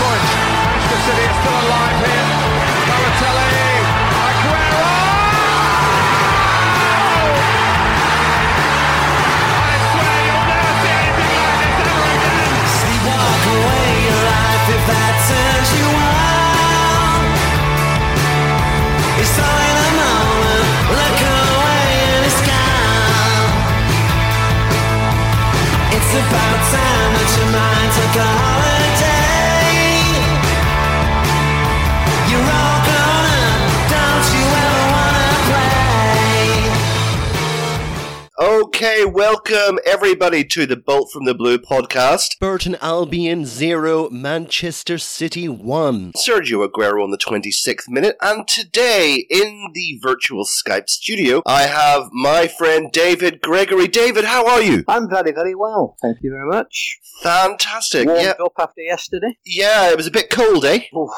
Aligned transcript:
points. 0.00 0.30
Manchester 0.64 1.00
City 1.06 1.24
are 1.28 1.36
still 1.40 1.58
alive 1.64 1.98
here. 2.04 2.26
Balotelli, 2.88 3.56
Aguero! 4.24 4.88
I 9.72 9.76
swear 9.90 10.16
you'll 10.26 10.48
never 10.52 10.74
see 10.82 10.96
anything 11.02 11.38
like 11.44 11.58
this 11.62 11.76
ever 11.84 12.06
again. 12.14 12.52
Walk 13.04 13.44
away 13.54 13.88
your 14.08 14.22
life 14.32 14.66
if 14.76 14.82
that 14.90 15.14
turns 15.28 15.70
you 15.78 15.88
on. 15.92 17.20
It's 19.20 19.36
all 19.44 19.60
in 19.70 19.76
a 19.86 19.90
moment. 20.00 20.66
Look 20.98 21.20
away 21.20 21.86
and 22.14 22.24
it's. 22.28 22.40
It's 25.96 26.12
about 26.14 26.60
time 26.74 27.13
Okay, 38.74 39.04
welcome 39.04 39.78
everybody 39.86 40.42
to 40.46 40.66
the 40.66 40.74
Bolt 40.74 41.12
from 41.12 41.26
the 41.26 41.34
Blue 41.34 41.58
podcast. 41.58 42.40
Burton 42.40 42.76
Albion 42.80 43.46
0, 43.46 44.10
Manchester 44.10 44.98
City 44.98 45.48
1. 45.48 46.14
Sergio 46.14 46.66
Aguero 46.66 47.04
on 47.04 47.12
the 47.12 47.16
26th 47.16 47.88
minute, 47.88 48.16
and 48.20 48.48
today 48.48 49.28
in 49.30 49.70
the 49.74 50.00
virtual 50.02 50.44
Skype 50.44 50.88
studio, 50.88 51.40
I 51.46 51.68
have 51.68 52.08
my 52.10 52.48
friend 52.48 52.90
David 52.90 53.40
Gregory. 53.40 53.86
David, 53.86 54.24
how 54.24 54.44
are 54.44 54.60
you? 54.60 54.82
I'm 54.88 55.08
very, 55.08 55.30
very 55.30 55.54
well. 55.54 55.96
Thank 56.02 56.18
you 56.22 56.32
very 56.32 56.48
much. 56.48 56.98
Fantastic. 57.22 58.06
Warmed 58.06 58.22
Yeah, 58.22 58.44
up 58.44 58.52
after 58.58 58.80
yesterday. 58.82 59.36
yeah, 59.46 59.90
it 59.90 59.96
was 59.96 60.06
a 60.06 60.10
bit 60.10 60.30
cold, 60.30 60.64
eh? 60.64 60.80
Oof, 60.96 61.10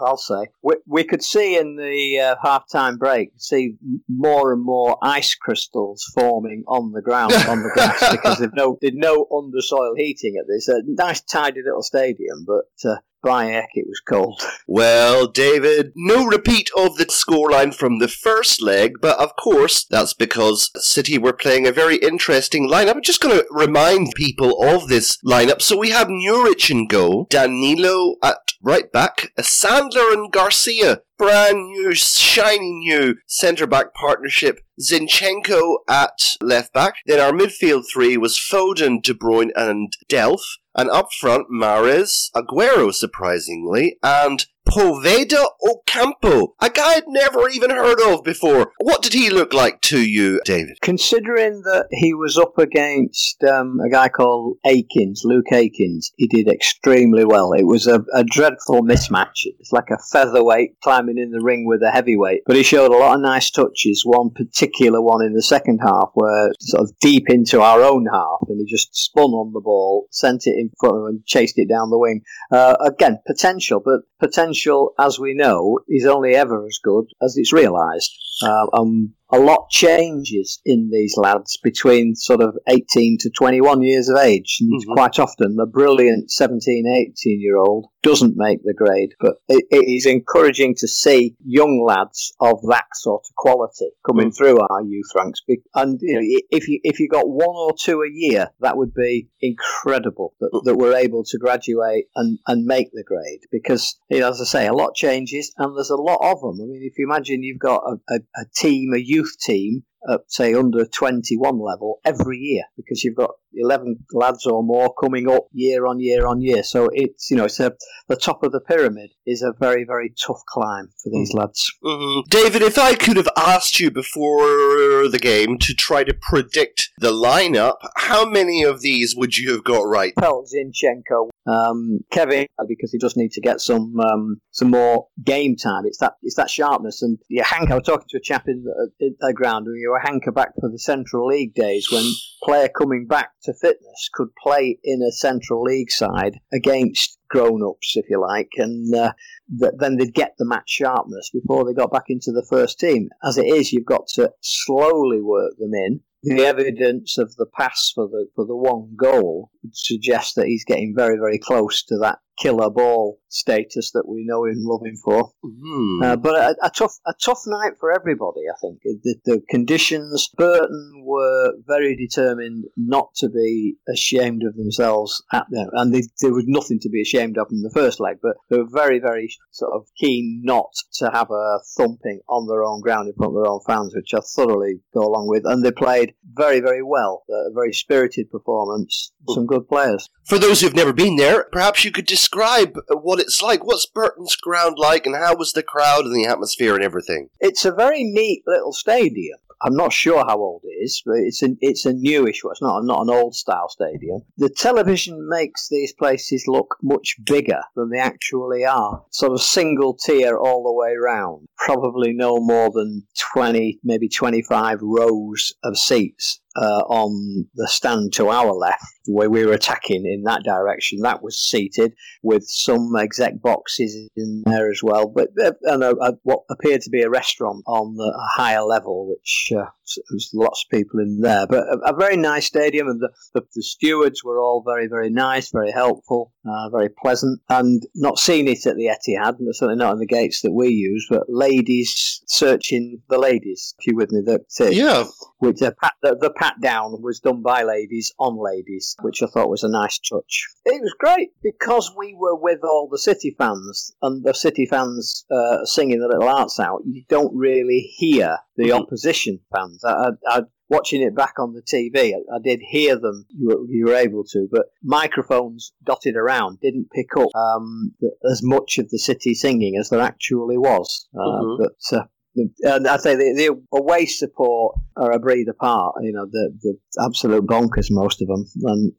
I'll 0.00 0.16
say. 0.16 0.46
We, 0.62 0.76
we 0.86 1.04
could 1.04 1.22
see 1.22 1.56
in 1.56 1.76
the 1.76 2.18
uh, 2.20 2.36
half-time 2.42 2.98
break, 2.98 3.30
see 3.36 3.74
more 4.08 4.52
and 4.52 4.64
more 4.64 4.96
ice 5.02 5.34
crystals 5.34 6.04
forming 6.14 6.64
on 6.66 6.92
the 6.92 7.02
ground, 7.02 7.32
on 7.48 7.62
the 7.62 7.70
grass, 7.74 8.10
because 8.10 8.38
there's 8.38 8.52
no, 8.54 8.78
there's 8.80 8.94
no 8.94 9.26
undersoil 9.30 9.92
heating 9.96 10.36
at 10.40 10.46
this. 10.48 10.68
A 10.68 10.82
nice, 10.86 11.20
tidy 11.20 11.60
little 11.64 11.82
stadium, 11.82 12.44
but 12.46 12.66
uh, 12.90 12.96
by 13.22 13.46
heck, 13.46 13.70
it 13.74 13.86
was 13.86 14.00
cold. 14.06 14.40
Well, 14.66 15.26
David, 15.26 15.92
no 15.94 16.24
repeat 16.24 16.70
of 16.76 16.96
the 16.96 17.06
scoreline 17.06 17.74
from 17.74 17.98
the 17.98 18.08
first 18.08 18.62
leg, 18.62 18.94
but 19.02 19.18
of 19.18 19.36
course, 19.36 19.84
that's 19.84 20.14
because 20.14 20.70
City 20.76 21.18
were 21.18 21.34
playing 21.34 21.66
a 21.66 21.72
very 21.72 21.96
interesting 21.96 22.70
lineup. 22.70 22.96
I'm 22.96 23.02
just 23.02 23.20
going 23.20 23.36
to 23.36 23.46
remind 23.50 24.14
people 24.14 24.62
of 24.62 24.88
this 24.88 25.18
lineup. 25.26 25.60
So 25.60 25.76
we 25.76 25.90
have 25.90 26.08
Muric 26.08 26.70
in 26.70 26.86
goal, 26.86 27.26
Danilo 27.28 28.16
at 28.22 28.38
right 28.62 28.90
back, 28.90 29.32
Sandler 29.38 30.12
and 30.12 30.32
Garcia, 30.32 31.02
brand 31.18 31.70
new, 31.70 31.94
shiny 31.94 32.72
new 32.72 33.16
centre 33.26 33.66
back 33.66 33.94
partnership, 33.94 34.60
Zinchenko 34.80 35.78
at 35.88 36.36
left 36.40 36.72
back. 36.72 36.94
Then 37.06 37.20
our 37.20 37.32
midfield 37.32 37.84
three 37.92 38.16
was 38.16 38.36
Foden, 38.36 39.02
De 39.02 39.14
Bruyne, 39.14 39.50
and 39.54 39.96
Delph. 40.08 40.42
And 40.74 40.88
up 40.88 41.12
front, 41.12 41.48
Mahrez, 41.52 42.30
Aguero, 42.34 42.94
surprisingly, 42.94 43.98
and 44.02 44.46
Poveda 44.72 45.44
Ocampo, 45.68 46.54
a 46.62 46.70
guy 46.70 46.94
I'd 46.94 47.02
never 47.06 47.46
even 47.50 47.68
heard 47.68 48.00
of 48.00 48.24
before. 48.24 48.72
What 48.78 49.02
did 49.02 49.12
he 49.12 49.28
look 49.28 49.52
like 49.52 49.82
to 49.82 50.00
you, 50.00 50.40
David? 50.46 50.78
Considering 50.80 51.60
that 51.64 51.88
he 51.90 52.14
was 52.14 52.38
up 52.38 52.56
against 52.56 53.44
um, 53.44 53.80
a 53.84 53.90
guy 53.90 54.08
called 54.08 54.56
Akins, 54.64 55.24
Luke 55.26 55.52
Akins, 55.52 56.12
he 56.16 56.26
did 56.26 56.48
extremely 56.48 57.26
well. 57.26 57.52
It 57.52 57.66
was 57.66 57.86
a, 57.86 58.02
a 58.14 58.24
dreadful 58.24 58.80
mismatch. 58.82 59.44
It's 59.44 59.72
like 59.72 59.90
a 59.90 59.98
featherweight 60.10 60.80
climbing 60.82 61.18
in 61.18 61.32
the 61.32 61.42
ring 61.42 61.66
with 61.66 61.82
a 61.82 61.90
heavyweight. 61.90 62.44
But 62.46 62.56
he 62.56 62.62
showed 62.62 62.92
a 62.92 62.96
lot 62.96 63.16
of 63.16 63.20
nice 63.20 63.50
touches. 63.50 64.04
One 64.06 64.30
particular 64.30 65.02
one 65.02 65.22
in 65.22 65.34
the 65.34 65.42
second 65.42 65.80
half, 65.84 66.12
where 66.14 66.50
sort 66.60 66.84
of 66.84 66.98
deep 66.98 67.28
into 67.28 67.60
our 67.60 67.82
own 67.82 68.06
half, 68.10 68.48
and 68.48 68.58
he 68.58 68.74
just 68.74 68.96
spun 68.96 69.32
on 69.32 69.52
the 69.52 69.60
ball, 69.60 70.06
sent 70.10 70.46
it 70.46 70.54
in 70.56 70.70
front 70.80 70.96
of 70.96 71.02
him, 71.02 71.06
and 71.08 71.26
chased 71.26 71.58
it 71.58 71.68
down 71.68 71.90
the 71.90 71.98
wing. 71.98 72.22
Uh, 72.50 72.76
again, 72.80 73.18
potential, 73.26 73.82
but 73.84 74.00
potential, 74.18 74.61
as 74.98 75.18
we 75.18 75.34
know, 75.34 75.80
is 75.88 76.06
only 76.06 76.34
ever 76.34 76.66
as 76.66 76.78
good 76.82 77.06
as 77.22 77.36
it's 77.36 77.52
realised. 77.52 78.10
Uh, 78.42 78.66
um, 78.72 79.14
a 79.32 79.38
lot 79.38 79.70
changes 79.70 80.60
in 80.64 80.90
these 80.92 81.16
lads 81.16 81.58
between 81.62 82.14
sort 82.14 82.42
of 82.42 82.54
18 82.68 83.16
to 83.20 83.30
21 83.30 83.82
years 83.82 84.08
of 84.08 84.18
age. 84.18 84.58
And 84.60 84.72
Mhm. 84.82 84.94
quite 84.94 85.18
often, 85.18 85.56
the 85.56 85.66
brilliant 85.66 86.30
17, 86.30 86.86
18 86.86 87.40
year 87.40 87.56
old 87.56 87.86
doesn't 88.02 88.36
make 88.36 88.62
the 88.64 88.74
grade. 88.74 89.14
But 89.20 89.36
it, 89.48 89.64
it 89.70 89.88
is 89.88 90.06
encouraging 90.06 90.74
to 90.78 90.88
see 90.88 91.36
young 91.44 91.82
lads 91.86 92.34
of 92.40 92.60
that 92.68 92.86
sort 92.94 93.22
of 93.24 93.34
quality 93.36 93.90
coming 94.06 94.30
through 94.32 94.58
our 94.60 94.82
youth 94.82 95.10
ranks. 95.16 95.40
And 95.74 95.98
you 96.02 96.14
know, 96.14 96.42
if 96.50 96.68
you 96.68 96.80
if 96.82 97.00
you 97.00 97.08
got 97.08 97.28
one 97.28 97.56
or 97.56 97.72
two 97.78 98.02
a 98.02 98.10
year, 98.10 98.48
that 98.60 98.76
would 98.76 98.92
be 98.92 99.28
incredible 99.40 100.34
that, 100.40 100.50
that 100.64 100.76
we're 100.76 100.96
able 100.96 101.24
to 101.24 101.38
graduate 101.38 102.06
and, 102.16 102.38
and 102.46 102.64
make 102.64 102.90
the 102.92 103.04
grade. 103.04 103.40
Because, 103.50 103.98
you 104.10 104.20
know, 104.20 104.30
as 104.30 104.40
I 104.40 104.44
say, 104.44 104.66
a 104.66 104.72
lot 104.72 104.94
changes 104.94 105.52
and 105.56 105.76
there's 105.76 105.90
a 105.90 105.96
lot 105.96 106.20
of 106.22 106.40
them. 106.40 106.60
I 106.62 106.66
mean, 106.66 106.82
if 106.82 106.98
you 106.98 107.06
imagine 107.06 107.42
you've 107.42 107.58
got 107.58 107.82
a, 107.86 108.14
a, 108.14 108.18
a 108.36 108.44
team, 108.54 108.92
a 108.94 108.98
youth 108.98 109.21
team, 109.40 109.84
at 110.10 110.20
say 110.28 110.54
under 110.54 110.84
21 110.84 111.60
level 111.60 112.00
every 112.04 112.38
year 112.38 112.62
because 112.76 113.04
you've 113.04 113.16
got 113.16 113.30
11 113.54 114.04
lads 114.12 114.46
or 114.46 114.62
more 114.62 114.94
coming 114.94 115.28
up 115.30 115.44
year 115.52 115.86
on 115.86 116.00
year 116.00 116.26
on 116.26 116.40
year. 116.40 116.62
So 116.62 116.88
it's 116.92 117.30
you 117.30 117.36
know 117.36 117.44
it's 117.44 117.60
a, 117.60 117.72
the 118.08 118.16
top 118.16 118.42
of 118.42 118.52
the 118.52 118.60
pyramid 118.60 119.10
is 119.26 119.42
a 119.42 119.52
very 119.58 119.84
very 119.84 120.12
tough 120.26 120.40
climb 120.48 120.88
for 121.02 121.10
these 121.10 121.32
lads. 121.34 121.70
Mhm. 121.84 122.24
David, 122.28 122.62
if 122.62 122.78
I 122.78 122.94
could 122.94 123.16
have 123.16 123.28
asked 123.36 123.80
you 123.80 123.90
before 123.90 125.08
the 125.08 125.18
game 125.20 125.58
to 125.58 125.74
try 125.74 126.04
to 126.04 126.14
predict 126.14 126.90
the 126.98 127.12
lineup, 127.12 127.76
how 127.96 128.28
many 128.28 128.62
of 128.62 128.80
these 128.80 129.14
would 129.16 129.36
you 129.36 129.52
have 129.52 129.64
got 129.64 129.82
right? 129.82 130.14
Delph 130.18 130.48
Zinchenko 130.52 131.28
um, 131.46 132.00
Kevin 132.10 132.46
because 132.68 132.92
he 132.92 132.98
does 132.98 133.16
need 133.16 133.32
to 133.32 133.40
get 133.40 133.60
some 133.60 133.98
um, 134.00 134.40
some 134.52 134.70
more 134.70 135.08
game 135.24 135.56
time. 135.56 135.82
It's 135.86 135.98
that 135.98 136.14
it's 136.22 136.36
that 136.36 136.50
sharpness. 136.50 137.02
And 137.02 137.18
yeah, 137.28 137.44
hanker 137.44 137.72
I 137.72 137.76
was 137.76 137.84
talking 137.84 138.06
to 138.10 138.18
a 138.18 138.20
chap 138.20 138.44
in 138.46 138.64
the, 138.64 138.90
in 139.00 139.16
the 139.20 139.32
ground 139.32 139.66
who 139.66 139.91
were 139.92 140.00
hanker 140.00 140.32
back 140.32 140.52
for 140.58 140.70
the 140.70 140.78
Central 140.78 141.26
League 141.26 141.54
days 141.54 141.88
when 141.92 142.04
player 142.42 142.68
coming 142.68 143.06
back 143.06 143.30
to 143.44 143.52
fitness 143.54 144.08
could 144.12 144.28
play 144.42 144.78
in 144.82 145.02
a 145.02 145.12
Central 145.12 145.62
League 145.62 145.90
side 145.90 146.40
against 146.52 147.18
grown-ups, 147.28 147.96
if 147.96 148.06
you 148.10 148.20
like, 148.20 148.50
and 148.56 148.94
uh, 148.94 149.12
th- 149.60 149.72
then 149.78 149.96
they'd 149.96 150.14
get 150.14 150.34
the 150.38 150.46
match 150.46 150.68
sharpness 150.68 151.30
before 151.32 151.64
they 151.64 151.74
got 151.74 151.92
back 151.92 152.06
into 152.08 152.32
the 152.32 152.46
first 152.48 152.78
team. 152.78 153.08
As 153.24 153.38
it 153.38 153.46
is, 153.46 153.72
you've 153.72 153.84
got 153.84 154.06
to 154.14 154.32
slowly 154.40 155.20
work 155.20 155.52
them 155.58 155.74
in. 155.74 156.00
The 156.24 156.44
evidence 156.44 157.18
of 157.18 157.34
the 157.34 157.46
pass 157.46 157.90
for 157.92 158.06
the 158.06 158.28
for 158.36 158.46
the 158.46 158.56
one 158.56 158.94
goal 158.96 159.50
would 159.64 159.76
suggest 159.76 160.36
that 160.36 160.46
he's 160.46 160.64
getting 160.64 160.94
very, 160.96 161.16
very 161.16 161.38
close 161.38 161.82
to 161.86 161.98
that 161.98 162.18
killer 162.38 162.70
ball 162.70 163.18
status 163.28 163.92
that 163.92 164.06
we 164.06 164.24
know 164.26 164.44
him 164.44 164.58
loving 164.58 164.96
for. 165.02 165.32
Hmm. 165.42 166.02
Uh, 166.02 166.16
but 166.16 166.34
a, 166.34 166.66
a 166.66 166.70
tough, 166.70 166.94
a 167.06 167.14
tough 167.22 167.42
night 167.46 167.72
for 167.78 167.92
everybody. 167.92 168.40
I 168.50 168.58
think 168.60 168.80
the, 168.82 169.16
the 169.24 169.42
conditions. 169.48 170.30
Burton 170.36 171.02
were 171.04 171.52
very 171.66 171.96
determined 171.96 172.64
not 172.76 173.14
to 173.16 173.28
be 173.28 173.76
ashamed 173.88 174.42
of 174.44 174.56
themselves 174.56 175.22
at 175.32 175.46
them, 175.50 175.68
and 175.72 175.94
they, 175.94 176.02
there 176.20 176.32
was 176.32 176.44
nothing 176.46 176.78
to 176.80 176.88
be 176.88 177.02
ashamed 177.02 177.38
of 177.38 177.48
in 177.50 177.62
the 177.62 177.70
first 177.70 178.00
leg. 178.00 178.18
But 178.22 178.36
they 178.50 178.58
were 178.58 178.68
very, 178.70 178.98
very 178.98 179.34
sort 179.50 179.72
of 179.74 179.86
keen 179.98 180.42
not 180.44 180.72
to 180.94 181.10
have 181.12 181.30
a 181.30 181.58
thumping 181.76 182.20
on 182.28 182.46
their 182.46 182.64
own 182.64 182.80
ground 182.80 183.08
in 183.08 183.14
front 183.14 183.36
of 183.36 183.42
their 183.42 183.50
own 183.50 183.60
fans, 183.66 183.94
which 183.94 184.14
I 184.14 184.20
thoroughly 184.34 184.80
go 184.94 185.00
along 185.00 185.28
with. 185.28 185.44
And 185.44 185.64
they 185.64 185.72
played 185.72 186.14
very, 186.34 186.60
very 186.60 186.82
well. 186.82 187.24
A 187.30 187.52
very 187.52 187.72
spirited 187.72 188.30
performance. 188.30 189.12
Some 189.28 189.46
good 189.46 189.68
players. 189.68 190.08
For 190.24 190.38
those 190.38 190.60
who've 190.60 190.74
never 190.74 190.92
been 190.92 191.16
there, 191.16 191.44
perhaps 191.52 191.84
you 191.84 191.92
could 191.92 192.06
describe 192.22 192.78
what 192.88 193.18
it's 193.18 193.42
like. 193.42 193.64
What's 193.64 193.86
Burton's 193.86 194.36
ground 194.36 194.76
like, 194.78 195.06
and 195.06 195.16
how 195.16 195.34
was 195.34 195.52
the 195.52 195.62
crowd 195.62 196.04
and 196.04 196.14
the 196.14 196.26
atmosphere 196.28 196.74
and 196.74 196.84
everything? 196.84 197.28
It's 197.40 197.64
a 197.64 197.72
very 197.72 198.04
neat 198.04 198.44
little 198.46 198.72
stadium. 198.72 199.38
I'm 199.64 199.76
not 199.76 199.92
sure 199.92 200.24
how 200.26 200.38
old 200.38 200.62
it 200.64 200.84
is, 200.84 201.02
but 201.06 201.16
it's 201.18 201.42
a 201.42 201.50
it's 201.60 201.86
a 201.86 201.92
newish 201.92 202.42
one. 202.42 202.52
It's 202.52 202.62
not 202.62 202.84
not 202.84 203.02
an 203.02 203.10
old 203.10 203.34
style 203.34 203.68
stadium. 203.68 204.22
The 204.36 204.50
television 204.50 205.28
makes 205.28 205.68
these 205.68 205.92
places 205.92 206.44
look 206.48 206.76
much 206.82 207.16
bigger 207.24 207.60
than 207.76 207.90
they 207.90 208.00
actually 208.00 208.64
are. 208.64 209.04
Sort 209.10 209.32
of 209.32 209.40
single 209.40 209.94
tier 209.94 210.36
all 210.36 210.64
the 210.64 210.72
way 210.72 210.94
round. 210.96 211.46
Probably 211.56 212.12
no 212.12 212.38
more 212.38 212.70
than 212.72 213.06
twenty, 213.32 213.78
maybe 213.84 214.08
twenty 214.08 214.42
five 214.42 214.78
rows 214.82 215.54
of 215.62 215.78
seats 215.78 216.40
uh, 216.56 216.82
on 216.88 217.46
the 217.54 217.68
stand 217.68 218.12
to 218.14 218.28
our 218.28 218.52
left, 218.52 218.84
where 219.06 219.30
we 219.30 219.44
were 219.44 219.52
attacking 219.52 220.04
in 220.06 220.22
that 220.24 220.42
direction, 220.44 221.00
that 221.02 221.22
was 221.22 221.38
seated 221.38 221.92
with 222.22 222.44
some 222.46 222.94
exec 222.96 223.40
boxes 223.40 224.08
in 224.16 224.42
there 224.46 224.70
as 224.70 224.80
well, 224.82 225.08
but 225.08 225.28
uh, 225.42 225.52
and 225.62 225.82
a, 225.82 225.96
a, 225.96 226.12
what 226.22 226.40
appeared 226.50 226.82
to 226.82 226.90
be 226.90 227.02
a 227.02 227.10
restaurant 227.10 227.62
on 227.66 227.96
the, 227.96 228.04
a 228.04 228.40
higher 228.40 228.62
level, 228.62 229.08
which 229.08 229.52
uh, 229.56 229.66
was 230.10 230.30
lots 230.34 230.64
of 230.64 230.76
people 230.76 231.00
in 231.00 231.20
there. 231.20 231.46
But 231.46 231.64
a, 231.64 231.92
a 231.92 231.96
very 231.96 232.16
nice 232.16 232.46
stadium, 232.46 232.88
and 232.88 233.00
the, 233.00 233.10
the, 233.34 233.42
the, 233.54 233.62
stewards 233.62 234.22
were 234.24 234.40
all 234.40 234.62
very, 234.66 234.86
very 234.88 235.10
nice, 235.10 235.50
very 235.50 235.72
helpful, 235.72 236.32
uh, 236.46 236.70
very 236.70 236.88
pleasant. 236.88 237.40
And 237.48 237.82
not 237.94 238.18
seen 238.18 238.48
it 238.48 238.66
at 238.66 238.76
the 238.76 238.86
Etihad, 238.86 239.38
and 239.38 239.54
certainly 239.54 239.76
not 239.76 239.92
on 239.92 239.98
the 239.98 240.06
gates 240.06 240.42
that 240.42 240.52
we 240.52 240.68
use, 240.68 241.06
but 241.08 241.22
ladies 241.28 242.22
searching 242.26 243.02
the 243.08 243.18
ladies. 243.18 243.74
If 243.78 243.86
you 243.86 243.96
with 243.96 244.12
me, 244.12 244.22
that 244.26 244.42
uh, 244.60 244.70
Yeah. 244.70 245.04
Which 245.42 245.58
the 245.58 245.74
pat, 245.82 245.94
the, 246.02 246.16
the 246.20 246.30
pat 246.30 246.54
down 246.60 247.02
was 247.02 247.18
done 247.20 247.42
by 247.42 247.62
ladies 247.64 248.12
on 248.18 248.36
ladies, 248.42 248.94
which 249.02 249.22
I 249.22 249.26
thought 249.26 249.50
was 249.50 249.64
a 249.64 249.68
nice 249.68 249.98
touch. 249.98 250.46
It 250.64 250.80
was 250.80 250.94
great 250.98 251.30
because 251.42 251.92
we 251.96 252.14
were 252.16 252.36
with 252.36 252.60
all 252.62 252.88
the 252.90 252.98
City 252.98 253.34
fans 253.36 253.92
and 254.02 254.24
the 254.24 254.34
City 254.34 254.66
fans 254.66 255.24
uh, 255.30 255.64
singing 255.64 256.00
the 256.00 256.08
little 256.08 256.28
arts 256.28 256.60
out. 256.60 256.82
You 256.86 257.02
don't 257.08 257.34
really 257.34 257.80
hear 257.96 258.38
the 258.56 258.68
Mhm. 258.70 258.80
opposition 258.82 259.40
fans. 259.54 259.82
I, 259.84 259.90
I, 259.92 260.08
I, 260.26 260.40
watching 260.68 261.02
it 261.02 261.14
back 261.16 261.34
on 261.38 261.52
the 261.54 261.62
TV, 261.62 262.14
I, 262.14 262.36
I 262.36 262.38
did 262.42 262.60
hear 262.62 262.96
them. 262.98 263.26
You 263.36 263.48
were, 263.48 263.66
you 263.68 263.84
were 263.86 263.94
able 263.96 264.24
to, 264.32 264.46
but 264.50 264.66
microphones 264.82 265.72
dotted 265.84 266.16
around 266.16 266.60
didn't 266.60 266.88
pick 266.94 267.16
up 267.16 267.28
um, 267.34 267.92
as 268.30 268.42
much 268.42 268.78
of 268.78 268.88
the 268.90 268.98
City 268.98 269.34
singing 269.34 269.76
as 269.76 269.90
there 269.90 270.00
actually 270.00 270.56
was. 270.58 271.08
Uh, 271.14 271.18
Mhm. 271.42 271.58
But 271.58 271.98
uh, 271.98 272.04
and 272.34 272.88
I 272.88 272.96
say 272.96 273.14
the, 273.14 273.60
away 273.72 274.06
support 274.06 274.76
are 274.96 275.12
a 275.12 275.18
breed 275.18 275.48
apart. 275.48 275.96
You 276.02 276.12
know, 276.12 276.26
the 276.30 276.56
the 276.62 277.04
absolute 277.04 277.46
bonkers, 277.46 277.88
most 277.90 278.22
of 278.22 278.28
them, 278.28 278.44
and 278.62 278.92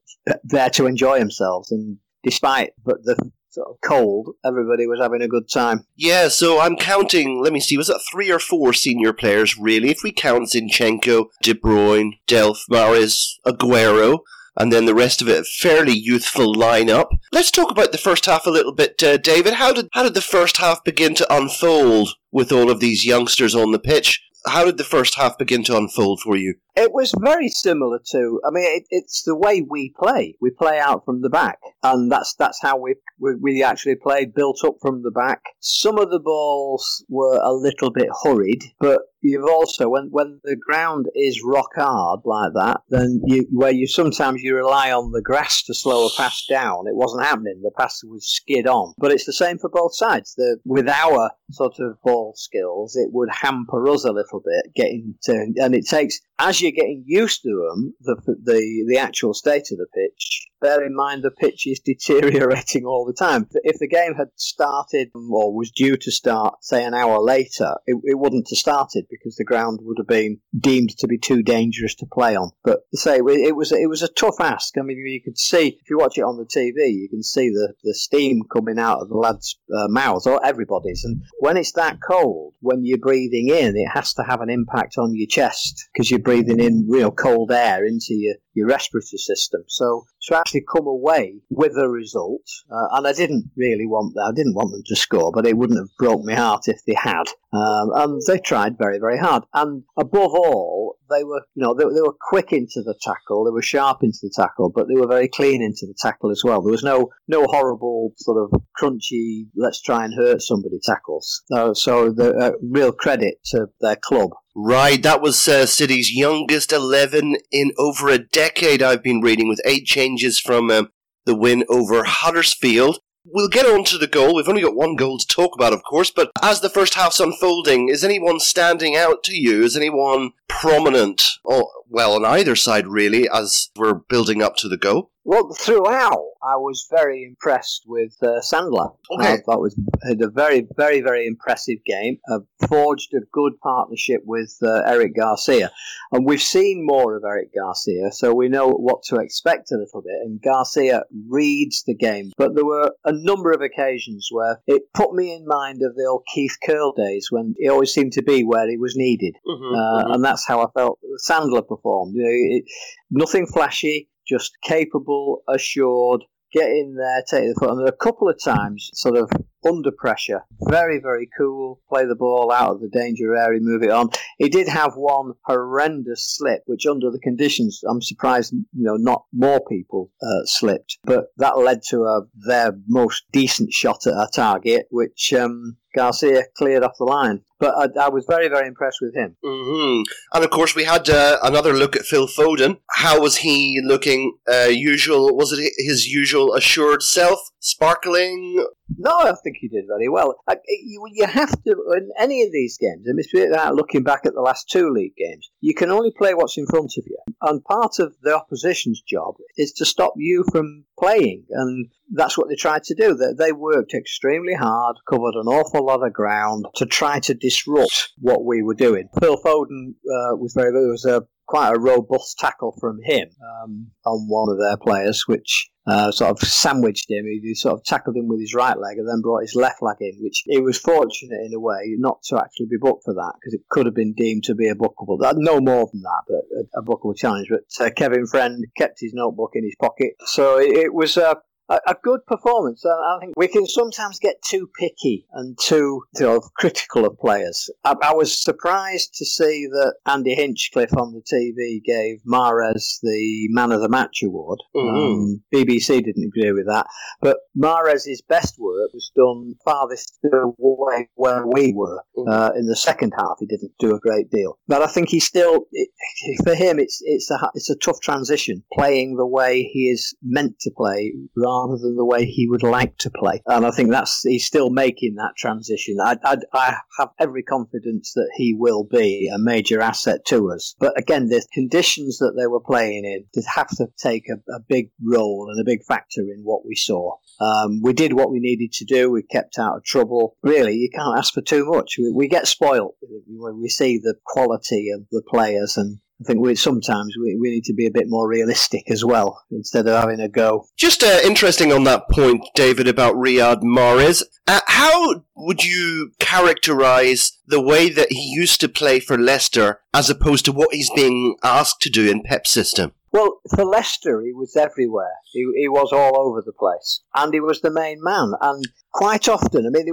there 0.43 0.69
to 0.71 0.85
enjoy 0.85 1.19
themselves. 1.19 1.71
And 1.71 1.97
despite 2.23 2.71
but 2.85 3.03
the 3.03 3.15
sort 3.49 3.67
of 3.69 3.75
cold, 3.85 4.29
everybody 4.45 4.87
was 4.87 4.99
having 4.99 5.21
a 5.21 5.27
good 5.27 5.47
time. 5.51 5.85
Yeah, 5.95 6.27
so 6.27 6.59
I'm 6.59 6.75
counting, 6.75 7.41
let 7.43 7.53
me 7.53 7.59
see, 7.59 7.77
was 7.77 7.89
it 7.89 8.01
three 8.11 8.31
or 8.31 8.39
four 8.39 8.73
senior 8.73 9.13
players, 9.13 9.57
really? 9.57 9.91
If 9.91 10.01
we 10.03 10.11
count 10.11 10.49
Zinchenko, 10.49 11.25
De 11.43 11.53
Bruyne, 11.53 12.13
Delph, 12.27 12.61
Mahrez, 12.71 13.33
Aguero, 13.45 14.19
and 14.57 14.71
then 14.71 14.85
the 14.85 14.95
rest 14.95 15.21
of 15.21 15.29
it, 15.29 15.41
a 15.41 15.43
fairly 15.43 15.93
youthful 15.93 16.53
lineup. 16.53 17.07
Let's 17.31 17.51
talk 17.51 17.71
about 17.71 17.91
the 17.91 17.97
first 17.97 18.25
half 18.25 18.45
a 18.45 18.51
little 18.51 18.73
bit, 18.73 19.01
uh, 19.03 19.17
David. 19.17 19.53
How 19.53 19.71
did, 19.71 19.87
how 19.93 20.03
did 20.03 20.13
the 20.13 20.21
first 20.21 20.57
half 20.57 20.83
begin 20.83 21.15
to 21.15 21.35
unfold 21.35 22.09
with 22.33 22.51
all 22.51 22.69
of 22.69 22.81
these 22.81 23.05
youngsters 23.05 23.55
on 23.55 23.71
the 23.71 23.79
pitch? 23.79 24.21
How 24.45 24.65
did 24.65 24.77
the 24.77 24.83
first 24.83 25.15
half 25.15 25.37
begin 25.37 25.63
to 25.65 25.77
unfold 25.77 26.19
for 26.19 26.35
you? 26.35 26.55
It 26.75 26.91
was 26.91 27.13
very 27.17 27.47
similar 27.47 28.01
to. 28.11 28.41
I 28.45 28.51
mean, 28.51 28.65
it, 28.65 28.83
it's 28.89 29.23
the 29.23 29.37
way 29.37 29.61
we 29.61 29.93
play. 29.97 30.35
We 30.41 30.49
play 30.49 30.79
out 30.79 31.05
from 31.05 31.21
the 31.21 31.29
back, 31.29 31.59
and 31.83 32.11
that's 32.11 32.33
that's 32.35 32.59
how 32.61 32.77
we, 32.77 32.95
we 33.19 33.35
we 33.35 33.63
actually 33.63 33.95
played, 33.95 34.33
built 34.33 34.63
up 34.65 34.75
from 34.81 35.03
the 35.03 35.11
back. 35.11 35.41
Some 35.59 35.97
of 35.97 36.09
the 36.09 36.19
balls 36.19 37.05
were 37.09 37.39
a 37.43 37.53
little 37.53 37.91
bit 37.91 38.09
hurried, 38.23 38.63
but 38.79 39.01
you've 39.21 39.47
also 39.47 39.89
when 39.89 40.07
when 40.11 40.39
the 40.43 40.55
ground 40.55 41.07
is 41.15 41.41
rock 41.43 41.71
hard 41.75 42.21
like 42.25 42.51
that, 42.53 42.81
then 42.89 43.21
you 43.25 43.47
where 43.51 43.71
you 43.71 43.87
sometimes 43.87 44.41
you 44.41 44.55
rely 44.55 44.91
on 44.91 45.11
the 45.11 45.21
grass 45.21 45.63
to 45.63 45.73
slow 45.73 46.07
a 46.07 46.09
pass 46.15 46.45
down. 46.47 46.87
It 46.87 46.95
wasn't 46.95 47.25
happening. 47.25 47.61
The 47.61 47.71
pass 47.77 48.01
was 48.03 48.27
skid 48.27 48.67
on, 48.67 48.93
but 48.97 49.11
it's 49.11 49.25
the 49.25 49.33
same 49.33 49.57
for 49.57 49.69
both 49.69 49.95
sides. 49.95 50.35
The 50.35 50.59
with 50.65 50.87
our 50.87 51.31
sort 51.51 51.75
of 51.79 52.01
ball 52.03 52.33
skills, 52.35 52.95
it 52.95 53.09
would 53.11 53.29
hamper 53.31 53.87
us 53.89 54.05
a 54.05 54.11
little 54.11 54.41
bit 54.43 54.73
getting 54.75 55.15
to, 55.23 55.53
and 55.57 55.75
it 55.75 55.87
takes 55.87 56.19
as 56.39 56.61
you're 56.61 56.71
getting 56.71 57.03
used 57.05 57.41
to 57.43 57.49
them, 57.49 57.93
the 58.01 58.15
the 58.43 58.85
the 58.87 58.97
actual 58.97 59.33
state 59.33 59.71
of 59.71 59.77
the 59.77 59.87
pitch. 59.93 60.47
Bear 60.61 60.83
in 60.83 60.95
mind 60.95 61.23
the 61.23 61.31
pitch 61.31 61.67
is 61.67 61.72
deteriorating 61.79 62.85
all 62.85 63.05
the 63.05 63.13
time. 63.13 63.47
If 63.63 63.79
the 63.79 63.87
game 63.87 64.15
had 64.15 64.29
started 64.35 65.09
or 65.13 65.55
was 65.55 65.71
due 65.71 65.97
to 65.97 66.11
start, 66.11 66.63
say 66.63 66.83
an 66.83 66.93
hour 66.93 67.19
later, 67.19 67.75
it, 67.85 67.97
it 68.03 68.19
wouldn't 68.19 68.49
have 68.49 68.57
started 68.57 69.05
because 69.09 69.35
the 69.35 69.43
ground 69.43 69.79
would 69.81 69.97
have 69.97 70.07
been 70.07 70.39
deemed 70.57 70.97
to 70.99 71.07
be 71.07 71.17
too 71.17 71.43
dangerous 71.43 71.95
to 71.95 72.05
play 72.05 72.35
on. 72.35 72.51
But 72.63 72.81
say 72.93 73.17
it 73.17 73.55
was 73.55 73.71
it 73.71 73.89
was 73.89 74.01
a 74.01 74.07
tough 74.07 74.39
ask. 74.39 74.77
I 74.77 74.81
mean, 74.81 74.97
you 74.97 75.21
could 75.23 75.37
see 75.37 75.79
if 75.81 75.89
you 75.89 75.97
watch 75.97 76.17
it 76.17 76.23
on 76.23 76.37
the 76.37 76.45
TV, 76.45 76.93
you 76.93 77.09
can 77.09 77.23
see 77.23 77.49
the 77.49 77.73
the 77.83 77.93
steam 77.93 78.43
coming 78.51 78.79
out 78.79 78.99
of 79.01 79.09
the 79.09 79.15
lads' 79.15 79.59
uh, 79.73 79.87
mouths 79.89 80.27
or 80.27 80.45
everybody's. 80.45 81.03
And 81.03 81.21
when 81.39 81.57
it's 81.57 81.73
that 81.73 81.99
cold, 82.07 82.53
when 82.59 82.85
you're 82.85 82.97
breathing 82.97 83.49
in, 83.49 83.75
it 83.75 83.89
has 83.93 84.13
to 84.15 84.23
have 84.23 84.41
an 84.41 84.49
impact 84.49 84.97
on 84.97 85.15
your 85.15 85.27
chest 85.27 85.89
because 85.93 86.09
you're 86.09 86.19
breathing 86.19 86.59
in 86.59 86.87
real 86.87 87.11
cold 87.11 87.51
air 87.51 87.85
into 87.85 88.13
your, 88.13 88.35
your 88.53 88.67
respiratory 88.67 89.17
system. 89.17 89.63
So 89.67 90.05
to 90.23 90.37
actually 90.37 90.63
come 90.73 90.87
away 90.87 91.41
with 91.49 91.77
a 91.77 91.89
result, 91.89 92.47
uh, 92.71 92.87
and 92.97 93.07
I 93.07 93.13
didn't 93.13 93.51
really 93.55 93.85
want 93.85 94.13
that. 94.15 94.31
I 94.31 94.35
didn't 94.35 94.55
want 94.55 94.71
them 94.71 94.83
to 94.85 94.95
score, 94.95 95.31
but 95.31 95.45
it 95.45 95.57
wouldn't 95.57 95.79
have 95.79 95.95
broke 95.97 96.23
my 96.23 96.35
heart 96.35 96.67
if 96.67 96.83
they 96.85 96.95
had. 96.97 97.25
Um, 97.53 97.91
and 97.93 98.21
they 98.27 98.39
tried 98.39 98.77
very, 98.79 98.97
very 98.97 99.19
hard. 99.19 99.43
And 99.53 99.83
above 99.97 100.31
all, 100.33 100.97
they 101.09 101.23
were, 101.23 101.41
you 101.53 101.61
know, 101.61 101.75
they, 101.75 101.83
they 101.83 102.01
were 102.01 102.15
quick 102.19 102.51
into 102.51 102.81
the 102.81 102.95
tackle. 103.01 103.45
They 103.45 103.51
were 103.51 103.61
sharp 103.61 103.99
into 104.01 104.17
the 104.23 104.33
tackle, 104.35 104.71
but 104.73 104.87
they 104.87 104.99
were 104.99 105.07
very 105.07 105.27
clean 105.27 105.61
into 105.61 105.85
the 105.85 105.95
tackle 105.99 106.31
as 106.31 106.41
well. 106.43 106.61
There 106.61 106.71
was 106.71 106.83
no, 106.83 107.09
no 107.27 107.45
horrible 107.45 108.13
sort 108.17 108.43
of 108.43 108.61
crunchy, 108.79 109.47
let's 109.55 109.81
try 109.81 110.03
and 110.03 110.15
hurt 110.15 110.41
somebody 110.41 110.79
tackles. 110.81 111.43
Uh, 111.53 111.75
so 111.75 112.11
the 112.11 112.33
uh, 112.35 112.51
real 112.61 112.91
credit 112.91 113.35
to 113.45 113.67
their 113.81 113.97
club. 113.97 114.31
Right, 114.55 115.01
that 115.03 115.21
was 115.21 115.47
uh, 115.47 115.65
City's 115.65 116.11
youngest 116.11 116.71
11 116.71 117.37
in 117.51 117.71
over 117.77 118.09
a 118.09 118.19
decade, 118.19 118.81
I've 118.81 119.03
been 119.03 119.21
reading, 119.21 119.47
with 119.47 119.61
eight 119.65 119.85
changes 119.85 120.39
from 120.39 120.71
um, 120.71 120.89
the 121.25 121.35
win 121.35 121.63
over 121.69 122.03
Huddersfield. 122.03 122.99
We'll 123.25 123.47
get 123.47 123.65
on 123.65 123.85
to 123.85 123.97
the 123.97 124.07
goal. 124.07 124.35
We've 124.35 124.49
only 124.49 124.61
got 124.61 124.75
one 124.75 124.97
goal 124.97 125.17
to 125.17 125.25
talk 125.25 125.55
about, 125.55 125.71
of 125.71 125.83
course, 125.83 126.11
but 126.11 126.31
as 126.41 126.59
the 126.59 126.69
first 126.69 126.95
half's 126.95 127.21
unfolding, 127.21 127.87
is 127.87 128.03
anyone 128.03 128.39
standing 128.41 128.97
out 128.97 129.23
to 129.23 129.33
you? 129.33 129.63
Is 129.63 129.77
anyone 129.77 130.31
prominent? 130.49 131.29
Or, 131.45 131.69
well, 131.93 132.15
on 132.15 132.25
either 132.25 132.55
side, 132.55 132.87
really, 132.87 133.29
as 133.29 133.69
we're 133.77 133.93
building 133.93 134.41
up 134.41 134.55
to 134.57 134.67
the 134.67 134.77
go. 134.77 135.11
Well, 135.25 135.53
throughout, 135.53 136.25
I 136.43 136.57
was 136.57 136.85
very 136.89 137.23
impressed 137.23 137.83
with 137.87 138.17
uh, 138.21 138.41
Sandler. 138.41 138.93
Okay. 139.11 139.33
I 139.33 139.37
thought 139.37 139.61
was 139.61 139.79
had 140.05 140.21
a 140.21 140.29
very, 140.29 140.67
very, 140.75 140.99
very 140.99 141.25
impressive 141.25 141.77
game. 141.85 142.17
Uh, 142.29 142.39
forged 142.67 143.13
a 143.13 143.21
good 143.31 143.53
partnership 143.61 144.21
with 144.25 144.57
uh, 144.61 144.81
Eric 144.85 145.15
Garcia, 145.15 145.71
and 146.11 146.25
we've 146.25 146.41
seen 146.41 146.85
more 146.85 147.15
of 147.15 147.23
Eric 147.23 147.51
Garcia, 147.55 148.11
so 148.11 148.33
we 148.33 148.49
know 148.49 148.69
what 148.69 149.03
to 149.03 149.17
expect 149.17 149.71
a 149.71 149.77
little 149.77 150.01
bit. 150.01 150.17
And 150.25 150.41
Garcia 150.41 151.03
reads 151.29 151.83
the 151.83 151.95
game, 151.95 152.31
but 152.37 152.55
there 152.55 152.65
were 152.65 152.91
a 153.05 153.13
number 153.13 153.51
of 153.51 153.61
occasions 153.61 154.27
where 154.29 154.59
it 154.67 154.81
put 154.93 155.13
me 155.13 155.33
in 155.33 155.45
mind 155.47 155.81
of 155.83 155.95
the 155.95 156.05
old 156.05 156.23
Keith 156.33 156.57
Curle 156.65 156.93
days 156.97 157.27
when 157.29 157.55
he 157.57 157.69
always 157.69 157.93
seemed 157.93 158.11
to 158.13 158.23
be 158.23 158.43
where 158.43 158.69
he 158.69 158.77
was 158.77 158.95
needed, 158.97 159.35
uh, 159.47 160.11
and 160.13 160.23
that's 160.23 160.45
how 160.45 160.61
I 160.61 160.67
felt 160.77 160.99
Sandler 161.29 161.65
performed. 161.65 161.82
You 161.83 162.23
know, 162.23 162.57
it, 162.57 162.63
nothing 163.11 163.47
flashy, 163.47 164.09
just 164.27 164.51
capable, 164.63 165.43
assured, 165.47 166.23
get 166.53 166.69
in 166.69 166.95
there, 166.95 167.23
take 167.27 167.49
the 167.49 167.55
foot. 167.59 167.71
And 167.71 167.87
a 167.87 167.91
couple 167.91 168.29
of 168.29 168.41
times, 168.41 168.89
sort 168.93 169.17
of 169.17 169.29
under 169.65 169.91
pressure, 169.91 170.41
very, 170.69 170.99
very 171.01 171.27
cool, 171.37 171.81
play 171.89 172.05
the 172.05 172.15
ball 172.15 172.51
out 172.51 172.71
of 172.71 172.81
the 172.81 172.89
danger 172.89 173.35
area, 173.35 173.59
move 173.61 173.81
it 173.81 173.89
on. 173.89 174.09
He 174.37 174.49
did 174.49 174.67
have 174.67 174.93
one 174.95 175.33
horrendous 175.45 176.35
slip, 176.37 176.61
which 176.65 176.85
under 176.85 177.09
the 177.09 177.19
conditions, 177.19 177.81
I'm 177.89 178.01
surprised, 178.01 178.53
you 178.53 178.63
know, 178.73 178.97
not 178.97 179.23
more 179.33 179.61
people 179.69 180.11
uh, 180.21 180.45
slipped. 180.45 180.99
But 181.03 181.27
that 181.37 181.57
led 181.57 181.81
to 181.89 182.03
a, 182.03 182.21
their 182.35 182.73
most 182.87 183.23
decent 183.31 183.73
shot 183.73 184.05
at 184.05 184.13
a 184.13 184.27
target, 184.33 184.87
which 184.91 185.33
um, 185.33 185.77
Garcia 185.95 186.43
cleared 186.57 186.83
off 186.83 186.97
the 186.99 187.05
line. 187.05 187.41
But 187.63 187.73
I, 187.83 188.05
I 188.07 188.09
was 188.09 188.25
very, 188.27 188.49
very 188.49 188.67
impressed 188.67 188.99
with 189.01 189.15
him. 189.15 189.29
hmm 189.43 190.01
And 190.33 190.43
of 190.43 190.51
course, 190.57 190.75
we 190.75 190.83
had 190.83 191.09
uh, 191.09 191.37
another 191.43 191.73
look 191.73 191.95
at 191.95 192.05
Phil 192.11 192.27
Foden. 192.27 192.73
How 193.03 193.21
was 193.21 193.37
he 193.37 193.79
looking? 193.91 194.21
Uh, 194.55 194.71
usual? 194.93 195.35
Was 195.41 195.49
it 195.53 195.71
his 195.77 196.07
usual 196.07 196.53
assured 196.55 197.01
self, 197.01 197.39
sparkling? 197.59 198.65
No, 198.97 199.11
I 199.17 199.33
think 199.43 199.55
he 199.59 199.69
did 199.69 199.85
very 199.87 200.09
well. 200.09 200.35
I, 200.47 200.57
you, 200.67 201.01
you 201.13 201.25
have 201.25 201.51
to, 201.63 201.71
in 201.97 202.09
any 202.19 202.43
of 202.43 202.51
these 202.51 202.77
games, 202.77 203.07
and 203.07 203.17
especially 203.17 203.49
without 203.49 203.75
looking 203.75 204.03
back 204.03 204.25
at 204.25 204.33
the 204.33 204.41
last 204.41 204.69
two 204.69 204.89
league 204.89 205.15
games, 205.15 205.49
you 205.61 205.73
can 205.73 205.89
only 205.89 206.11
play 206.11 206.33
what's 206.33 206.57
in 206.57 206.67
front 206.67 206.91
of 206.97 207.05
you. 207.07 207.17
And 207.41 207.63
part 207.63 207.99
of 207.99 208.13
the 208.21 208.35
opposition's 208.35 209.01
job 209.01 209.35
is 209.57 209.71
to 209.73 209.85
stop 209.85 210.13
you 210.17 210.43
from 210.51 210.83
playing. 210.99 211.45
And 211.49 211.87
that's 212.11 212.37
what 212.37 212.49
they 212.49 212.55
tried 212.55 212.83
to 212.83 212.95
do. 212.95 213.15
They, 213.15 213.33
they 213.45 213.51
worked 213.51 213.93
extremely 213.93 214.53
hard, 214.53 214.97
covered 215.09 215.35
an 215.35 215.47
awful 215.47 215.85
lot 215.85 216.05
of 216.05 216.13
ground 216.13 216.65
to 216.75 216.85
try 216.85 217.19
to 217.21 217.33
disrupt 217.53 218.13
what 218.19 218.45
we 218.45 218.61
were 218.61 218.73
doing. 218.73 219.09
Phil 219.19 219.37
Foden 219.37 219.91
uh, 219.91 220.35
was 220.37 220.53
very 220.55 220.71
good. 220.71 220.87
It 220.87 220.91
was 220.91 221.05
a 221.05 221.23
quite 221.45 221.75
a 221.75 221.79
robust 221.79 222.37
tackle 222.39 222.75
from 222.79 222.99
him 223.03 223.27
um, 223.41 223.87
on 224.05 224.27
one 224.27 224.49
of 224.49 224.59
their 224.59 224.77
players, 224.77 225.25
which 225.27 225.69
uh, 225.85 226.09
sort 226.11 226.31
of 226.31 226.39
sandwiched 226.47 227.09
him. 227.09 227.25
He, 227.25 227.53
sort 227.55 227.75
of 227.75 227.83
tackled 227.83 228.15
him 228.15 228.27
with 228.27 228.39
his 228.39 228.53
right 228.53 228.77
leg 228.79 228.97
and 228.97 229.07
then 229.07 229.21
brought 229.21 229.41
his 229.41 229.55
left 229.55 229.81
leg 229.81 229.97
in, 229.99 230.17
which 230.21 230.43
he 230.45 230.61
was 230.61 230.79
fortunate 230.79 231.41
in 231.45 231.53
a 231.53 231.59
way 231.59 231.95
not 231.97 232.23
to 232.29 232.37
actually 232.37 232.67
be 232.67 232.77
booked 232.79 233.03
for 233.05 233.13
that 233.13 233.33
because 233.39 233.53
it 233.53 233.61
could 233.69 233.85
have 233.85 233.95
been 233.95 234.13
deemed 234.13 234.43
to 234.45 234.55
be 234.55 234.69
a 234.69 234.75
bookable. 234.75 235.17
No 235.35 235.59
more 235.59 235.89
than 235.91 236.01
that, 236.01 236.23
but 236.27 236.79
a, 236.79 236.79
a 236.79 236.83
bookable 236.83 237.15
challenge. 237.15 237.49
But 237.49 237.85
uh, 237.85 237.89
Kevin 237.91 238.25
Friend 238.25 238.63
kept 238.77 238.99
his 238.99 239.13
notebook 239.13 239.51
in 239.53 239.63
his 239.63 239.75
pocket, 239.79 240.13
so 240.25 240.57
it, 240.57 240.77
it 240.77 240.93
was 240.93 241.17
a 241.17 241.35
a, 241.69 241.79
a 241.87 241.95
good 242.01 242.25
performance. 242.25 242.85
I 242.85 243.17
think 243.19 243.33
we 243.37 243.47
can 243.47 243.65
sometimes 243.65 244.19
get 244.19 244.41
too 244.41 244.69
picky 244.79 245.25
and 245.33 245.57
too 245.59 246.03
you 246.15 246.25
know, 246.25 246.41
critical 246.57 247.05
of 247.05 247.17
players. 247.17 247.69
I, 247.83 247.95
I, 248.01 248.13
was 248.13 248.41
surprised 248.41 249.15
to 249.15 249.25
see 249.25 249.67
that 249.67 249.95
Andy 250.05 250.35
Hinchcliffe 250.35 250.95
on 250.97 251.13
the 251.13 251.21
TV 251.21 251.83
gave 251.83 252.21
Mahrez 252.27 252.99
the 253.01 253.47
Man 253.49 253.71
of 253.71 253.81
the 253.81 253.89
Match 253.89 254.21
award. 254.23 254.59
Mm-hmm. 254.75 254.97
Um, 254.97 255.43
BBC 255.53 256.03
didn't 256.03 256.31
agree 256.35 256.51
with 256.51 256.67
that, 256.67 256.87
but 257.21 257.37
Mahrez's 257.57 258.21
best 258.21 258.59
work 258.59 258.91
was 258.93 259.11
done 259.15 259.55
farthest 259.63 260.19
away 260.25 261.09
where 261.15 261.45
we 261.47 261.73
were. 261.73 262.03
Mm-hmm. 262.17 262.29
Uh, 262.29 262.49
in 262.55 262.67
the 262.67 262.75
second 262.75 263.13
half, 263.17 263.37
he 263.39 263.45
didn't 263.45 263.71
do 263.79 263.95
a 263.95 263.99
great 263.99 264.29
deal, 264.29 264.57
but 264.67 264.81
I 264.81 264.87
think 264.87 265.09
he 265.09 265.19
still, 265.19 265.65
it, 265.71 265.89
for 266.43 266.55
him, 266.55 266.79
it's 266.79 267.01
it's 267.03 267.31
a 267.31 267.51
it's 267.53 267.69
a 267.69 267.75
tough 267.77 267.99
transition 268.01 268.63
playing 268.73 269.15
the 269.15 269.27
way 269.27 269.63
he 269.63 269.89
is 269.89 270.15
meant 270.21 270.59
to 270.61 270.71
play 270.75 271.13
rather 271.35 271.62
than 271.67 271.95
the 271.95 272.05
way 272.05 272.25
he 272.25 272.47
would 272.47 272.63
like 272.63 272.97
to 272.99 273.11
play. 273.11 273.41
And 273.47 273.65
I 273.65 273.71
think 273.71 273.91
that's 273.91 274.21
he's 274.23 274.45
still 274.45 274.69
making 274.69 275.15
that 275.15 275.33
transition. 275.37 275.97
I, 276.03 276.17
I, 276.23 276.37
I 276.53 276.75
have 276.99 277.09
every 277.19 277.43
confidence 277.43 278.13
that 278.13 278.29
he 278.35 278.55
will 278.57 278.83
be 278.83 279.31
a 279.33 279.37
major 279.37 279.81
asset 279.81 280.25
to 280.27 280.51
us. 280.51 280.75
But 280.79 280.97
again, 280.97 281.27
the 281.27 281.45
conditions 281.53 282.17
that 282.19 282.33
they 282.37 282.47
were 282.47 282.59
playing 282.59 283.05
in 283.05 283.25
did 283.33 283.45
have 283.55 283.69
to 283.77 283.87
take 283.97 284.25
a, 284.29 284.53
a 284.53 284.59
big 284.59 284.91
role 285.03 285.49
and 285.49 285.59
a 285.59 285.65
big 285.65 285.83
factor 285.83 286.21
in 286.21 286.41
what 286.43 286.65
we 286.65 286.75
saw. 286.75 287.15
Um, 287.39 287.81
we 287.81 287.93
did 287.93 288.13
what 288.13 288.31
we 288.31 288.39
needed 288.39 288.71
to 288.73 288.85
do. 288.85 289.09
We 289.09 289.23
kept 289.23 289.57
out 289.57 289.77
of 289.77 289.83
trouble. 289.83 290.37
Really, 290.43 290.75
you 290.75 290.89
can't 290.93 291.17
ask 291.17 291.33
for 291.33 291.41
too 291.41 291.65
much. 291.65 291.95
We, 291.97 292.11
we 292.11 292.27
get 292.27 292.47
spoilt 292.47 292.95
when 293.27 293.61
we 293.61 293.69
see 293.69 293.97
the 293.97 294.15
quality 294.25 294.89
of 294.91 295.07
the 295.11 295.23
players 295.27 295.77
and 295.77 295.99
I 296.21 296.25
think 296.25 296.39
we 296.39 296.55
sometimes 296.55 297.15
we, 297.19 297.37
we 297.39 297.49
need 297.49 297.63
to 297.65 297.73
be 297.73 297.85
a 297.85 297.91
bit 297.91 298.05
more 298.07 298.29
realistic 298.29 298.89
as 298.89 299.03
well 299.03 299.43
instead 299.51 299.87
of 299.87 299.99
having 299.99 300.19
a 300.19 300.29
go. 300.29 300.67
Just 300.77 301.03
uh, 301.03 301.19
interesting 301.23 301.73
on 301.73 301.83
that 301.85 302.07
point, 302.09 302.45
David, 302.55 302.87
about 302.87 303.15
Riyad 303.15 303.61
Mahrez. 303.61 304.23
Uh, 304.47 304.61
how 304.67 305.23
would 305.35 305.63
you 305.63 306.11
characterize 306.19 307.39
the 307.47 307.61
way 307.61 307.89
that 307.89 308.11
he 308.11 308.31
used 308.33 308.61
to 308.61 308.69
play 308.69 308.99
for 308.99 309.17
Leicester 309.17 309.81
as 309.93 310.09
opposed 310.09 310.45
to 310.45 310.51
what 310.51 310.73
he's 310.73 310.91
being 310.91 311.35
asked 311.43 311.81
to 311.81 311.89
do 311.89 312.09
in 312.09 312.23
Pep's 312.23 312.51
system? 312.51 312.93
Well, 313.11 313.41
for 313.53 313.63
Leicester, 313.63 314.21
he 314.21 314.33
was 314.33 314.55
everywhere. 314.55 315.13
He, 315.31 315.47
he 315.55 315.69
was 315.69 315.91
all 315.91 316.19
over 316.19 316.41
the 316.41 316.51
place, 316.51 317.01
and 317.13 317.31
he 317.33 317.39
was 317.39 317.61
the 317.61 317.69
main 317.69 317.99
man. 318.01 318.33
And 318.41 318.67
quite 318.91 319.29
often, 319.29 319.67
I 319.67 319.69
mean, 319.69 319.87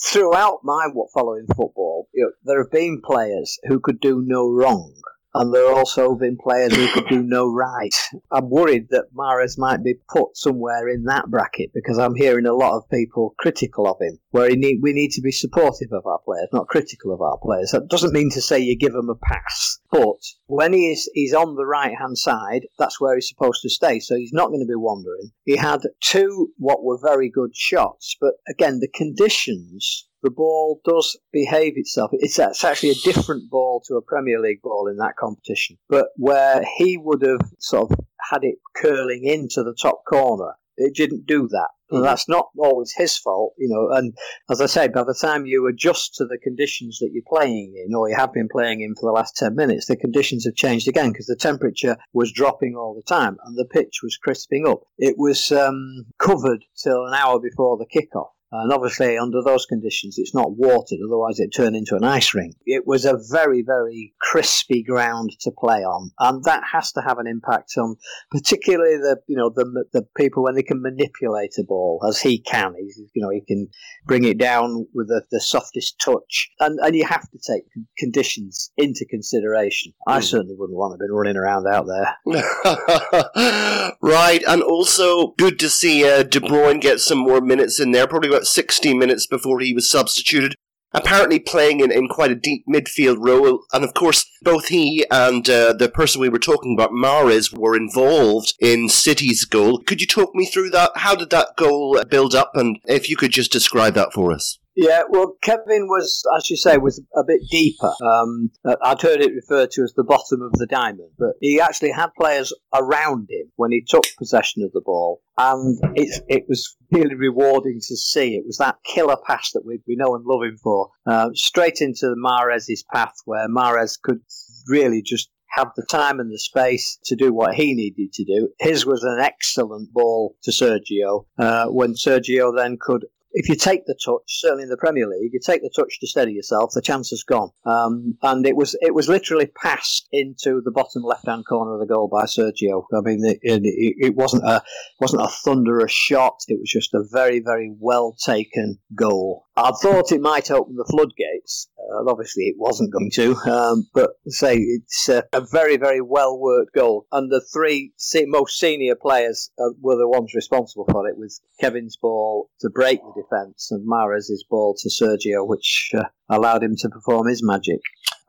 throughout 0.00 0.60
my 0.62 0.88
what 0.92 1.10
following 1.12 1.46
football, 1.48 2.08
you 2.12 2.24
know, 2.24 2.30
there 2.44 2.62
have 2.62 2.70
been 2.70 3.00
players 3.04 3.58
who 3.64 3.80
could 3.80 4.00
do 4.00 4.22
no 4.24 4.48
wrong 4.48 4.94
and 5.34 5.52
there 5.52 5.72
also 5.72 6.14
been 6.14 6.36
players 6.36 6.74
who 6.74 6.88
could 6.88 7.08
do 7.08 7.22
no 7.22 7.50
right. 7.50 7.94
I'm 8.30 8.50
worried 8.50 8.88
that 8.90 9.14
Mahrez 9.14 9.58
might 9.58 9.82
be 9.82 9.94
put 10.08 10.36
somewhere 10.36 10.88
in 10.88 11.04
that 11.04 11.30
bracket 11.30 11.70
because 11.74 11.98
I'm 11.98 12.14
hearing 12.14 12.46
a 12.46 12.54
lot 12.54 12.76
of 12.76 12.88
people 12.90 13.34
critical 13.38 13.86
of 13.86 13.96
him. 14.00 14.18
Where 14.30 14.50
need, 14.50 14.80
we 14.82 14.92
need 14.92 15.12
to 15.12 15.22
be 15.22 15.32
supportive 15.32 15.92
of 15.92 16.06
our 16.06 16.18
players, 16.24 16.48
not 16.52 16.68
critical 16.68 17.12
of 17.12 17.20
our 17.20 17.38
players. 17.38 17.70
That 17.70 17.88
doesn't 17.88 18.12
mean 18.12 18.30
to 18.30 18.42
say 18.42 18.58
you 18.58 18.76
give 18.76 18.92
them 18.92 19.08
a 19.08 19.14
pass, 19.14 19.78
but 19.90 20.20
when 20.46 20.72
he 20.72 20.92
is 20.92 21.10
he's 21.14 21.34
on 21.34 21.56
the 21.56 21.66
right 21.66 21.94
hand 21.98 22.18
side, 22.18 22.66
that's 22.78 23.00
where 23.00 23.14
he's 23.14 23.28
supposed 23.28 23.62
to 23.62 23.70
stay. 23.70 24.00
So 24.00 24.16
he's 24.16 24.32
not 24.32 24.48
going 24.48 24.60
to 24.60 24.66
be 24.66 24.76
wandering. 24.76 25.30
He 25.44 25.56
had 25.56 25.80
two 26.00 26.52
what 26.58 26.84
were 26.84 26.98
very 27.02 27.30
good 27.30 27.54
shots, 27.54 28.16
but 28.20 28.34
again 28.48 28.80
the 28.80 28.88
conditions 28.88 30.06
the 30.22 30.30
ball 30.30 30.80
does 30.84 31.18
behave 31.32 31.74
itself. 31.76 32.10
It's, 32.14 32.38
it's 32.38 32.64
actually 32.64 32.90
a 32.90 33.12
different 33.12 33.50
ball 33.50 33.82
to 33.86 33.96
a 33.96 34.02
Premier 34.02 34.40
League 34.40 34.62
ball 34.62 34.88
in 34.88 34.96
that 34.98 35.16
competition. 35.18 35.78
But 35.88 36.08
where 36.16 36.64
he 36.76 36.96
would 36.96 37.22
have 37.22 37.40
sort 37.58 37.90
of 37.90 37.98
had 38.30 38.44
it 38.44 38.58
curling 38.76 39.24
into 39.24 39.62
the 39.62 39.76
top 39.80 40.02
corner, 40.08 40.54
it 40.76 40.94
didn't 40.94 41.26
do 41.26 41.48
that. 41.48 41.68
And 41.90 41.98
mm-hmm. 41.98 42.06
that's 42.06 42.28
not 42.28 42.48
always 42.56 42.94
his 42.96 43.18
fault, 43.18 43.52
you 43.58 43.68
know. 43.68 43.94
And 43.94 44.16
as 44.50 44.60
I 44.60 44.66
say, 44.66 44.88
by 44.88 45.04
the 45.04 45.18
time 45.20 45.44
you 45.44 45.66
adjust 45.66 46.14
to 46.14 46.24
the 46.24 46.38
conditions 46.38 46.98
that 47.00 47.10
you're 47.12 47.22
playing 47.28 47.74
in, 47.84 47.94
or 47.94 48.08
you 48.08 48.16
have 48.16 48.32
been 48.32 48.48
playing 48.50 48.80
in 48.80 48.94
for 48.94 49.10
the 49.10 49.12
last 49.12 49.36
10 49.36 49.54
minutes, 49.54 49.86
the 49.86 49.96
conditions 49.96 50.44
have 50.46 50.54
changed 50.54 50.88
again 50.88 51.12
because 51.12 51.26
the 51.26 51.36
temperature 51.36 51.96
was 52.14 52.32
dropping 52.32 52.76
all 52.76 52.94
the 52.94 53.02
time 53.02 53.36
and 53.44 53.58
the 53.58 53.66
pitch 53.66 54.00
was 54.02 54.16
crisping 54.16 54.66
up. 54.66 54.80
It 54.96 55.16
was 55.18 55.52
um, 55.52 56.06
covered 56.18 56.64
till 56.82 57.04
an 57.04 57.14
hour 57.14 57.38
before 57.38 57.76
the 57.76 57.86
kickoff. 57.86 58.30
And 58.52 58.70
obviously, 58.70 59.16
under 59.16 59.42
those 59.42 59.64
conditions, 59.64 60.18
it's 60.18 60.34
not 60.34 60.56
watered, 60.56 60.98
otherwise, 61.04 61.40
it 61.40 61.50
turned 61.50 61.74
into 61.74 61.96
an 61.96 62.04
ice 62.04 62.34
rink. 62.34 62.54
It 62.66 62.86
was 62.86 63.06
a 63.06 63.18
very, 63.30 63.62
very 63.62 64.14
crispy 64.20 64.82
ground 64.82 65.30
to 65.40 65.50
play 65.50 65.82
on, 65.82 66.10
and 66.18 66.44
that 66.44 66.62
has 66.70 66.92
to 66.92 67.00
have 67.00 67.18
an 67.18 67.26
impact 67.26 67.72
on, 67.78 67.96
particularly 68.30 68.98
the 68.98 69.16
you 69.26 69.36
know 69.36 69.48
the 69.48 69.84
the 69.92 70.06
people 70.16 70.42
when 70.42 70.54
they 70.54 70.62
can 70.62 70.82
manipulate 70.82 71.54
a 71.58 71.64
ball 71.64 72.04
as 72.06 72.20
he 72.20 72.38
can. 72.38 72.74
He's, 72.78 73.00
you 73.14 73.22
know, 73.22 73.30
he 73.30 73.40
can 73.40 73.68
bring 74.04 74.24
it 74.24 74.38
down 74.38 74.86
with 74.94 75.08
the, 75.08 75.22
the 75.30 75.40
softest 75.40 75.98
touch, 75.98 76.50
and 76.60 76.78
and 76.80 76.94
you 76.94 77.06
have 77.06 77.28
to 77.30 77.38
take 77.38 77.64
conditions 77.98 78.70
into 78.76 79.06
consideration. 79.08 79.94
I 80.06 80.18
mm. 80.18 80.24
certainly 80.24 80.56
wouldn't 80.58 80.78
want 80.78 80.98
to 80.98 81.04
be 81.04 81.10
running 81.10 81.36
around 81.36 81.66
out 81.66 81.86
there. 81.86 82.16
right, 84.02 84.42
and 84.46 84.62
also 84.62 85.28
good 85.38 85.58
to 85.60 85.70
see 85.70 86.08
uh, 86.08 86.22
De 86.22 86.40
Bruyne 86.40 86.80
get 86.80 87.00
some 87.00 87.18
more 87.18 87.40
minutes 87.40 87.80
in 87.80 87.92
there. 87.92 88.06
Probably 88.06 88.28
about 88.28 88.41
about 88.42 88.46
60 88.48 88.94
minutes 88.94 89.26
before 89.26 89.60
he 89.60 89.72
was 89.72 89.88
substituted. 89.88 90.54
Apparently 90.94 91.38
playing 91.38 91.80
in, 91.80 91.90
in 91.90 92.06
quite 92.06 92.30
a 92.30 92.34
deep 92.34 92.64
midfield 92.68 93.16
role, 93.18 93.64
and 93.72 93.82
of 93.82 93.94
course, 93.94 94.26
both 94.42 94.68
he 94.68 95.06
and 95.10 95.48
uh, 95.48 95.72
the 95.72 95.88
person 95.88 96.20
we 96.20 96.28
were 96.28 96.38
talking 96.38 96.76
about, 96.76 96.90
Mahrez, 96.90 97.56
were 97.56 97.74
involved 97.74 98.52
in 98.60 98.90
City's 98.90 99.46
goal. 99.46 99.78
Could 99.86 100.02
you 100.02 100.06
talk 100.06 100.34
me 100.34 100.44
through 100.44 100.68
that? 100.70 100.90
How 100.96 101.14
did 101.14 101.30
that 101.30 101.56
goal 101.56 101.98
build 102.10 102.34
up, 102.34 102.50
and 102.54 102.78
if 102.84 103.08
you 103.08 103.16
could 103.16 103.30
just 103.30 103.50
describe 103.50 103.94
that 103.94 104.12
for 104.12 104.32
us? 104.32 104.58
Yeah, 104.74 105.02
well, 105.08 105.36
Kevin 105.42 105.86
was, 105.86 106.22
as 106.36 106.48
you 106.48 106.56
say, 106.56 106.78
was 106.78 107.02
a 107.14 107.24
bit 107.24 107.42
deeper. 107.50 107.92
Um, 108.02 108.50
I'd 108.82 109.02
heard 109.02 109.20
it 109.20 109.34
referred 109.34 109.70
to 109.72 109.82
as 109.82 109.92
the 109.94 110.04
bottom 110.04 110.40
of 110.40 110.52
the 110.52 110.66
diamond, 110.66 111.10
but 111.18 111.32
he 111.40 111.60
actually 111.60 111.92
had 111.92 112.14
players 112.18 112.54
around 112.72 113.28
him 113.30 113.52
when 113.56 113.70
he 113.70 113.84
took 113.86 114.04
possession 114.18 114.62
of 114.62 114.72
the 114.72 114.80
ball, 114.80 115.20
and 115.36 115.78
it, 115.94 116.24
it 116.28 116.44
was 116.48 116.76
really 116.90 117.14
rewarding 117.14 117.80
to 117.86 117.96
see. 117.96 118.34
It 118.34 118.46
was 118.46 118.56
that 118.58 118.76
killer 118.84 119.18
pass 119.26 119.52
that 119.52 119.66
we, 119.66 119.80
we 119.86 119.96
know 119.96 120.14
and 120.14 120.24
love 120.24 120.42
him 120.42 120.56
for, 120.62 120.90
uh, 121.06 121.30
straight 121.34 121.80
into 121.80 122.14
Mahrez's 122.16 122.84
path, 122.94 123.14
where 123.26 123.48
Mahrez 123.48 124.00
could 124.02 124.20
really 124.68 125.02
just 125.02 125.28
have 125.50 125.72
the 125.76 125.84
time 125.90 126.18
and 126.18 126.32
the 126.32 126.38
space 126.38 126.98
to 127.04 127.14
do 127.14 127.30
what 127.30 127.54
he 127.54 127.74
needed 127.74 128.10
to 128.14 128.24
do. 128.24 128.48
His 128.58 128.86
was 128.86 129.04
an 129.04 129.18
excellent 129.20 129.92
ball 129.92 130.34
to 130.44 130.50
Sergio, 130.50 131.26
uh, 131.38 131.66
when 131.66 131.92
Sergio 131.92 132.56
then 132.56 132.78
could 132.80 133.04
if 133.32 133.48
you 133.48 133.56
take 133.56 133.86
the 133.86 133.94
touch, 133.94 134.22
certainly 134.26 134.64
in 134.64 134.68
the 134.68 134.76
Premier 134.76 135.08
League, 135.08 135.32
you 135.32 135.40
take 135.44 135.62
the 135.62 135.72
touch 135.74 135.98
to 136.00 136.06
steady 136.06 136.32
yourself, 136.32 136.72
the 136.74 136.82
chance 136.82 137.10
has 137.10 137.22
gone. 137.22 137.50
Um, 137.64 138.16
and 138.22 138.46
it 138.46 138.56
was 138.56 138.76
it 138.80 138.94
was 138.94 139.08
literally 139.08 139.46
passed 139.46 140.08
into 140.12 140.60
the 140.64 140.70
bottom 140.70 141.02
left 141.02 141.26
hand 141.26 141.44
corner 141.48 141.74
of 141.74 141.80
the 141.80 141.92
goal 141.92 142.08
by 142.08 142.24
Sergio. 142.24 142.84
I 142.94 143.00
mean, 143.00 143.24
it, 143.24 143.38
it, 143.42 143.94
it, 143.98 144.14
wasn't 144.14 144.44
a 144.44 144.62
wasn't 145.00 145.22
a 145.22 145.28
thunderous 145.28 145.92
shot. 145.92 146.40
It 146.48 146.58
was 146.60 146.70
just 146.70 146.94
a 146.94 147.04
very 147.10 147.40
very 147.40 147.74
well 147.78 148.14
taken 148.24 148.78
goal. 148.94 149.46
I 149.56 149.72
thought 149.82 150.12
it 150.12 150.20
might 150.20 150.50
open 150.50 150.76
the 150.76 150.88
floodgates. 150.90 151.68
Obviously, 152.06 152.44
it 152.44 152.56
wasn't 152.58 152.92
going 152.92 153.10
to. 153.14 153.36
Um, 153.52 153.88
but 153.94 154.10
say 154.26 154.56
it's 154.56 155.08
a, 155.08 155.24
very 155.50 155.76
very 155.76 156.00
well 156.00 156.38
worked 156.38 156.74
goal, 156.74 157.06
and 157.12 157.30
the 157.30 157.44
three 157.52 157.92
most 158.26 158.58
senior 158.58 158.94
players 158.94 159.50
uh, 159.58 159.70
were 159.80 159.96
the 159.96 160.08
ones 160.08 160.34
responsible 160.34 160.86
for 160.90 161.08
it. 161.08 161.16
With 161.16 161.38
Kevin's 161.60 161.96
ball 161.96 162.50
to 162.60 162.70
break 162.70 163.00
the 163.00 163.22
defence 163.22 163.68
and 163.70 163.84
Mahrez's 163.86 164.44
ball 164.48 164.74
to 164.78 164.88
Sergio, 164.88 165.46
which 165.46 165.90
uh, 165.94 166.04
allowed 166.28 166.62
him 166.62 166.76
to 166.78 166.88
perform 166.88 167.28
his 167.28 167.42
magic. 167.42 167.80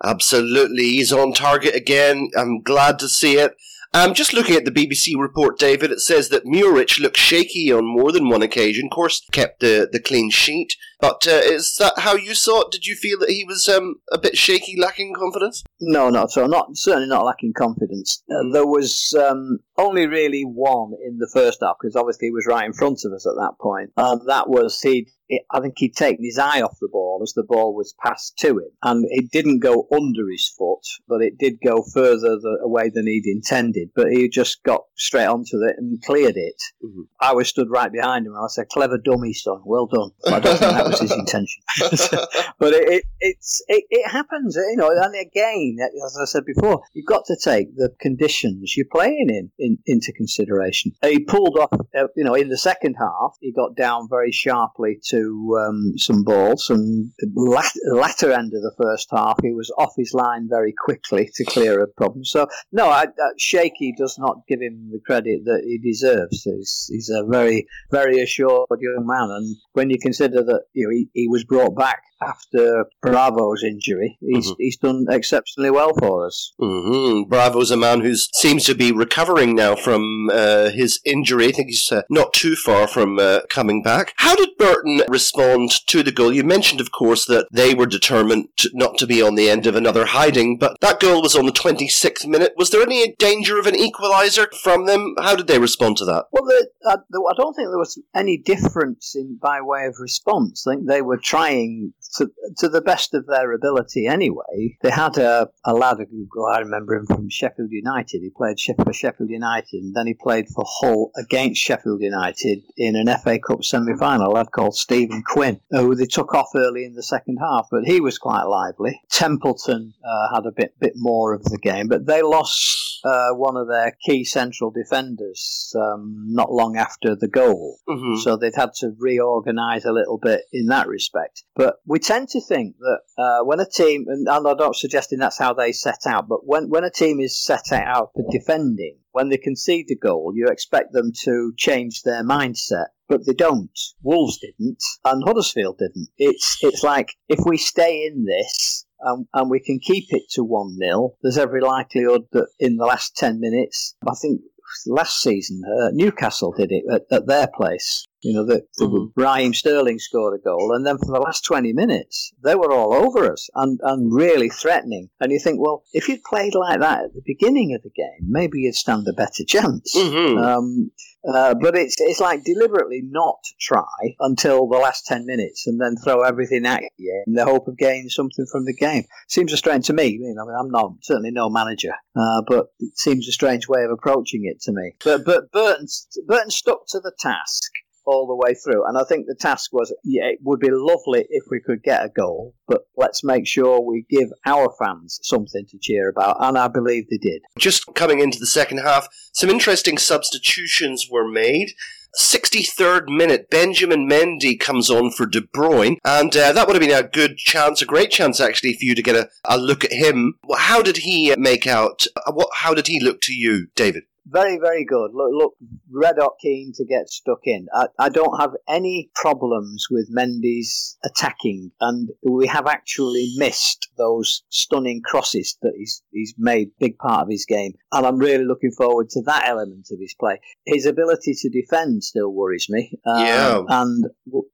Absolutely, 0.04 0.84
he's 0.84 1.14
on 1.14 1.34
target 1.34 1.76
again. 1.76 2.30
I'm 2.38 2.62
glad 2.62 3.00
to 3.00 3.08
see 3.08 3.38
it. 3.38 3.56
Um, 3.96 4.16
just 4.16 4.34
looking 4.34 4.56
at 4.56 4.66
the 4.66 4.72
BBC 4.72 5.20
report, 5.20 5.60
David, 5.60 5.92
it 5.92 6.00
says 6.00 6.30
that 6.30 6.46
Muric 6.46 7.00
looked 7.00 7.18
shaky 7.18 7.72
on 7.72 7.86
more 7.86 8.12
than 8.12 8.28
one 8.28 8.42
occasion. 8.42 8.86
Of 8.86 8.96
course, 8.96 9.24
kept 9.32 9.60
the, 9.60 9.88
the 9.92 10.00
clean 10.00 10.32
sheet. 10.32 10.76
But 11.00 11.28
uh, 11.28 11.42
is 11.44 11.76
that 11.80 11.94
how 11.98 12.16
you 12.16 12.34
saw 12.34 12.62
it? 12.62 12.72
Did 12.72 12.88
you 12.88 12.96
feel 12.96 13.20
that 13.20 13.30
he 13.30 13.44
was 13.44 13.68
um, 13.70 13.96
a 14.12 14.18
bit 14.18 14.38
shaky, 14.38 14.80
lacking 14.80 15.14
confidence? 15.14 15.64
No, 15.80 16.10
not 16.10 16.32
so. 16.32 16.48
Not 16.48 16.76
certainly 16.76 17.08
not 17.08 17.26
lacking 17.26 17.54
confidence. 17.54 18.24
Uh, 18.32 18.52
there 18.52 18.66
was 18.66 19.14
um, 19.20 19.60
only 19.78 20.08
really 20.08 20.44
one 20.44 20.94
in 21.06 21.18
the 21.18 21.30
first 21.32 21.60
half 21.62 21.76
because 21.80 21.96
obviously 21.96 22.30
he 22.30 22.32
was 22.32 22.48
right 22.48 22.66
in 22.66 22.74
front 22.74 23.02
of 23.06 23.12
us 23.12 23.28
at 23.28 23.36
that 23.36 23.56
point. 23.62 23.92
Um, 23.98 24.22
that 24.28 24.50
was 24.50 24.80
he'd 24.80 25.10
it, 25.30 25.44
I 25.52 25.60
think 25.60 25.76
he'd 25.78 25.96
taken 25.96 26.24
his 26.24 26.38
eye 26.38 26.62
off 26.62 26.78
the 26.80 26.90
ball 26.92 27.20
as 27.24 27.34
the 27.34 27.44
ball 27.44 27.76
was 27.76 27.94
passed 28.04 28.38
to 28.40 28.50
him, 28.50 28.72
and 28.82 29.06
it 29.10 29.32
didn't 29.32 29.60
go 29.60 29.88
under 29.92 30.30
his 30.30 30.54
foot, 30.58 30.86
but 31.08 31.22
it 31.22 31.38
did 31.38 31.60
go 31.64 31.84
further 31.94 32.38
the, 32.40 32.60
away 32.64 32.90
than 32.94 33.08
he'd 33.08 33.26
intended. 33.26 33.90
But 33.96 34.12
he 34.12 34.30
just 34.30 34.64
got 34.64 34.82
straight 34.98 35.28
onto 35.28 35.58
it 35.64 35.76
and 35.78 36.02
cleared 36.04 36.38
it. 36.38 36.62
Mhm. 36.84 37.08
I 37.20 37.34
was 37.34 37.48
stood 37.48 37.70
right 37.70 37.92
behind 37.92 38.26
him, 38.26 38.34
and 38.34 38.44
I 38.44 38.48
said, 38.48 38.70
"Clever 38.70 38.98
dummy, 38.98 39.34
son. 39.34 39.62
Well 39.66 39.88
done." 39.88 40.12
But 40.24 40.34
I 40.34 40.40
don't 40.40 40.58
think 40.58 40.72
that 40.72 40.88
was 40.88 41.00
his 41.00 41.12
intention. 41.12 41.64
but 42.60 42.74
it, 42.74 42.92
it 42.92 43.04
it's 43.20 43.62
it, 43.68 43.86
it 43.90 44.10
happens, 44.10 44.56
you 44.56 44.76
know. 44.78 44.90
And 44.90 45.16
again, 45.16 45.78
as 46.06 46.18
I 46.22 46.26
said 46.26 46.46
before, 46.46 46.84
you've 46.94 47.06
got 47.06 47.26
to 47.26 47.38
take 47.42 47.76
the 47.76 47.90
conditions 48.00 48.76
you're 48.76 48.86
playing 48.92 49.28
in, 49.30 49.52
in 49.60 49.78
into 49.86 50.12
consideration. 50.14 50.92
He 51.04 51.20
pulled 51.20 51.58
off, 51.58 51.74
uh, 51.74 52.08
you 52.16 52.24
know, 52.24 52.34
in 52.34 52.50
the 52.50 52.58
second 52.58 52.96
half, 53.00 53.38
he 53.40 53.52
got 53.52 53.76
down 53.76 54.08
very 54.10 54.32
sharply 54.32 55.00
to 55.06 55.13
um, 55.20 55.94
some 55.98 56.24
balls, 56.24 56.70
and 56.70 57.12
the 57.20 57.30
lat- 57.42 57.72
latter 57.98 58.32
end 58.32 58.54
of 58.54 58.62
the 58.62 58.74
first 58.82 59.08
half, 59.12 59.38
he 59.42 59.52
was 59.54 59.72
off 59.78 59.94
his 59.98 60.14
line 60.14 60.48
very 60.50 60.74
quickly 60.86 61.30
to 61.36 61.44
clear 61.46 61.82
a 61.82 61.88
problem. 61.88 62.26
So 62.26 62.48
no, 62.72 62.90
I, 62.90 63.04
uh, 63.04 63.30
Shaky 63.38 63.94
does 63.98 64.18
not 64.20 64.38
give 64.48 64.62
him 64.62 64.90
the 64.92 65.00
credit 65.06 65.46
that 65.46 65.62
he 65.66 65.78
deserves. 65.78 66.44
He's, 66.44 66.88
he's 66.92 67.10
a 67.10 67.26
very, 67.26 67.68
very 67.92 68.20
assured 68.22 68.68
young 68.80 69.06
man, 69.08 69.30
and 69.30 69.56
when 69.74 69.90
you 69.90 69.98
consider 70.00 70.44
that 70.44 70.64
you 70.74 70.86
know 70.88 70.92
he, 70.92 71.10
he 71.14 71.28
was 71.28 71.44
brought 71.44 71.76
back 71.78 72.02
after 72.22 72.86
Bravo's 73.02 73.64
injury, 73.64 74.18
he's 74.22 74.50
Mhm. 74.52 74.56
he's 74.58 74.78
done 74.78 75.06
exceptionally 75.10 75.72
well 75.72 75.94
for 76.00 76.26
us. 76.26 76.54
hmm 76.60 77.24
Bravo's 77.24 77.72
a 77.72 77.78
man 77.78 78.02
who 78.02 78.16
seems 78.16 78.64
to 78.66 78.76
be 78.76 78.92
recovering 78.92 79.56
now 79.56 79.76
from 79.76 80.30
uh, 80.32 80.70
his 80.70 81.00
injury. 81.06 81.48
I 81.48 81.52
think 81.52 81.68
he's 81.70 81.92
uh, 81.92 82.04
not 82.10 82.34
too 82.34 82.56
far 82.56 82.88
from 82.88 83.20
uh, 83.20 83.42
coming 83.50 83.84
back. 83.84 84.14
How 84.18 84.36
did 84.36 84.50
Burton 84.58 85.03
respond 85.10 85.72
to 85.88 86.04
the 86.04 86.12
goal? 86.12 86.34
You 86.34 86.44
mentioned, 86.44 86.82
of 86.82 86.92
course, 86.92 87.26
that 87.26 87.48
they 87.52 87.74
were 87.74 87.86
determined 87.86 88.50
not 88.74 88.98
to 89.00 89.08
be 89.08 89.22
on 89.22 89.36
the 89.36 89.50
end 89.50 89.68
of 89.68 89.76
another 89.76 90.06
hiding, 90.06 90.58
but 90.58 90.78
that 90.82 91.00
goal 91.00 91.22
was 91.22 91.36
on 91.36 91.46
the 91.46 91.52
26th 91.52 92.26
minute. 92.28 92.54
Was 92.58 92.70
there 92.70 92.82
any 92.82 93.16
danger 93.20 93.60
of 93.60 93.68
an 93.68 93.76
equaliser 93.76 94.54
from 94.54 94.86
them? 94.86 95.16
How 95.20 95.36
did 95.36 95.48
they 95.48 95.60
respond 95.60 95.98
to 95.98 96.06
that? 96.06 96.26
Well, 96.32 96.46
the, 96.46 96.68
uh, 96.86 96.98
the, 97.10 97.30
I 97.32 97.36
don't 97.36 97.54
think 97.54 97.70
there 97.70 97.78
was 97.78 98.02
any 98.16 98.38
difference 98.38 99.16
in 99.16 99.38
by 99.42 99.62
way 99.62 99.86
of 99.86 99.96
response. 100.00 100.66
I 100.68 100.74
think 100.74 100.88
they 100.88 101.02
were 101.02 101.20
trying 101.22 101.94
to, 102.18 102.30
to 102.58 102.70
the 102.70 102.82
best 102.82 103.14
of 103.14 103.26
their 103.28 103.52
ability 103.54 104.08
anyway. 104.08 104.78
They 104.82 104.92
had 104.92 105.18
a, 105.18 105.50
a 105.66 105.74
lad 105.74 105.98
I 106.00 106.60
remember 106.60 106.96
him 106.96 107.06
from 107.06 107.30
Sheffield 107.30 107.72
United. 107.72 108.22
He 108.22 108.32
played 108.36 108.58
for 108.84 108.94
Sheffield 108.94 109.30
United 109.30 109.84
and 109.84 109.96
then 109.96 110.08
he 110.08 110.14
played 110.14 110.48
for 110.50 110.66
Hull 110.68 111.12
against 111.18 111.62
Sheffield 111.62 112.02
United 112.02 112.62
in 112.78 112.96
an 112.96 113.08
FA 113.24 113.40
Cup 113.40 113.64
semi 113.64 113.96
final, 113.98 114.32
a 114.32 114.34
lad 114.34 114.52
called 114.52 114.76
Stephen 114.76 115.24
Quinn, 115.24 115.60
who 115.72 115.96
they 115.96 116.06
took 116.06 116.34
off 116.34 116.50
early 116.56 116.86
in 116.86 116.94
the 116.94 117.04
second 117.04 117.38
half, 117.38 117.68
but 117.72 117.84
he 117.86 118.00
was 118.00 118.18
quite 118.18 118.44
lively. 118.44 119.02
Templeton 119.10 119.94
uh, 120.04 120.36
had 120.36 120.46
a 120.46 120.52
bit, 120.52 120.74
bit 120.80 120.94
more 120.96 121.34
of 121.34 121.44
the 121.46 121.58
game, 121.58 121.88
but 121.88 122.06
they 122.06 122.22
lost 122.22 122.83
uh, 123.04 123.30
one 123.32 123.58
of 123.58 123.68
their 123.68 123.98
key 124.06 124.24
central 124.24 124.72
defenders 124.72 125.74
um, 125.76 126.26
not 126.28 126.52
long 126.52 126.78
after 126.78 127.16
the 127.16 127.28
goal. 127.28 127.80
hmm 127.88 128.16
So 128.16 128.38
they've 128.38 128.56
had 128.56 128.74
to 128.76 128.94
reorganise 128.98 129.86
a 129.86 129.92
little 129.92 130.18
bit 130.18 130.42
in 130.52 130.68
that 130.68 130.88
respect. 130.88 131.44
But 131.56 131.76
we 131.86 132.00
tend 132.00 132.30
to 132.30 132.42
think 132.42 132.78
that 132.80 133.00
uh, 133.18 133.44
when 133.44 133.60
a 133.60 133.66
team, 133.66 134.06
and 134.08 134.28
I'm 134.30 134.44
not 134.44 134.76
suggesting 134.76 135.20
that's 135.20 135.40
how 135.40 135.54
they 135.54 135.72
set 135.72 136.06
out, 136.06 136.28
but 136.28 136.46
when, 136.46 136.70
when 136.70 136.84
a 136.84 136.92
team 136.92 137.20
is 137.20 137.38
set 137.44 137.72
out 137.72 138.12
for 138.14 138.24
defending, 138.32 138.98
when 139.12 139.30
they 139.30 139.38
concede 139.38 139.88
a 139.92 139.96
goal, 139.96 140.32
you 140.36 140.48
expect 140.48 140.92
them 140.92 141.12
to 141.24 141.54
change 141.58 142.02
their 142.04 142.24
mindset. 142.24 142.88
But 143.14 143.28
they 143.28 143.34
don't. 143.34 143.80
Wolves 144.02 144.40
didn't, 144.40 144.84
and 145.06 145.24
Huddersfield 145.24 145.78
didn't. 145.78 146.10
It's 146.18 146.58
it's 146.64 146.82
like 146.82 147.10
if 147.30 147.46
we 147.46 147.58
stay 147.58 148.08
in 148.08 148.26
this 148.26 148.88
um, 149.06 149.28
and 149.36 149.52
we 149.52 149.60
can 149.60 149.78
keep 149.80 150.06
it 150.10 150.24
to 150.32 150.44
one 150.44 150.76
0 150.80 151.14
there's 151.22 151.38
every 151.38 151.62
likelihood 151.62 152.24
that 152.32 152.48
in 152.60 152.78
the 152.78 152.86
last 152.86 153.16
ten 153.16 153.40
minutes, 153.40 153.96
I 154.10 154.16
think 154.20 154.42
last 154.88 155.22
season 155.22 155.62
uh, 155.64 155.90
Newcastle 155.94 156.56
did 156.58 156.72
it 156.72 156.86
at, 156.92 157.04
at 157.16 157.28
their 157.28 157.48
place. 157.56 158.08
You 158.24 158.34
know, 158.34 158.46
that 158.46 158.64
Mhm. 158.80 159.12
Raheem 159.16 159.54
Sterling 159.54 160.00
scored 160.00 160.40
a 160.40 160.42
goal, 160.44 160.72
and 160.74 160.86
then 160.86 160.98
for 160.98 161.08
the 161.12 161.20
last 161.20 161.44
20 161.46 161.74
minutes, 161.74 162.34
they 162.44 162.56
were 162.56 162.72
all 162.72 162.94
over 162.94 163.32
us 163.32 163.50
and, 163.56 163.80
and 163.84 164.14
really 164.14 164.50
threatening. 164.50 165.10
And 165.20 165.32
you 165.32 165.40
think, 165.40 165.60
well, 165.60 165.84
if 165.94 166.08
you'd 166.08 166.24
played 166.24 166.56
like 166.56 166.80
that 166.80 167.06
at 167.06 167.14
the 167.14 167.22
beginning 167.26 167.74
of 167.76 167.82
the 167.84 167.90
game, 167.90 168.22
maybe 168.28 168.60
you'd 168.60 168.76
stand 168.76 169.08
a 169.08 169.14
better 169.14 169.44
chance. 169.46 169.94
hmm 169.96 170.38
Um, 170.38 170.92
uh, 171.26 171.54
but 171.54 171.74
it's 171.78 171.96
it's 172.02 172.20
like 172.20 172.44
deliberately 172.44 173.02
not 173.02 173.40
try 173.60 173.86
until 174.20 174.68
the 174.68 174.78
last 174.78 175.06
ten 175.06 175.26
minutes 175.26 175.66
and 175.68 175.80
then 175.80 175.96
throw 176.04 176.22
everything 176.22 176.66
at 176.66 176.84
you 176.98 177.24
in 177.26 177.34
the 177.34 177.46
hope 177.46 177.66
of 177.70 177.78
gaining 177.78 178.10
something 178.10 178.46
from 178.52 178.66
the 178.66 178.74
game. 178.74 179.06
Seems 179.30 179.54
a 179.54 179.58
strange 179.58 179.88
to 179.88 179.94
me. 179.94 180.04
I 180.16 180.18
mean, 180.20 180.36
I'm 180.60 180.70
not 180.70 180.96
certainly 181.02 181.32
no 181.32 181.50
manager, 181.50 181.94
uh, 182.16 182.42
but 182.46 182.68
it 182.80 182.98
seems 182.98 183.28
a 183.30 183.32
strange 183.32 183.70
way 183.70 183.84
of 183.86 183.92
approaching 183.92 184.42
it 184.44 184.60
to 184.64 184.74
me. 184.74 184.96
But 185.04 185.24
but 185.24 185.50
Burton 185.52 185.88
Burton 186.28 186.52
stuck 186.52 186.88
to 186.90 187.00
the 187.00 187.14
task 187.18 187.72
all 188.06 188.28
the 188.28 188.36
way 188.36 188.54
through, 188.54 188.86
and 188.86 188.98
I 188.98 189.04
think 189.04 189.26
the 189.28 189.36
task 189.36 189.72
was 189.74 189.94
yeah, 190.04 190.26
it 190.26 190.40
would 190.42 190.60
be 190.60 190.70
lovely 190.72 191.26
if 191.30 191.44
we 191.50 191.60
could 191.60 191.84
get 191.84 192.06
a 192.06 192.10
goal, 192.10 192.54
but 192.68 192.82
let's 192.98 193.24
make 193.24 193.48
sure 193.48 193.80
we 193.82 194.06
give 194.10 194.30
our 194.46 194.74
fans 194.78 195.20
something 195.24 195.66
to 195.70 195.78
cheer 195.82 196.10
about, 196.10 196.38
and 196.40 196.58
I 196.58 196.68
believe 196.68 197.10
they 197.10 197.18
did. 197.18 197.42
Just 197.58 197.86
coming 197.96 198.20
into 198.20 198.40
the 198.40 198.48
second 198.48 198.80
half, 198.80 199.08
some 199.32 199.50
interesting 199.50 199.98
substitutions 199.98 201.08
were 201.10 201.28
made. 201.28 201.74
63rd 202.20 203.08
minute, 203.08 203.50
Benjamin 203.50 204.08
Mendy 204.08 204.60
comes 204.60 204.92
on 204.92 205.10
for 205.10 205.26
De 205.26 205.42
Bruyne, 205.42 205.98
and 206.06 206.36
uh, 206.36 206.52
that 206.52 206.68
would 206.68 206.76
have 206.76 206.88
been 206.88 207.06
a 207.06 207.08
good 207.08 207.38
chance, 207.38 207.82
a 207.82 207.86
great 207.86 208.12
chance 208.12 208.40
actually, 208.40 208.74
for 208.74 208.84
you 208.84 208.94
to 208.94 209.02
get 209.02 209.16
a, 209.16 209.30
a 209.46 209.58
look 209.58 209.84
at 209.84 209.92
him. 209.92 210.36
How 210.56 210.84
did 210.84 210.98
he 210.98 211.32
uh, 211.32 211.38
make 211.40 211.66
out? 211.66 212.06
Uh, 212.16 212.32
What? 212.32 212.50
How 212.54 212.74
did 212.76 212.88
he 212.88 213.00
look 213.00 213.20
to 213.22 213.34
you, 213.34 213.68
David? 213.76 214.04
Very, 214.26 214.58
very 214.58 214.86
good. 214.86 215.12
Look, 215.14 215.32
look, 215.34 215.54
red 215.92 216.16
hot 216.18 216.36
keen 216.42 216.72
to 216.78 216.86
get 216.86 217.10
stuck 217.10 217.42
in. 217.44 217.68
I, 217.74 217.88
I 218.00 218.10
don't 218.10 218.40
have 218.40 218.52
any 218.70 219.10
problems 219.16 219.88
with 219.92 220.10
Mendy's 220.16 220.98
attacking, 221.04 221.72
and 221.82 222.10
we 222.24 222.48
have 222.48 222.66
actually 222.66 223.34
missed 223.36 223.90
those 223.98 224.44
stunning 224.50 225.02
crosses 225.04 225.58
that 225.62 225.74
he's 225.78 226.02
he's 226.12 226.34
made 226.38 226.70
big 226.80 226.98
part 226.98 227.24
of 227.24 227.30
his 227.30 227.46
game, 227.46 227.74
and 227.92 228.06
I'm 228.06 228.18
really 228.18 228.46
looking 228.46 228.72
forward 228.72 229.10
to 229.10 229.22
that 229.24 229.48
element 229.48 229.88
of 229.92 230.00
his 230.00 230.16
play. 230.18 230.40
His 230.66 230.86
ability 230.86 231.34
to 231.42 231.50
defend 231.50 232.04
still 232.04 232.30
worries 232.30 232.68
me. 232.70 232.94
Um, 233.06 233.20
Yeah. 233.26 233.62
And 233.68 234.06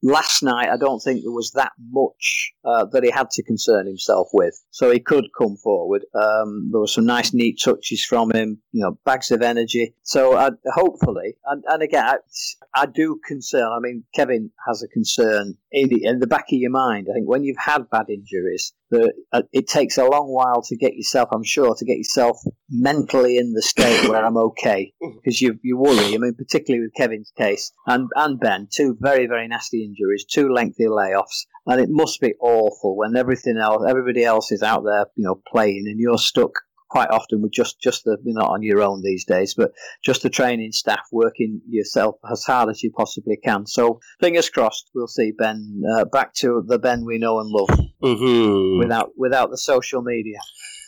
last 0.02 0.42
night, 0.42 0.70
I 0.70 0.78
don't 0.78 1.00
think 1.00 1.22
there 1.22 1.32
was 1.32 1.52
that 1.52 1.74
much 1.92 2.54
uh, 2.66 2.86
that 2.92 3.04
he 3.04 3.12
had 3.12 3.30
to 3.32 3.44
concern 3.44 3.86
himself 3.86 4.30
with, 4.34 4.60
so 4.72 4.90
he 4.90 5.00
could 5.00 5.26
come 5.38 5.58
forward. 5.58 6.06
Um, 6.16 6.70
there 6.72 6.82
were 6.82 6.88
some 6.88 7.06
nice, 7.06 7.36
neat 7.36 7.60
touches 7.64 8.04
from 8.04 8.32
him. 8.32 8.62
You 8.72 8.82
know, 8.82 8.98
bags 9.06 9.30
of 9.30 9.44
energy. 9.44 9.59
So 10.04 10.38
I, 10.38 10.52
hopefully, 10.74 11.36
and, 11.46 11.64
and 11.68 11.84
again, 11.84 12.06
I, 12.06 12.16
I 12.76 12.86
do 12.86 13.20
concern. 13.28 13.72
I 13.72 13.80
mean, 13.80 14.04
Kevin 14.16 14.52
has 14.68 14.84
a 14.84 14.88
concern 14.88 15.56
in 15.72 15.90
the, 15.90 16.04
in 16.04 16.20
the 16.20 16.28
back 16.28 16.46
of 16.52 16.60
your 16.60 16.72
mind. 16.72 17.08
I 17.10 17.14
think 17.14 17.28
when 17.28 17.44
you've 17.44 17.58
had 17.58 17.90
bad 17.90 18.10
injuries, 18.10 18.74
that 18.92 19.14
uh, 19.32 19.42
it 19.54 19.68
takes 19.68 19.98
a 19.98 20.06
long 20.06 20.30
while 20.30 20.62
to 20.64 20.76
get 20.76 20.96
yourself. 20.96 21.30
I'm 21.32 21.44
sure 21.44 21.76
to 21.76 21.86
get 21.86 21.98
yourself 21.98 22.40
mentally 22.70 23.38
in 23.38 23.54
the 23.54 23.62
state 23.62 24.10
where 24.10 24.26
I'm 24.26 24.38
okay 24.38 24.94
because 25.02 25.42
you 25.42 25.60
you 25.62 25.78
worry. 25.78 26.14
I 26.14 26.18
mean, 26.18 26.34
particularly 26.36 26.86
with 26.86 26.96
Kevin's 26.96 27.32
case 27.38 27.72
and 27.86 28.10
and 28.16 28.40
Ben, 28.40 28.68
two 28.72 28.98
very 29.00 29.28
very 29.28 29.48
nasty 29.48 29.84
injuries, 29.84 30.26
two 30.26 30.50
lengthy 30.50 30.86
layoffs, 30.86 31.46
and 31.66 31.80
it 31.80 31.90
must 31.90 32.20
be 32.20 32.34
awful 32.40 32.98
when 32.98 33.16
everything 33.16 33.58
else, 33.58 33.84
everybody 33.88 34.24
else 34.24 34.52
is 34.52 34.64
out 34.64 34.84
there, 34.84 35.06
you 35.16 35.24
know, 35.24 35.42
playing, 35.52 35.86
and 35.88 36.00
you're 36.00 36.18
stuck 36.18 36.54
quite 36.90 37.10
often 37.10 37.42
with 37.42 37.52
just 37.52 37.80
just 37.80 38.04
the 38.04 38.18
you're 38.24 38.36
not 38.36 38.50
on 38.50 38.64
your 38.64 38.82
own 38.82 39.02
these 39.02 39.26
days, 39.26 39.54
but 39.56 39.72
just 40.04 40.24
the 40.24 40.30
training 40.30 40.72
staff 40.72 41.02
working 41.12 41.62
yourself 41.70 42.16
as 42.30 42.44
hard 42.44 42.70
as 42.70 42.84
you 42.84 42.92
possibly 42.92 43.38
can. 43.38 43.66
So 43.66 44.00
fingers 44.20 44.50
crossed, 44.50 44.90
we'll 44.94 45.08
see 45.08 45.32
Ben 45.32 45.82
uh, 45.96 46.06
back 46.06 46.34
to 46.36 46.64
the 46.68 46.80
Ben 46.80 47.06
we 47.06 47.18
know 47.18 47.40
and 47.40 47.50
love 47.50 47.70
Mm-hmm. 48.02 48.80
without 48.80 49.12
without 49.18 49.50
the 49.52 49.58
social 49.58 50.02
media. 50.02 50.40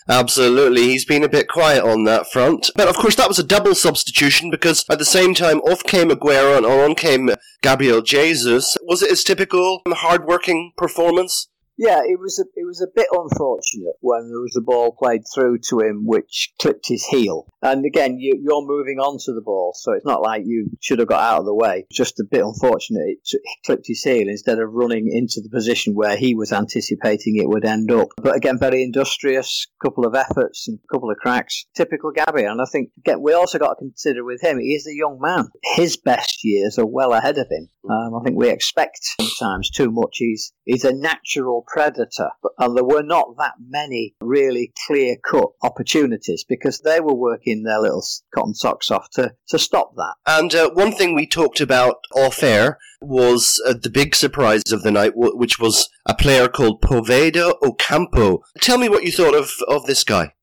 Absolutely, 0.10 0.84
he's 0.84 1.06
been 1.06 1.24
a 1.24 1.30
bit 1.30 1.48
quiet 1.48 1.84
on 1.84 2.06
that 2.06 2.26
front. 2.32 2.72
But 2.76 2.88
of 2.88 2.96
course, 2.96 3.16
that 3.16 3.28
was 3.28 3.38
a 3.38 3.44
double 3.44 3.76
substitution 3.76 4.50
because 4.50 4.84
at 4.90 4.98
the 4.98 5.06
same 5.06 5.34
time, 5.36 5.60
off 5.60 5.84
came 5.84 6.10
Aguero 6.10 6.58
and 6.58 6.66
on 6.66 6.96
came 6.96 7.30
Gabriel 7.62 8.02
Jesus. 8.02 8.76
Was 8.82 9.04
it 9.04 9.12
his 9.12 9.24
typical 9.24 9.82
hard-working 9.88 10.74
performance? 10.76 11.50
Yeah, 11.82 12.02
it 12.06 12.20
was 12.20 12.38
a, 12.38 12.46
it 12.56 12.64
was 12.64 12.80
a 12.80 12.94
bit 12.96 13.08
unfortunate 13.12 13.96
when 14.02 14.30
there 14.30 14.40
was 14.40 14.56
a 14.56 14.62
ball 14.62 14.96
played 14.96 15.24
through 15.34 15.58
to 15.70 15.80
him 15.80 16.04
which 16.06 16.54
clipped 16.62 16.88
his 16.88 17.04
heel. 17.04 17.48
And 17.64 17.84
again, 17.88 18.20
you, 18.20 18.40
you're 18.40 18.62
moving 18.62 19.00
on 19.00 19.18
to 19.26 19.34
the 19.34 19.42
ball, 19.42 19.74
so 19.74 19.94
it's 19.94 20.06
not 20.06 20.22
like 20.22 20.44
you 20.46 20.70
should 20.80 21.00
have 21.00 21.08
got 21.08 21.24
out 21.24 21.40
of 21.40 21.46
the 21.46 21.56
way. 21.56 21.88
Just 21.92 22.20
a 22.20 22.24
bit 22.30 22.44
unfortunate. 22.44 23.02
It, 23.08 23.18
t- 23.26 23.40
clipped 23.66 23.88
his 23.88 24.04
heel 24.04 24.30
instead 24.30 24.60
of 24.60 24.70
running 24.72 25.10
into 25.12 25.42
the 25.42 25.50
position 25.50 25.96
where 25.96 26.16
he 26.16 26.36
was 26.36 26.54
anticipating 26.54 27.38
it 27.38 27.50
would 27.50 27.66
end 27.66 27.92
up. 27.92 28.10
But 28.18 28.36
again, 28.36 28.60
very 28.60 28.84
industrious, 28.84 29.66
couple 29.84 30.06
of 30.06 30.14
efforts 30.14 30.68
and 30.68 30.78
a 30.78 30.94
couple 30.94 31.10
of 31.10 31.18
cracks. 31.18 31.66
Typical 31.76 32.12
Gabby. 32.12 32.44
And 32.44 32.62
I 32.62 32.66
think 32.72 32.90
again, 33.00 33.24
we 33.24 33.34
also 33.34 33.58
got 33.58 33.70
to 33.70 33.76
consider 33.78 34.24
with 34.24 34.44
him, 34.44 34.60
he 34.60 34.76
is 34.76 34.86
a 34.86 34.96
young 34.96 35.18
man. 35.20 35.50
His 35.64 35.98
best 35.98 36.44
years 36.44 36.78
are 36.78 36.86
well 36.86 37.12
ahead 37.12 37.40
of 37.40 37.48
him. 37.50 37.70
Um, 37.90 38.14
I 38.16 38.24
think 38.24 38.38
we 38.38 38.50
expect 38.50 39.00
sometimes 39.20 39.72
too 39.72 39.90
much. 39.90 40.18
He's 40.18 40.54
he's 40.66 40.86
a 40.86 40.94
natural 40.94 41.66
predator, 41.72 42.30
and 42.58 42.76
there 42.76 42.84
were 42.84 43.04
not 43.04 43.38
that 43.38 43.54
many 43.66 44.16
really 44.22 44.74
clear 44.88 45.16
cut 45.18 45.50
opportunities 45.64 46.44
because 46.48 46.82
they 46.82 47.00
were 47.00 47.14
working 47.14 47.64
their 47.64 47.80
little 47.80 48.04
cotton 48.34 48.54
socks 48.54 48.92
off 48.92 49.10
to, 49.12 49.34
to 49.48 49.58
stop 49.58 49.96
that. 49.96 50.14
And 50.28 50.54
uh, 50.54 50.70
one 50.72 50.92
thing 50.92 51.16
we 51.16 51.28
talked 51.28 51.62
about 51.62 51.98
off 52.16 52.44
air 52.44 52.78
was 53.02 53.62
uh, 53.66 53.74
the 53.82 53.90
big 53.90 54.16
surprise 54.16 54.72
of 54.72 54.84
the 54.84 54.92
night, 54.92 55.14
which 55.16 55.60
was 55.60 55.90
a 56.06 56.14
player 56.14 56.48
called 56.48 56.82
Poveda 56.82 57.54
Ocampo. 57.64 58.44
Tell 58.60 58.78
me 58.78 58.90
what 58.90 59.04
you 59.04 59.12
thought 59.12 59.36
of, 59.36 59.52
of 59.68 59.86
this 59.86 60.04
guy. 60.04 60.34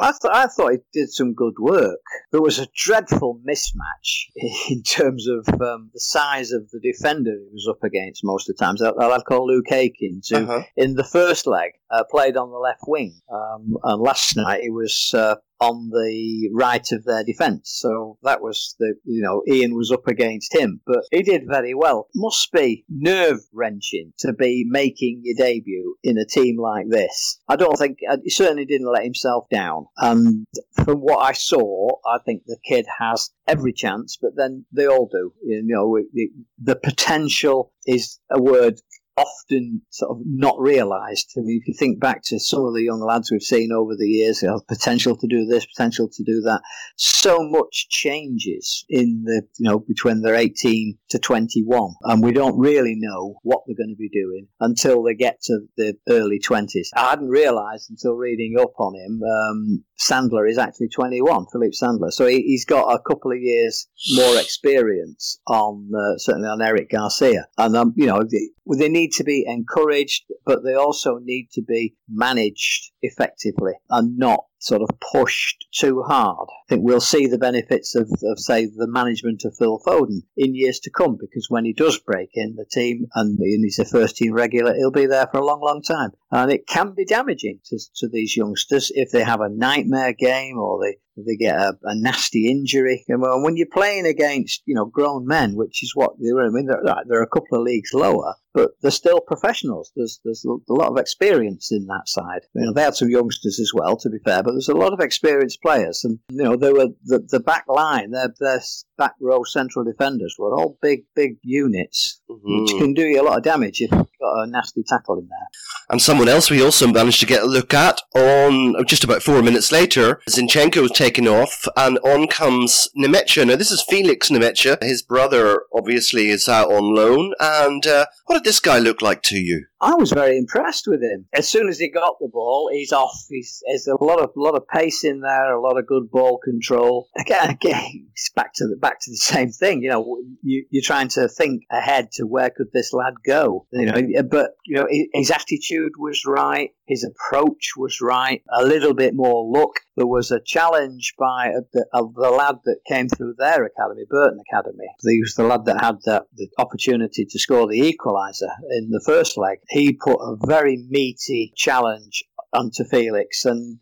I, 0.00 0.12
th- 0.12 0.32
I 0.32 0.46
thought 0.46 0.72
he 0.72 0.78
did 0.92 1.10
some 1.12 1.34
good 1.34 1.54
work. 1.58 1.98
There 2.32 2.40
was 2.42 2.58
a 2.58 2.66
dreadful 2.74 3.40
mismatch 3.48 4.26
in 4.70 4.82
terms 4.82 5.26
of 5.28 5.48
um, 5.60 5.90
the 5.92 6.00
size 6.00 6.52
of 6.52 6.70
the 6.70 6.80
defender 6.80 7.32
he 7.32 7.48
was 7.52 7.66
up 7.68 7.82
against 7.82 8.22
most 8.24 8.48
of 8.48 8.56
the 8.56 8.64
times. 8.64 8.80
A 8.80 8.90
lad 8.92 9.22
called 9.28 9.48
Luke 9.48 9.70
Akins, 9.72 10.28
who 10.28 10.36
Uh-huh. 10.44 10.62
in 10.76 10.94
the 10.94 11.04
first 11.04 11.46
leg 11.46 11.72
uh, 11.90 12.04
played 12.10 12.36
on 12.36 12.50
the 12.50 12.58
left 12.58 12.82
wing, 12.86 13.20
um, 13.32 13.76
and 13.84 14.02
last 14.02 14.36
night 14.36 14.62
he 14.62 14.70
was 14.70 15.12
uh, 15.14 15.36
on 15.60 15.90
the 15.90 16.50
right 16.54 16.86
of 16.92 17.04
their 17.04 17.24
defence. 17.24 17.78
So 17.80 18.18
that 18.22 18.40
was 18.40 18.76
the 18.78 18.94
you 19.04 19.22
know 19.22 19.42
Ian 19.52 19.74
was 19.74 19.90
up 19.90 20.06
against 20.06 20.54
him, 20.54 20.80
but 20.86 21.04
he 21.10 21.22
did 21.22 21.42
very 21.48 21.74
well. 21.74 22.08
Must 22.14 22.50
be 22.52 22.84
nerve 22.88 23.40
wrenching 23.52 24.12
to 24.20 24.32
be 24.32 24.64
making 24.68 25.22
your 25.24 25.36
debut 25.36 25.96
in 26.02 26.18
a 26.18 26.26
team 26.26 26.58
like 26.58 26.86
this. 26.88 27.40
I 27.48 27.56
don't 27.56 27.76
think 27.76 27.98
uh, 28.08 28.18
he 28.22 28.30
certainly 28.30 28.66
didn't 28.66 28.92
let 28.92 29.04
himself 29.04 29.46
down, 29.50 29.86
and 29.98 30.46
from 30.72 30.98
what 30.98 31.18
I 31.18 31.32
saw, 31.32 31.90
I 32.06 32.18
think 32.24 32.42
the 32.46 32.58
kid 32.66 32.86
has 32.98 33.30
every 33.46 33.72
chance. 33.72 34.18
But 34.20 34.36
then 34.36 34.64
they 34.72 34.86
all 34.86 35.08
do. 35.10 35.32
You 35.42 35.62
know, 35.64 35.98
the, 36.12 36.30
the 36.62 36.76
potential 36.76 37.72
is 37.86 38.20
a 38.30 38.40
word 38.40 38.80
often 39.18 39.82
sort 39.90 40.12
of 40.12 40.18
not 40.24 40.58
realised. 40.58 41.32
I 41.36 41.40
mean, 41.40 41.60
if 41.60 41.68
you 41.68 41.74
think 41.74 42.00
back 42.00 42.22
to 42.26 42.38
some 42.38 42.64
of 42.64 42.74
the 42.74 42.82
young 42.82 43.00
lads 43.00 43.30
we've 43.30 43.42
seen 43.42 43.72
over 43.72 43.96
the 43.96 44.06
years, 44.06 44.40
they 44.40 44.48
have 44.48 44.66
potential 44.68 45.16
to 45.16 45.26
do 45.26 45.44
this, 45.44 45.66
potential 45.66 46.08
to 46.12 46.22
do 46.24 46.40
that. 46.42 46.60
So 46.96 47.38
much 47.40 47.88
changes 47.88 48.84
in 48.88 49.24
the, 49.24 49.42
you 49.58 49.68
know, 49.68 49.80
between 49.80 50.22
they're 50.22 50.34
18 50.34 50.98
to 51.10 51.18
21. 51.18 51.94
And 52.02 52.22
we 52.22 52.32
don't 52.32 52.58
really 52.58 52.94
know 52.96 53.36
what 53.42 53.62
they're 53.66 53.76
going 53.76 53.94
to 53.94 53.96
be 53.96 54.08
doing 54.08 54.46
until 54.60 55.02
they 55.02 55.14
get 55.14 55.40
to 55.42 55.60
the 55.76 55.96
early 56.08 56.38
20s. 56.38 56.88
I 56.94 57.10
hadn't 57.10 57.28
realised 57.28 57.90
until 57.90 58.14
reading 58.14 58.56
up 58.60 58.72
on 58.78 58.94
him, 58.94 59.20
um, 59.22 59.84
Sandler 59.98 60.48
is 60.48 60.58
actually 60.58 60.88
21, 60.88 61.46
Philip 61.52 61.72
Sandler. 61.72 62.12
So 62.12 62.26
he, 62.26 62.42
he's 62.42 62.64
got 62.64 62.92
a 62.92 63.00
couple 63.00 63.32
of 63.32 63.38
years 63.40 63.88
more 64.14 64.36
experience 64.38 65.40
on, 65.46 65.90
uh, 65.94 66.18
certainly 66.18 66.48
on 66.48 66.62
Eric 66.62 66.90
Garcia. 66.90 67.46
And, 67.56 67.76
um, 67.76 67.94
you 67.96 68.06
know, 68.06 68.22
they, 68.22 68.50
they 68.78 68.88
need 68.88 69.07
to 69.12 69.24
be 69.24 69.44
encouraged, 69.46 70.24
but 70.44 70.64
they 70.64 70.74
also 70.74 71.18
need 71.22 71.48
to 71.52 71.62
be 71.62 71.94
managed 72.08 72.92
effectively 73.02 73.74
and 73.90 74.18
not 74.18 74.44
sort 74.58 74.82
of 74.82 74.88
pushed 75.12 75.66
too 75.72 76.02
hard. 76.02 76.48
I 76.50 76.68
think 76.68 76.82
we'll 76.84 77.00
see 77.00 77.26
the 77.26 77.38
benefits 77.38 77.94
of, 77.94 78.10
of, 78.22 78.38
say, 78.38 78.66
the 78.66 78.88
management 78.88 79.44
of 79.44 79.56
Phil 79.56 79.80
Foden 79.86 80.22
in 80.36 80.54
years 80.54 80.80
to 80.80 80.90
come 80.90 81.16
because 81.18 81.46
when 81.48 81.64
he 81.64 81.72
does 81.72 81.98
break 81.98 82.30
in 82.34 82.56
the 82.56 82.66
team 82.70 83.06
and 83.14 83.38
he's 83.40 83.78
a 83.78 83.84
first 83.84 84.16
team 84.16 84.32
regular, 84.32 84.74
he'll 84.74 84.90
be 84.90 85.06
there 85.06 85.28
for 85.30 85.38
a 85.38 85.44
long, 85.44 85.60
long 85.60 85.82
time. 85.82 86.10
And 86.30 86.50
it 86.50 86.66
can 86.66 86.94
be 86.94 87.04
damaging 87.04 87.60
to, 87.66 87.78
to 87.96 88.08
these 88.08 88.36
youngsters 88.36 88.92
if 88.94 89.10
they 89.10 89.24
have 89.24 89.40
a 89.40 89.48
nightmare 89.48 90.12
game 90.12 90.58
or 90.58 90.80
they, 90.82 90.98
they 91.24 91.36
get 91.36 91.56
a, 91.56 91.72
a 91.84 91.94
nasty 91.94 92.50
injury. 92.50 93.04
And 93.08 93.22
when 93.42 93.56
you're 93.56 93.66
playing 93.72 94.06
against, 94.06 94.62
you 94.66 94.74
know, 94.74 94.84
grown 94.84 95.26
men, 95.26 95.54
which 95.54 95.82
is 95.82 95.92
what 95.94 96.12
they're, 96.18 96.44
I 96.44 96.50
mean, 96.50 96.66
they're, 96.66 96.82
they're 97.06 97.22
a 97.22 97.28
couple 97.28 97.58
of 97.58 97.64
leagues 97.64 97.94
lower, 97.94 98.34
but 98.54 98.70
they're 98.82 98.90
still 98.90 99.20
professionals. 99.20 99.92
There's 99.94 100.20
there's 100.24 100.44
a 100.44 100.72
lot 100.72 100.90
of 100.90 100.98
experience 100.98 101.70
in 101.70 101.86
that 101.86 102.06
side. 102.08 102.42
You 102.54 102.66
know, 102.66 102.72
they 102.72 102.82
had 102.82 102.94
some 102.94 103.10
youngsters 103.10 103.60
as 103.60 103.72
well, 103.74 103.96
to 103.98 104.10
be 104.10 104.18
fair, 104.24 104.42
but 104.48 104.52
there's 104.52 104.70
a 104.70 104.74
lot 104.74 104.94
of 104.94 105.00
experienced 105.00 105.60
players, 105.60 106.04
and 106.04 106.18
you 106.30 106.42
know, 106.42 106.56
they 106.56 106.72
were 106.72 106.88
the 107.04 107.18
the 107.18 107.38
back 107.38 107.66
line, 107.68 108.12
their 108.12 108.32
their 108.40 108.62
back 108.96 109.12
row 109.20 109.44
central 109.44 109.84
defenders 109.84 110.36
were 110.38 110.54
all 110.54 110.78
big 110.80 111.04
big 111.14 111.36
units, 111.42 112.17
which 112.28 112.70
Mhm. 112.72 112.78
can 112.78 112.94
do 112.94 113.02
you 113.02 113.20
a 113.20 113.24
lot 113.24 113.38
of 113.38 113.42
damage 113.42 113.80
if 113.80 113.90
you've 113.90 114.06
got 114.20 114.42
a 114.42 114.46
nasty 114.46 114.82
tackle 114.86 115.18
in 115.18 115.28
there. 115.28 115.48
And 115.90 116.02
someone 116.02 116.28
else 116.28 116.50
we 116.50 116.62
also 116.62 116.86
managed 116.86 117.20
to 117.20 117.26
get 117.26 117.42
a 117.42 117.46
look 117.46 117.72
at 117.72 118.00
on 118.14 118.84
just 118.86 119.04
about 119.04 119.22
four 119.22 119.42
minutes 119.42 119.72
later, 119.72 120.20
Zinchenko 120.28 120.82
was 120.82 120.92
taken 120.92 121.26
off, 121.26 121.66
and 121.76 121.98
on 122.00 122.26
comes 122.28 122.88
Nmecha. 122.96 123.46
Now, 123.46 123.56
this 123.56 123.70
is 123.70 123.82
Felix 123.88 124.28
Nmecha. 124.28 124.82
His 124.82 125.00
brother 125.02 125.62
obviously 125.74 126.28
is 126.28 126.48
out 126.48 126.70
on 126.72 126.94
loan. 126.94 127.32
And 127.40 127.86
uh, 127.86 128.06
what 128.26 128.36
did 128.36 128.44
this 128.44 128.60
guy 128.60 128.78
look 128.78 129.00
like 129.00 129.22
to 129.24 129.36
you? 129.36 129.64
I 129.80 129.94
was 129.94 130.10
very 130.10 130.36
impressed 130.36 130.88
with 130.88 131.00
him. 131.02 131.26
As 131.32 131.48
soon 131.48 131.68
as 131.68 131.78
he 131.78 131.88
got 131.88 132.16
the 132.20 132.28
ball, 132.28 132.68
he's 132.72 132.92
off. 132.92 133.26
He's, 133.28 133.62
there's 133.68 133.86
a 133.86 134.02
lot 134.04 134.20
of 134.20 134.30
lot 134.34 134.56
of 134.56 134.66
pace 134.66 135.04
in 135.04 135.20
there, 135.20 135.52
a 135.52 135.60
lot 135.60 135.78
of 135.78 135.86
good 135.86 136.10
ball 136.10 136.38
control. 136.38 137.08
Again, 137.16 137.50
again, 137.50 138.08
it's 138.12 138.30
back 138.34 138.52
to 138.54 138.66
the 138.66 138.76
back 138.76 138.98
to 139.00 139.10
the 139.10 139.16
same 139.16 139.50
thing. 139.52 139.82
You 139.82 139.90
know, 139.90 140.18
you, 140.42 140.66
you're 140.70 140.82
trying 140.82 141.08
to 141.10 141.28
think 141.28 141.62
ahead 141.70 142.10
to 142.18 142.26
where 142.26 142.50
could 142.50 142.68
this 142.72 142.92
lad 142.92 143.14
go. 143.26 143.66
You 143.72 143.86
know, 143.86 144.22
but 144.30 144.50
you 144.66 144.76
know, 144.76 144.86
his 145.12 145.30
attitude 145.30 145.92
was 145.98 146.22
right, 146.26 146.70
his 146.86 147.04
approach 147.04 147.72
was 147.76 148.00
right. 148.00 148.42
A 148.52 148.64
little 148.64 148.94
bit 148.94 149.14
more 149.14 149.50
luck. 149.50 149.80
There 149.96 150.06
was 150.06 150.30
a 150.30 150.40
challenge 150.44 151.14
by 151.18 151.48
a, 151.48 151.60
the, 151.72 151.86
the 151.92 152.30
lad 152.30 152.56
that 152.64 152.80
came 152.86 153.08
through 153.08 153.34
their 153.38 153.64
academy, 153.64 154.04
Burton 154.08 154.40
Academy. 154.50 154.86
He 155.02 155.20
was 155.20 155.34
the 155.34 155.44
lad 155.44 155.64
that 155.66 155.82
had 155.82 155.96
the, 156.04 156.24
the 156.36 156.48
opportunity 156.58 157.24
to 157.24 157.38
score 157.38 157.66
the 157.66 157.80
equaliser 157.80 158.52
in 158.70 158.90
the 158.90 159.02
first 159.04 159.36
leg. 159.36 159.58
He 159.68 159.92
put 159.92 160.18
a 160.20 160.36
very 160.46 160.84
meaty 160.88 161.52
challenge 161.56 162.24
onto 162.52 162.84
Felix, 162.84 163.44
and 163.44 163.78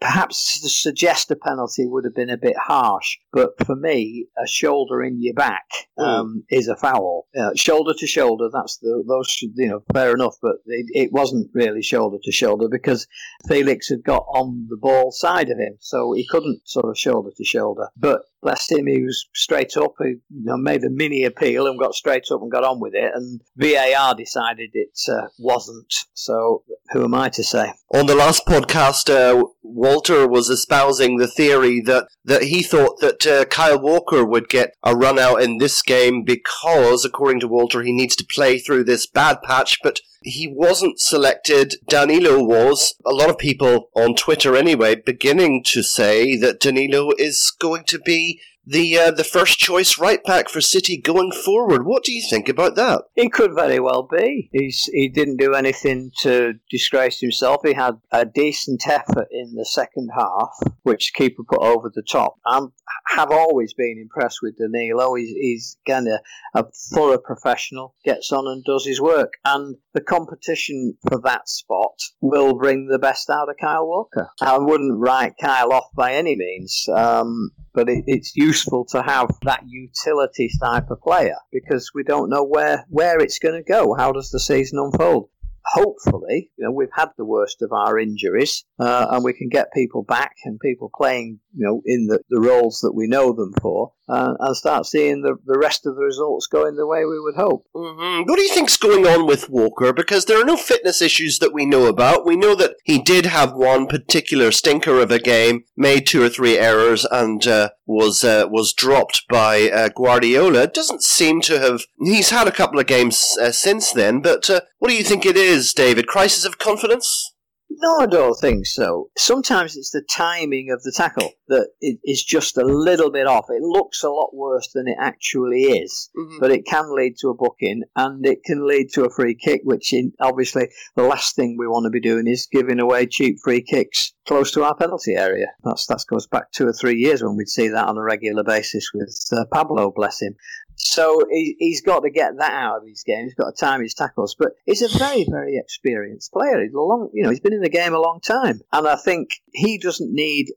perhaps 0.00 0.60
to 0.60 0.68
suggest 0.68 1.30
a 1.30 1.36
penalty 1.36 1.86
would 1.86 2.04
have 2.04 2.14
been 2.14 2.30
a 2.30 2.36
bit 2.36 2.56
harsh. 2.56 3.16
But 3.32 3.52
for 3.64 3.74
me, 3.76 4.26
a 4.36 4.46
shoulder 4.46 5.02
in 5.02 5.22
your 5.22 5.34
back 5.34 5.64
um, 5.98 6.44
is 6.50 6.68
a 6.68 6.76
foul. 6.76 7.26
Uh, 7.38 7.50
shoulder 7.54 7.92
to 7.98 8.06
shoulder, 8.06 8.48
that's 8.52 8.78
the 8.78 9.02
those 9.06 9.28
should 9.28 9.52
you 9.54 9.68
know 9.68 9.82
fair 9.92 10.12
enough. 10.12 10.36
But 10.40 10.56
it, 10.66 10.86
it 10.92 11.12
wasn't 11.12 11.50
really 11.54 11.82
shoulder 11.82 12.18
to 12.22 12.32
shoulder 12.32 12.68
because 12.68 13.06
Felix 13.48 13.88
had 13.88 14.04
got 14.04 14.24
on 14.28 14.66
the 14.68 14.76
ball 14.76 15.10
side 15.10 15.50
of 15.50 15.58
him, 15.58 15.76
so 15.80 16.12
he 16.12 16.26
couldn't 16.26 16.68
sort 16.68 16.88
of 16.88 16.98
shoulder 16.98 17.30
to 17.36 17.44
shoulder. 17.44 17.88
But 17.96 18.22
bless 18.44 18.70
him, 18.70 18.86
he 18.86 19.02
was 19.02 19.26
straight 19.34 19.76
up. 19.76 19.94
He 19.98 20.04
you 20.04 20.20
know, 20.30 20.56
made 20.56 20.84
a 20.84 20.90
mini 20.90 21.24
appeal 21.24 21.66
and 21.66 21.78
got 21.78 21.94
straight 21.94 22.26
up 22.30 22.42
and 22.42 22.52
got 22.52 22.62
on 22.62 22.78
with 22.78 22.94
it. 22.94 23.10
And 23.14 23.40
VAR 23.56 24.14
decided 24.14 24.70
it 24.74 24.98
uh, 25.08 25.28
wasn't. 25.38 25.92
So 26.12 26.62
who 26.92 27.04
am 27.04 27.14
I 27.14 27.30
to 27.30 27.42
say? 27.42 27.72
On 27.94 28.06
the 28.06 28.14
last 28.14 28.46
podcast, 28.46 29.10
uh, 29.10 29.44
Walter 29.66 30.28
was 30.28 30.50
espousing 30.50 31.16
the 31.16 31.26
theory 31.26 31.80
that, 31.80 32.06
that 32.24 32.44
he 32.44 32.62
thought 32.62 33.00
that 33.00 33.26
uh, 33.26 33.46
Kyle 33.46 33.80
Walker 33.80 34.22
would 34.22 34.50
get 34.50 34.74
a 34.84 34.94
run 34.94 35.18
out 35.18 35.42
in 35.42 35.56
this 35.56 35.80
game 35.80 36.22
because, 36.22 37.04
according 37.04 37.40
to 37.40 37.48
Walter, 37.48 37.82
he 37.82 37.90
needs 37.90 38.14
to 38.16 38.26
play 38.26 38.58
through 38.58 38.84
this 38.84 39.06
bad 39.06 39.40
patch, 39.42 39.78
but 39.82 40.00
he 40.22 40.46
wasn't 40.46 41.00
selected. 41.00 41.76
Danilo 41.88 42.42
was. 42.44 42.94
A 43.06 43.12
lot 43.12 43.30
of 43.30 43.38
people 43.38 43.88
on 43.94 44.14
Twitter, 44.14 44.54
anyway, 44.54 44.96
beginning 44.96 45.62
to 45.64 45.82
say 45.82 46.36
that 46.36 46.60
Danilo 46.60 47.12
is 47.18 47.50
going 47.58 47.84
to 47.84 47.98
be 47.98 48.40
the 48.66 48.98
uh, 48.98 49.10
the 49.10 49.24
first 49.24 49.58
choice 49.58 49.98
right 49.98 50.22
back 50.24 50.48
for 50.48 50.60
City 50.60 50.96
going 50.96 51.32
forward. 51.32 51.84
What 51.84 52.04
do 52.04 52.12
you 52.12 52.26
think 52.28 52.48
about 52.48 52.76
that? 52.76 53.02
He 53.14 53.28
could 53.28 53.54
very 53.54 53.80
well 53.80 54.08
be. 54.10 54.48
He's 54.52 54.88
he 54.92 55.08
didn't 55.08 55.36
do 55.36 55.54
anything 55.54 56.10
to 56.20 56.54
disgrace 56.70 57.20
himself. 57.20 57.60
He 57.64 57.74
had 57.74 58.00
a 58.10 58.24
decent 58.24 58.86
effort 58.86 59.28
in 59.30 59.54
the 59.54 59.64
second 59.64 60.10
half, 60.16 60.56
which 60.82 61.12
keeper 61.14 61.42
put 61.48 61.60
over 61.60 61.90
the 61.94 62.02
top. 62.02 62.36
I 62.46 62.60
have 63.08 63.30
always 63.30 63.74
been 63.74 63.98
impressed 64.00 64.38
with 64.42 64.56
Danilo. 64.58 65.14
He's 65.14 65.30
he's 65.30 65.76
kind 65.86 66.08
of 66.08 66.20
a 66.54 66.64
thorough 66.94 67.18
professional, 67.18 67.94
gets 68.04 68.32
on 68.32 68.46
and 68.46 68.64
does 68.64 68.86
his 68.86 69.00
work, 69.00 69.34
and 69.44 69.76
the 69.92 70.00
competition 70.00 70.96
for 71.08 71.20
that 71.24 71.48
spot 71.48 72.00
will 72.20 72.54
bring 72.54 72.88
the 72.88 72.98
best 72.98 73.30
out 73.30 73.48
of 73.48 73.56
Kyle 73.60 73.86
Walker. 73.86 74.30
I 74.40 74.58
wouldn't 74.58 74.98
write 74.98 75.34
Kyle 75.40 75.72
off 75.72 75.88
by 75.94 76.14
any 76.14 76.36
means. 76.36 76.86
Um, 76.94 77.50
but 77.74 77.88
it, 77.88 78.04
it's 78.06 78.36
useful 78.36 78.84
to 78.86 79.02
have 79.02 79.30
that 79.42 79.64
utility 79.66 80.50
type 80.60 80.90
of 80.90 81.00
player 81.00 81.36
because 81.52 81.90
we 81.94 82.02
don't 82.02 82.30
know 82.30 82.44
where 82.44 82.86
where 82.88 83.18
it's 83.20 83.38
going 83.38 83.62
to 83.62 83.72
go. 83.72 83.94
How 83.94 84.12
does 84.12 84.30
the 84.30 84.40
season 84.40 84.78
unfold? 84.78 85.28
hopefully, 85.66 86.50
you 86.56 86.64
know, 86.64 86.70
we've 86.70 86.88
had 86.92 87.08
the 87.16 87.24
worst 87.24 87.62
of 87.62 87.72
our 87.72 87.98
injuries, 87.98 88.64
uh, 88.78 89.06
and 89.10 89.24
we 89.24 89.32
can 89.32 89.48
get 89.48 89.72
people 89.72 90.02
back 90.02 90.34
and 90.44 90.58
people 90.58 90.90
playing, 90.96 91.38
you 91.54 91.64
know, 91.64 91.82
in 91.86 92.06
the, 92.06 92.20
the 92.28 92.40
roles 92.40 92.80
that 92.80 92.92
we 92.94 93.06
know 93.06 93.32
them 93.32 93.52
for, 93.60 93.92
uh, 94.08 94.34
and 94.38 94.56
start 94.56 94.86
seeing 94.86 95.22
the, 95.22 95.36
the 95.46 95.58
rest 95.58 95.86
of 95.86 95.94
the 95.94 96.02
results 96.02 96.46
going 96.46 96.74
the 96.74 96.86
way 96.86 97.04
we 97.04 97.20
would 97.20 97.36
hope. 97.36 97.66
hmm 97.74 98.22
What 98.22 98.36
do 98.36 98.42
you 98.42 98.52
think's 98.52 98.76
going 98.76 99.06
on 99.06 99.26
with 99.26 99.48
Walker? 99.48 99.92
Because 99.92 100.24
there 100.24 100.40
are 100.40 100.44
no 100.44 100.56
fitness 100.56 101.00
issues 101.00 101.38
that 101.38 101.54
we 101.54 101.66
know 101.66 101.86
about. 101.86 102.26
We 102.26 102.36
know 102.36 102.54
that 102.56 102.74
he 102.84 103.00
did 103.00 103.26
have 103.26 103.54
one 103.54 103.86
particular 103.86 104.50
stinker 104.50 105.00
of 105.00 105.10
a 105.10 105.20
game, 105.20 105.64
made 105.76 106.06
two 106.06 106.22
or 106.22 106.28
three 106.28 106.58
errors, 106.58 107.06
and 107.10 107.46
uh, 107.46 107.70
was 107.86 108.24
uh, 108.24 108.46
was 108.50 108.72
dropped 108.72 109.24
by 109.28 109.70
uh, 109.70 109.88
Guardiola. 109.94 110.66
Doesn't 110.66 111.02
seem 111.02 111.40
to 111.42 111.60
have. 111.60 111.82
He's 112.00 112.30
had 112.30 112.48
a 112.48 112.52
couple 112.52 112.80
of 112.80 112.86
games 112.86 113.36
uh, 113.40 113.52
since 113.52 113.92
then, 113.92 114.20
but 114.20 114.48
what 114.78 114.88
do 114.88 114.96
you 114.96 115.04
think 115.04 115.24
it 115.24 115.36
is, 115.36 115.72
David? 115.72 116.06
Crisis 116.06 116.44
of 116.44 116.58
confidence? 116.58 117.33
No, 117.70 117.98
I 117.98 118.06
don't 118.06 118.38
think 118.38 118.66
so. 118.66 119.10
Sometimes 119.16 119.76
it's 119.76 119.90
the 119.90 120.02
timing 120.08 120.70
of 120.70 120.82
the 120.82 120.92
tackle 120.94 121.32
that 121.48 121.68
is 121.80 122.22
just 122.22 122.56
a 122.56 122.64
little 122.64 123.10
bit 123.10 123.26
off. 123.26 123.46
It 123.48 123.62
looks 123.62 124.02
a 124.04 124.10
lot 124.10 124.30
worse 124.34 124.70
than 124.72 124.86
it 124.86 124.96
actually 125.00 125.62
is, 125.64 126.08
Mhm. 126.16 126.40
but 126.40 126.50
it 126.52 126.64
can 126.66 126.94
lead 126.94 127.16
to 127.20 127.28
a 127.30 127.34
booking 127.34 127.82
and 127.96 128.24
it 128.24 128.44
can 128.44 128.66
lead 128.66 128.90
to 128.94 129.04
a 129.04 129.10
free 129.10 129.34
kick, 129.34 129.62
which 129.64 129.92
in, 129.92 130.12
obviously 130.20 130.68
the 130.94 131.02
last 131.02 131.34
thing 131.36 131.56
we 131.58 131.66
want 131.66 131.84
to 131.84 131.90
be 131.90 132.00
doing 132.00 132.26
is 132.28 132.46
giving 132.50 132.78
away 132.80 133.06
cheap 133.06 133.36
free 133.42 133.62
kicks 133.62 134.12
close 134.26 134.50
to 134.52 134.62
our 134.62 134.74
penalty 134.76 135.14
area. 135.14 135.48
That's 135.64 135.86
that 135.86 136.04
goes 136.08 136.26
back 136.26 136.52
two 136.52 136.66
or 136.66 136.72
three 136.72 136.96
years 136.96 137.22
when 137.22 137.36
we'd 137.36 137.48
see 137.48 137.68
that 137.68 137.86
on 137.88 137.98
a 137.98 138.02
regular 138.02 138.44
basis 138.44 138.90
with 138.94 139.18
uh, 139.32 139.44
Pablo, 139.52 139.90
bless 139.90 140.22
him. 140.22 140.36
So 140.76 141.24
he, 141.30 141.56
he's 141.58 141.82
got 141.82 142.00
to 142.00 142.10
get 142.10 142.38
that 142.38 142.52
out 142.52 142.82
of 142.82 142.88
his 142.88 143.02
game. 143.02 143.24
He's 143.24 143.34
got 143.34 143.54
to 143.54 143.56
time 143.56 143.82
his 143.82 143.94
tackles. 143.94 144.34
But 144.38 144.52
he's 144.66 144.82
a 144.82 144.98
very, 144.98 145.26
very 145.28 145.56
experienced 145.56 146.32
player. 146.32 146.62
He's 146.62 146.74
a 146.74 146.80
long, 146.80 147.10
you 147.12 147.22
know, 147.22 147.30
he's 147.30 147.40
been 147.40 147.52
in 147.52 147.62
the 147.62 147.68
game 147.68 147.94
a 147.94 148.00
long 148.00 148.20
time, 148.20 148.60
and 148.72 148.86
I 148.86 148.96
think 148.96 149.30
he 149.52 149.78
doesn't 149.78 150.12
need 150.12 150.52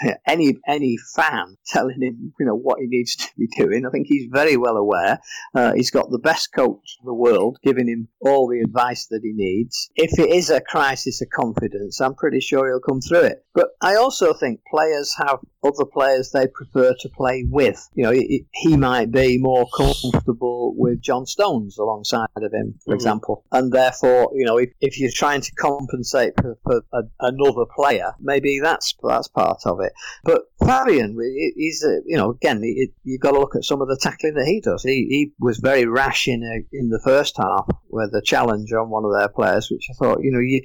any 0.26 0.56
any 0.66 0.96
fan 1.14 1.56
telling 1.66 2.00
him, 2.00 2.32
you 2.38 2.46
know, 2.46 2.54
what 2.56 2.78
he 2.80 2.86
needs 2.86 3.16
to 3.16 3.28
be 3.38 3.46
doing. 3.56 3.84
I 3.86 3.90
think 3.90 4.06
he's 4.08 4.28
very 4.30 4.56
well 4.56 4.76
aware. 4.76 5.20
Uh, 5.54 5.72
he's 5.74 5.90
got 5.90 6.10
the 6.10 6.18
best 6.18 6.52
coach 6.52 6.96
in 7.00 7.06
the 7.06 7.14
world 7.14 7.58
giving 7.62 7.88
him 7.88 8.08
all 8.20 8.48
the 8.48 8.60
advice 8.60 9.06
that 9.10 9.20
he 9.22 9.32
needs. 9.32 9.90
If 9.96 10.18
it 10.18 10.30
is 10.30 10.50
a 10.50 10.60
crisis 10.60 11.20
of 11.22 11.28
confidence, 11.30 12.00
I'm 12.00 12.14
pretty 12.14 12.40
sure 12.40 12.66
he'll 12.68 12.80
come 12.80 13.00
through 13.00 13.24
it. 13.24 13.44
But 13.54 13.68
I 13.80 13.96
also 13.96 14.32
think 14.32 14.60
players 14.70 15.14
have 15.18 15.38
other 15.64 15.84
players 15.84 16.30
they 16.30 16.46
prefer 16.48 16.94
to 17.00 17.08
play 17.10 17.44
with. 17.48 17.88
You 17.94 18.04
know, 18.04 18.10
he, 18.10 18.46
he 18.52 18.76
might 18.76 19.10
be 19.12 19.38
more 19.38 19.66
comfortable 19.76 20.74
with 20.76 21.00
John 21.00 21.26
Stones 21.26 21.78
alongside 21.78 22.26
of 22.36 22.52
him, 22.52 22.78
for 22.84 22.92
Mhm. 22.92 22.94
example, 22.94 23.44
and 23.52 23.72
therefore, 23.72 24.30
you 24.34 24.44
know, 24.44 24.56
if, 24.58 24.70
if 24.80 24.98
you're 24.98 25.10
trying 25.12 25.40
to 25.40 25.52
compensate 25.52 26.32
for, 26.40 26.58
for 26.64 26.82
a, 26.92 27.02
another 27.20 27.64
player, 27.74 28.14
maybe 28.20 28.58
that's 28.60 28.94
that's 29.02 29.28
part 29.28 29.60
of 29.66 29.80
it. 29.80 29.81
But 30.24 30.42
Fabian, 30.64 31.16
he- 31.20 31.52
he's 31.56 31.84
you 32.06 32.16
know, 32.16 32.30
again, 32.30 32.62
you've 33.04 33.20
got 33.20 33.32
to 33.32 33.40
look 33.40 33.56
at 33.56 33.64
some 33.64 33.80
of 33.82 33.88
the 33.88 33.98
tackling 34.00 34.34
that 34.34 34.46
he 34.46 34.60
does. 34.60 34.82
He, 34.82 35.06
he 35.08 35.32
was 35.40 35.58
very 35.58 35.86
rash 35.86 36.28
in 36.28 36.42
a, 36.42 36.76
in 36.76 36.88
the 36.88 37.00
first 37.04 37.36
half 37.36 37.66
with 37.88 38.14
a 38.14 38.22
challenge 38.22 38.72
on 38.72 38.90
one 38.90 39.04
of 39.04 39.12
their 39.18 39.28
players, 39.28 39.70
which 39.70 39.86
I 39.90 39.94
thought, 39.94 40.22
you 40.22 40.30
know, 40.32 40.40
you 40.40 40.62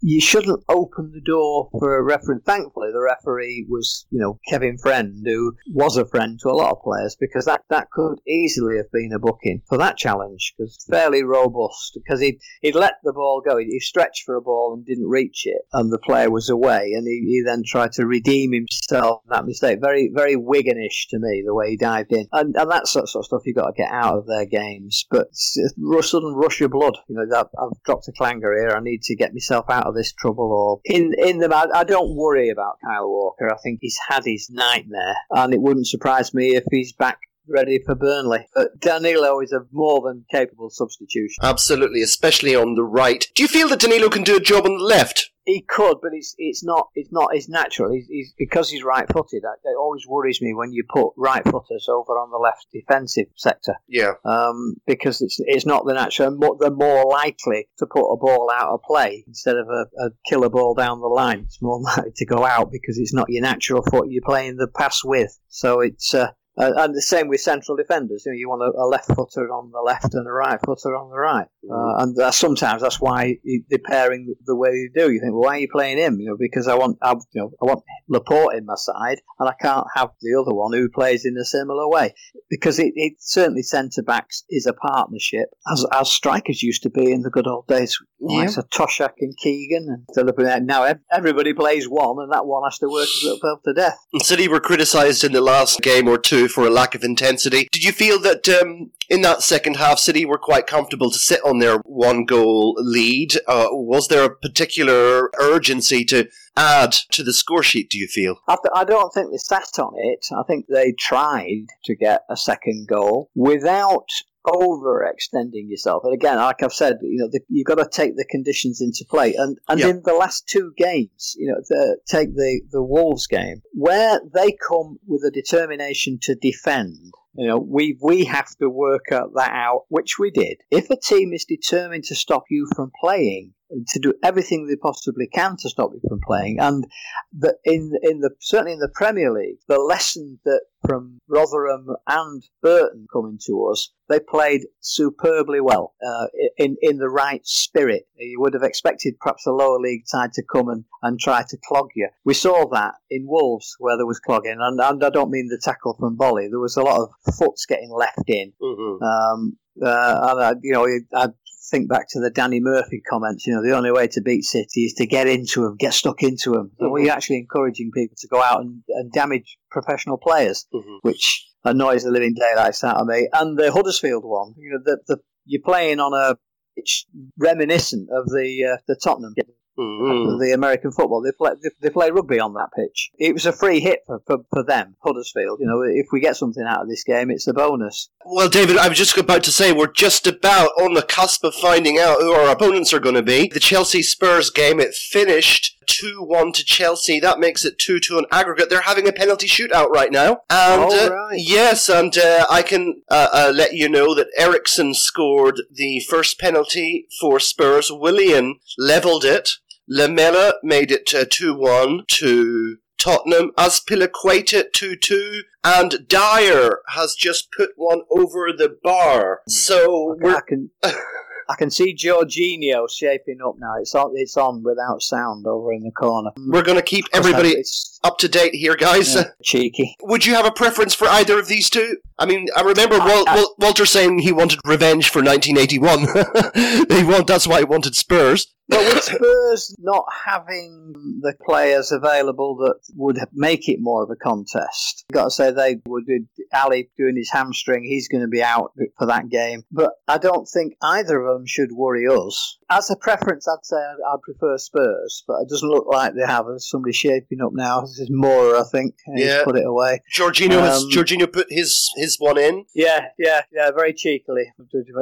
you 0.00 0.20
shouldn't 0.20 0.64
open 0.68 1.12
the 1.12 1.20
door 1.20 1.68
for 1.78 1.96
a 1.96 2.02
referee. 2.02 2.40
Thankfully, 2.44 2.90
the 2.92 3.00
referee 3.00 3.66
was, 3.68 4.06
you 4.10 4.18
know, 4.18 4.38
Kevin 4.48 4.78
Friend, 4.78 5.14
who 5.24 5.54
was 5.72 5.96
a 5.96 6.06
friend 6.06 6.38
to 6.40 6.48
a 6.48 6.52
lot 6.52 6.72
of 6.72 6.82
players, 6.82 7.16
because 7.20 7.44
that, 7.44 7.62
that 7.70 7.90
could 7.90 8.18
easily 8.26 8.76
have 8.76 8.90
been 8.92 9.12
a 9.14 9.18
booking 9.18 9.62
for 9.68 9.78
that 9.78 9.96
challenge, 9.96 10.54
because 10.56 10.84
fairly 10.88 11.22
robust, 11.22 11.92
because 11.94 12.20
he'd, 12.20 12.40
he'd 12.62 12.74
let 12.74 12.94
the 13.02 13.12
ball 13.12 13.42
go. 13.44 13.58
He, 13.58 13.66
he 13.66 13.80
stretched 13.80 14.24
for 14.24 14.36
a 14.36 14.42
ball 14.42 14.74
and 14.74 14.86
didn't 14.86 15.08
reach 15.08 15.42
it, 15.44 15.62
and 15.72 15.92
the 15.92 15.98
player 15.98 16.30
was 16.30 16.48
away, 16.48 16.92
and 16.94 17.06
he, 17.06 17.24
he 17.26 17.42
then 17.44 17.62
tried 17.66 17.92
to 17.92 18.06
redeem 18.06 18.52
himself 18.52 19.22
that 19.28 19.46
mistake. 19.46 19.80
Very, 19.80 20.10
very 20.14 20.36
Wiganish 20.36 21.08
to 21.10 21.18
me, 21.18 21.42
the 21.46 21.54
way 21.54 21.70
he 21.70 21.76
dived 21.76 22.12
in. 22.12 22.26
And, 22.32 22.54
and 22.56 22.70
that 22.70 22.86
sort 22.86 23.04
of 23.14 23.24
stuff 23.24 23.42
you've 23.44 23.56
got 23.56 23.66
to 23.66 23.72
get 23.76 23.90
out 23.90 24.16
of 24.16 24.26
their 24.26 24.46
games. 24.46 25.06
But 25.10 25.28
sudden 25.32 26.34
rush 26.34 26.60
of 26.60 26.70
blood, 26.70 26.96
you 27.08 27.16
know, 27.16 27.26
I've 27.36 27.82
dropped 27.84 28.08
a 28.08 28.12
clanger 28.12 28.56
here, 28.56 28.76
I 28.76 28.80
need 28.80 29.02
to 29.02 29.16
get 29.16 29.32
myself 29.32 29.66
out 29.68 29.86
of 29.86 29.89
this 29.92 30.12
trouble. 30.12 30.52
Or 30.52 30.80
in 30.84 31.12
in 31.18 31.38
them, 31.38 31.52
I, 31.52 31.66
I 31.74 31.84
don't 31.84 32.16
worry 32.16 32.50
about 32.50 32.78
Kyle 32.84 33.08
Walker. 33.08 33.52
I 33.52 33.56
think 33.62 33.78
he's 33.80 33.98
had 34.08 34.24
his 34.24 34.48
nightmare, 34.50 35.16
and 35.30 35.54
it 35.54 35.60
wouldn't 35.60 35.86
surprise 35.86 36.34
me 36.34 36.56
if 36.56 36.64
he's 36.70 36.92
back 36.92 37.18
ready 37.50 37.80
for 37.84 37.94
Burnley. 37.94 38.46
But 38.54 38.80
Danilo 38.80 39.40
is 39.40 39.52
a 39.52 39.66
more 39.72 40.00
than 40.00 40.24
capable 40.30 40.70
substitution. 40.70 41.42
Absolutely, 41.42 42.02
especially 42.02 42.54
on 42.54 42.74
the 42.74 42.84
right. 42.84 43.26
Do 43.34 43.42
you 43.42 43.48
feel 43.48 43.68
that 43.68 43.80
Danilo 43.80 44.08
can 44.08 44.22
do 44.24 44.36
a 44.36 44.40
job 44.40 44.64
on 44.64 44.78
the 44.78 44.84
left? 44.84 45.30
He 45.46 45.64
could, 45.66 45.96
but 46.02 46.12
it's 46.12 46.34
it's 46.38 46.62
not 46.62 46.88
it's 46.94 47.10
not 47.10 47.34
his 47.34 47.48
natural. 47.48 47.90
He's, 47.92 48.06
he's 48.06 48.34
because 48.38 48.70
he's 48.70 48.84
right-footed. 48.84 49.42
It 49.42 49.68
it 49.68 49.76
always 49.76 50.06
worries 50.06 50.40
me 50.40 50.52
when 50.54 50.72
you 50.72 50.84
put 50.88 51.12
right-footers 51.16 51.88
over 51.88 52.12
on 52.12 52.30
the 52.30 52.36
left 52.36 52.66
defensive 52.72 53.26
sector 53.36 53.74
Yeah. 53.88 54.12
um, 54.24 54.76
because 54.86 55.20
it's 55.22 55.38
it's 55.40 55.66
not 55.66 55.86
the 55.86 55.94
natural. 55.94 56.56
They're 56.60 56.70
more 56.70 57.04
likely 57.10 57.68
to 57.78 57.86
put 57.86 58.12
a 58.12 58.16
ball 58.18 58.50
out 58.54 58.68
of 58.74 58.82
play 58.82 59.24
instead 59.26 59.56
of 59.56 59.66
a, 59.68 59.86
a 60.04 60.10
killer 60.28 60.50
ball 60.50 60.74
down 60.74 61.00
the 61.00 61.06
line. 61.08 61.40
It's 61.46 61.62
more 61.62 61.80
likely 61.96 62.12
to 62.16 62.26
go 62.26 62.44
out 62.44 62.70
because 62.70 62.98
it's 62.98 63.14
not 63.14 63.26
your 63.30 63.42
natural 63.42 63.82
foot 63.82 64.08
you're 64.10 64.22
playing 64.24 64.56
the 64.56 64.68
pass 64.68 65.02
with. 65.02 65.36
So 65.48 65.80
it's. 65.80 66.14
Uh, 66.14 66.28
uh, 66.60 66.72
and 66.76 66.94
the 66.94 67.02
same 67.02 67.28
with 67.28 67.40
central 67.40 67.76
defenders. 67.76 68.24
You 68.26 68.32
know, 68.32 68.38
you 68.38 68.48
want 68.48 68.62
a, 68.62 68.78
a 68.78 68.86
left 68.86 69.08
footer 69.08 69.48
on 69.52 69.70
the 69.70 69.80
left 69.80 70.14
and 70.14 70.26
a 70.26 70.32
right 70.32 70.58
footer 70.64 70.96
on 70.96 71.10
the 71.10 71.18
right. 71.18 71.48
Uh, 71.64 72.02
and 72.02 72.18
uh, 72.18 72.30
sometimes 72.30 72.82
that's 72.82 73.00
why 73.00 73.36
you, 73.42 73.64
they're 73.68 73.78
pairing 73.84 74.34
the 74.44 74.56
way 74.56 74.70
you 74.70 74.90
do. 74.94 75.10
You 75.10 75.20
think, 75.20 75.32
well, 75.32 75.42
why 75.42 75.56
are 75.56 75.60
you 75.60 75.68
playing 75.70 75.98
him? 75.98 76.18
You 76.20 76.30
know, 76.30 76.36
because 76.38 76.68
I 76.68 76.74
want, 76.74 76.98
I, 77.02 77.12
you 77.12 77.40
know, 77.40 77.52
I 77.62 77.66
want 77.66 77.84
Laporte 78.08 78.56
in 78.56 78.66
my 78.66 78.74
side, 78.76 79.18
and 79.38 79.48
I 79.48 79.54
can't 79.60 79.86
have 79.94 80.10
the 80.20 80.38
other 80.40 80.54
one 80.54 80.72
who 80.72 80.88
plays 80.88 81.24
in 81.24 81.36
a 81.36 81.44
similar 81.44 81.88
way. 81.88 82.14
Because 82.50 82.78
it, 82.78 82.92
it 82.94 83.14
certainly 83.18 83.62
centre 83.62 84.02
backs 84.02 84.44
is 84.50 84.66
a 84.66 84.72
partnership, 84.72 85.48
as 85.72 85.86
as 85.92 86.10
strikers 86.10 86.62
used 86.62 86.82
to 86.82 86.90
be 86.90 87.10
in 87.10 87.22
the 87.22 87.30
good 87.30 87.46
old 87.46 87.66
days. 87.66 87.98
Yeah. 88.20 88.40
Like 88.40 88.50
so 88.50 88.62
Toshack 88.62 89.14
and 89.20 89.34
Keegan, 89.36 90.04
and 90.16 90.66
now 90.66 90.92
everybody 91.10 91.54
plays 91.54 91.86
one, 91.88 92.16
and 92.18 92.32
that 92.32 92.46
one 92.46 92.64
has 92.64 92.78
to 92.78 92.88
work 92.88 93.08
himself 93.22 93.60
to 93.64 93.72
death. 93.72 93.96
City 94.22 94.48
were 94.48 94.60
criticised 94.60 95.24
in 95.24 95.32
the 95.32 95.40
last 95.40 95.80
game 95.80 96.08
or 96.08 96.18
two 96.18 96.48
for 96.50 96.66
a 96.66 96.70
lack 96.70 96.94
of 96.94 97.04
intensity. 97.04 97.68
Did 97.72 97.84
you 97.84 97.92
feel 97.92 98.18
that 98.20 98.48
um, 98.48 98.90
in 99.08 99.22
that 99.22 99.42
second 99.42 99.76
half, 99.76 99.98
City 99.98 100.24
were 100.24 100.38
quite 100.38 100.66
comfortable 100.66 101.10
to 101.10 101.18
sit 101.18 101.40
on 101.44 101.58
their 101.58 101.78
one 101.78 102.24
goal 102.24 102.74
lead? 102.78 103.36
Uh, 103.46 103.68
was 103.70 104.08
there 104.08 104.24
a 104.24 104.36
particular 104.36 105.30
urgency 105.38 106.04
to 106.06 106.28
add 106.56 106.92
to 107.12 107.22
the 107.22 107.32
score 107.32 107.62
sheet, 107.62 107.90
do 107.90 107.98
you 107.98 108.06
feel? 108.06 108.36
I, 108.48 108.56
I 108.74 108.84
don't 108.84 109.12
think 109.12 109.30
they 109.30 109.38
sat 109.38 109.78
on 109.78 109.92
it. 109.96 110.26
I 110.32 110.42
think 110.46 110.66
they 110.68 110.92
tried 110.92 111.66
to 111.84 111.94
get 111.94 112.22
a 112.28 112.36
second 112.36 112.86
goal 112.88 113.30
without 113.34 114.06
overextending 114.46 115.68
yourself. 115.68 116.02
And 116.04 116.14
again, 116.14 116.36
like 116.36 116.62
I've 116.62 116.72
said, 116.72 116.98
you 117.02 117.18
know, 117.18 117.28
the, 117.30 117.40
you've 117.48 117.66
got 117.66 117.76
to 117.76 117.88
take 117.88 118.16
the 118.16 118.24
conditions 118.24 118.80
into 118.80 119.04
play. 119.08 119.34
And 119.34 119.58
and 119.68 119.80
Yeah. 119.80 119.88
in 119.88 120.02
the 120.04 120.14
last 120.14 120.48
two 120.48 120.72
games, 120.76 121.34
you 121.38 121.48
know, 121.48 121.60
the, 121.68 121.98
take 122.06 122.34
the 122.34 122.62
the 122.70 122.82
Wolves 122.82 123.26
game 123.26 123.62
where 123.72 124.20
they 124.34 124.56
come 124.68 124.98
with 125.06 125.22
a 125.24 125.30
determination 125.30 126.18
to 126.22 126.34
defend. 126.34 127.12
You 127.34 127.46
know, 127.46 127.58
we 127.58 127.96
we 128.02 128.24
have 128.24 128.50
to 128.56 128.68
work 128.68 129.06
that 129.10 129.50
out, 129.52 129.84
which 129.88 130.18
we 130.18 130.30
did. 130.30 130.58
If 130.70 130.90
a 130.90 130.96
team 130.96 131.32
is 131.32 131.44
determined 131.44 132.04
to 132.04 132.16
stop 132.16 132.44
you 132.50 132.66
from 132.74 132.90
playing, 133.00 133.54
to 133.86 134.00
do 134.00 134.14
everything 134.24 134.66
they 134.66 134.74
possibly 134.74 135.28
can 135.28 135.56
to 135.58 135.68
stop 135.68 135.90
you 135.94 136.00
from 136.08 136.18
playing, 136.26 136.58
and 136.58 136.84
the, 137.32 137.56
in 137.64 137.92
in 138.02 138.18
the 138.18 138.30
certainly 138.40 138.72
in 138.72 138.80
the 138.80 138.90
Premier 138.92 139.32
League, 139.32 139.58
the 139.68 139.78
lesson 139.78 140.40
that 140.44 140.62
from 140.86 141.20
Rotherham 141.28 141.88
and 142.06 142.42
Burton 142.62 143.06
coming 143.12 143.38
to 143.46 143.68
us, 143.70 143.92
they 144.08 144.20
played 144.20 144.62
superbly 144.80 145.60
well 145.60 145.94
uh, 146.06 146.26
in 146.56 146.76
in 146.82 146.98
the 146.98 147.08
right 147.08 147.46
spirit. 147.46 148.04
You 148.16 148.40
would 148.40 148.54
have 148.54 148.62
expected 148.62 149.18
perhaps 149.20 149.46
a 149.46 149.52
lower 149.52 149.78
league 149.78 150.06
side 150.06 150.32
to 150.34 150.42
come 150.42 150.68
and, 150.68 150.84
and 151.02 151.18
try 151.18 151.44
to 151.48 151.58
clog 151.68 151.88
you. 151.94 152.08
We 152.24 152.34
saw 152.34 152.68
that 152.70 152.94
in 153.10 153.26
Wolves 153.26 153.76
where 153.78 153.96
there 153.96 154.06
was 154.06 154.20
clogging, 154.20 154.58
and, 154.60 154.80
and 154.80 155.04
I 155.04 155.10
don't 155.10 155.30
mean 155.30 155.48
the 155.48 155.60
tackle 155.62 155.96
from 155.98 156.16
Boly. 156.16 156.48
There 156.50 156.58
was 156.58 156.76
a 156.76 156.82
lot 156.82 157.00
of 157.00 157.34
foots 157.34 157.66
getting 157.66 157.90
left 157.90 158.28
in. 158.28 158.52
Mm-hmm. 158.60 159.02
Um, 159.02 159.56
uh, 159.82 160.28
and 160.30 160.42
I, 160.42 160.52
you 160.62 160.72
know, 160.72 160.86
I 161.14 161.28
think 161.70 161.88
back 161.88 162.06
to 162.10 162.20
the 162.20 162.30
Danny 162.30 162.60
Murphy 162.60 163.00
comments. 163.08 163.46
You 163.46 163.54
know, 163.54 163.62
the 163.62 163.76
only 163.76 163.92
way 163.92 164.08
to 164.08 164.20
beat 164.20 164.42
City 164.42 164.86
is 164.86 164.94
to 164.94 165.06
get 165.06 165.26
into 165.26 165.62
them, 165.62 165.76
get 165.76 165.94
stuck 165.94 166.22
into 166.22 166.50
them. 166.50 166.72
So 166.78 166.90
we're 166.90 167.12
actually 167.12 167.38
encouraging 167.38 167.92
people 167.92 168.16
to 168.18 168.28
go 168.28 168.42
out 168.42 168.60
and, 168.60 168.82
and 168.88 169.12
damage 169.12 169.58
professional 169.70 170.18
players, 170.18 170.66
Mhm. 170.74 170.98
which 171.02 171.46
annoys 171.64 172.04
the 172.04 172.10
living 172.10 172.34
daylights 172.34 172.82
out 172.84 172.96
of 172.96 173.06
me. 173.06 173.28
And 173.32 173.58
the 173.58 173.70
Huddersfield 173.72 174.24
one, 174.24 174.54
you 174.58 174.70
know, 174.72 174.78
the, 174.84 174.98
the 175.06 175.20
you're 175.46 175.62
playing 175.62 176.00
on 176.00 176.12
a 176.14 176.36
it's 176.76 177.04
reminiscent 177.38 178.08
of 178.10 178.26
the 178.26 178.72
uh, 178.74 178.76
the 178.86 178.96
Tottenham 179.02 179.34
Mhm. 179.78 180.38
the 180.40 180.52
American 180.52 180.92
football. 180.92 181.22
They 181.22 181.32
play 181.32 181.52
they, 181.62 181.70
they 181.80 181.90
play 181.90 182.10
rugby 182.10 182.38
on 182.38 182.52
that 182.54 182.68
pitch. 182.76 183.10
It 183.18 183.32
was 183.32 183.46
a 183.46 183.52
free 183.52 183.80
hit 183.80 184.00
for, 184.06 184.20
for, 184.26 184.38
for 184.52 184.62
them, 184.64 184.96
Huddersfield. 185.02 185.58
You 185.60 185.66
know, 185.66 185.82
if 185.82 186.06
we 186.12 186.20
get 186.20 186.36
something 186.36 186.64
out 186.66 186.82
of 186.82 186.88
this 186.88 187.02
game, 187.04 187.30
it's 187.30 187.46
a 187.46 187.54
bonus. 187.54 188.10
Well, 188.26 188.48
David, 188.48 188.76
I 188.76 188.88
was 188.88 188.98
just 188.98 189.16
about 189.16 189.42
to 189.44 189.52
say 189.52 189.72
we're 189.72 189.92
just 189.92 190.26
about 190.26 190.70
on 190.80 190.92
the 190.94 191.02
cusp 191.02 191.44
of 191.44 191.54
finding 191.54 191.98
out 191.98 192.20
who 192.20 192.32
our 192.32 192.50
opponents 192.50 192.92
are 192.92 193.00
going 193.00 193.14
to 193.14 193.22
be. 193.22 193.48
The 193.52 193.60
Chelsea 193.60 194.02
Spurs 194.02 194.50
game, 194.50 194.80
it 194.80 194.94
finished 194.94 195.76
2 195.90 196.22
1 196.22 196.52
to 196.52 196.64
Chelsea. 196.64 197.18
That 197.18 197.40
makes 197.40 197.64
it 197.64 197.78
2 197.78 197.98
2 197.98 198.16
on 198.16 198.24
aggregate. 198.30 198.70
They're 198.70 198.82
having 198.82 199.08
a 199.08 199.12
penalty 199.12 199.46
shootout 199.46 199.88
right 199.88 200.12
now. 200.12 200.42
And 200.48 200.92
uh, 200.92 201.10
right. 201.12 201.36
yes, 201.36 201.88
and 201.88 202.16
uh, 202.16 202.46
I 202.48 202.62
can 202.62 203.02
uh, 203.10 203.28
uh, 203.32 203.52
let 203.54 203.74
you 203.74 203.88
know 203.88 204.14
that 204.14 204.28
Eriksen 204.38 204.94
scored 204.94 205.62
the 205.70 206.00
first 206.00 206.38
penalty 206.38 207.06
for 207.20 207.40
Spurs. 207.40 207.90
Willian 207.90 208.60
levelled 208.78 209.24
it. 209.24 209.50
Lamela 209.88 210.54
made 210.62 210.92
it 210.92 211.06
2 211.06 211.54
1 211.54 212.04
to 212.06 212.76
Tottenham. 212.96 213.50
Azpilicueta 213.58 214.72
2 214.72 214.96
2. 214.96 215.42
And 215.64 216.06
Dier 216.08 216.78
has 216.90 217.14
just 217.14 217.48
put 217.50 217.70
one 217.76 218.02
over 218.10 218.52
the 218.56 218.76
bar. 218.82 219.40
So 219.48 220.16
I 220.22 220.22
we're. 220.22 220.42
I 221.50 221.56
can 221.56 221.68
see 221.70 221.94
Jorginho 221.94 222.88
shaping 222.88 223.38
up 223.44 223.56
now. 223.58 223.74
It's 223.80 223.94
on 223.94 224.12
it's 224.14 224.36
on 224.36 224.62
without 224.62 225.02
sound 225.02 225.46
over 225.46 225.72
in 225.72 225.82
the 225.82 225.90
corner. 225.90 226.30
We're 226.36 226.62
going 226.62 226.76
to 226.78 226.82
keep 226.82 227.06
everybody 227.12 227.56
up 228.04 228.18
to 228.18 228.28
date 228.28 228.54
here, 228.54 228.76
guys. 228.76 229.14
yeah, 229.16 229.24
cheeky. 229.42 229.96
Would 230.02 230.24
you 230.24 230.34
have 230.34 230.46
a 230.46 230.52
preference 230.52 230.94
for 230.94 231.08
either 231.08 231.38
of 231.38 231.48
these 231.48 231.68
two? 231.68 231.96
I 232.18 232.26
mean, 232.26 232.46
I 232.56 232.60
remember 232.62 232.98
Wal- 232.98 233.24
I- 233.28 233.46
Walter 233.58 233.84
saying 233.84 234.20
he 234.20 234.30
wanted 234.32 234.60
revenge 234.64 235.08
for 235.10 235.22
1981. 235.22 236.00
he 236.88 237.02
want, 237.04 237.26
that's 237.26 237.46
why 237.46 237.58
he 237.58 237.64
wanted 237.64 237.96
Spurs. 237.96 238.46
But 238.70 238.94
with 238.94 239.02
Spurs 239.02 239.74
not 239.78 240.04
having 240.26 240.92
the 241.20 241.34
players 241.44 241.92
available 241.92 242.56
that 242.58 242.76
would 242.94 243.18
make 243.32 243.68
it 243.68 243.78
more 243.80 244.02
of 244.04 244.10
a 244.10 244.16
contest, 244.16 245.04
I've 245.10 245.14
got 245.14 245.24
to 245.24 245.30
say 245.30 245.50
they 245.50 245.80
would. 245.86 246.04
Alli 246.52 246.90
doing 246.96 247.16
his 247.16 247.30
hamstring, 247.30 247.84
he's 247.84 248.08
going 248.08 248.22
to 248.22 248.28
be 248.28 248.42
out 248.42 248.72
for 248.98 249.06
that 249.06 249.28
game. 249.28 249.62
But 249.70 249.92
I 250.08 250.18
don't 250.18 250.46
think 250.46 250.74
either 250.82 251.20
of 251.20 251.34
them 251.38 251.46
should 251.46 251.72
worry 251.72 252.06
us. 252.06 252.58
As 252.70 252.90
a 252.90 252.96
preference, 252.96 253.46
I'd 253.48 253.64
say 253.64 253.76
I'd, 253.76 253.96
I'd 254.14 254.22
prefer 254.22 254.56
Spurs, 254.58 255.24
but 255.26 255.40
it 255.42 255.48
doesn't 255.48 255.68
look 255.68 255.86
like 255.90 256.14
they 256.14 256.26
have. 256.26 256.46
There's 256.46 256.68
somebody 256.68 256.92
shaping 256.92 257.40
up 257.44 257.52
now. 257.52 257.80
This 257.82 257.98
is 257.98 258.10
Moura, 258.10 258.60
I 258.60 258.64
think. 258.70 258.94
Yeah. 259.14 259.44
put 259.44 259.56
it 259.56 259.66
away. 259.66 260.00
Jorginho 260.16 260.60
has 260.60 260.84
Um, 260.84 260.90
Jorginho 260.90 261.32
put 261.32 261.46
his 261.50 261.90
his 261.96 262.16
one 262.18 262.38
in. 262.38 262.64
Yeah, 262.74 263.06
yeah, 263.18 263.42
yeah, 263.52 263.70
very 263.72 263.92
cheekily. 263.92 264.44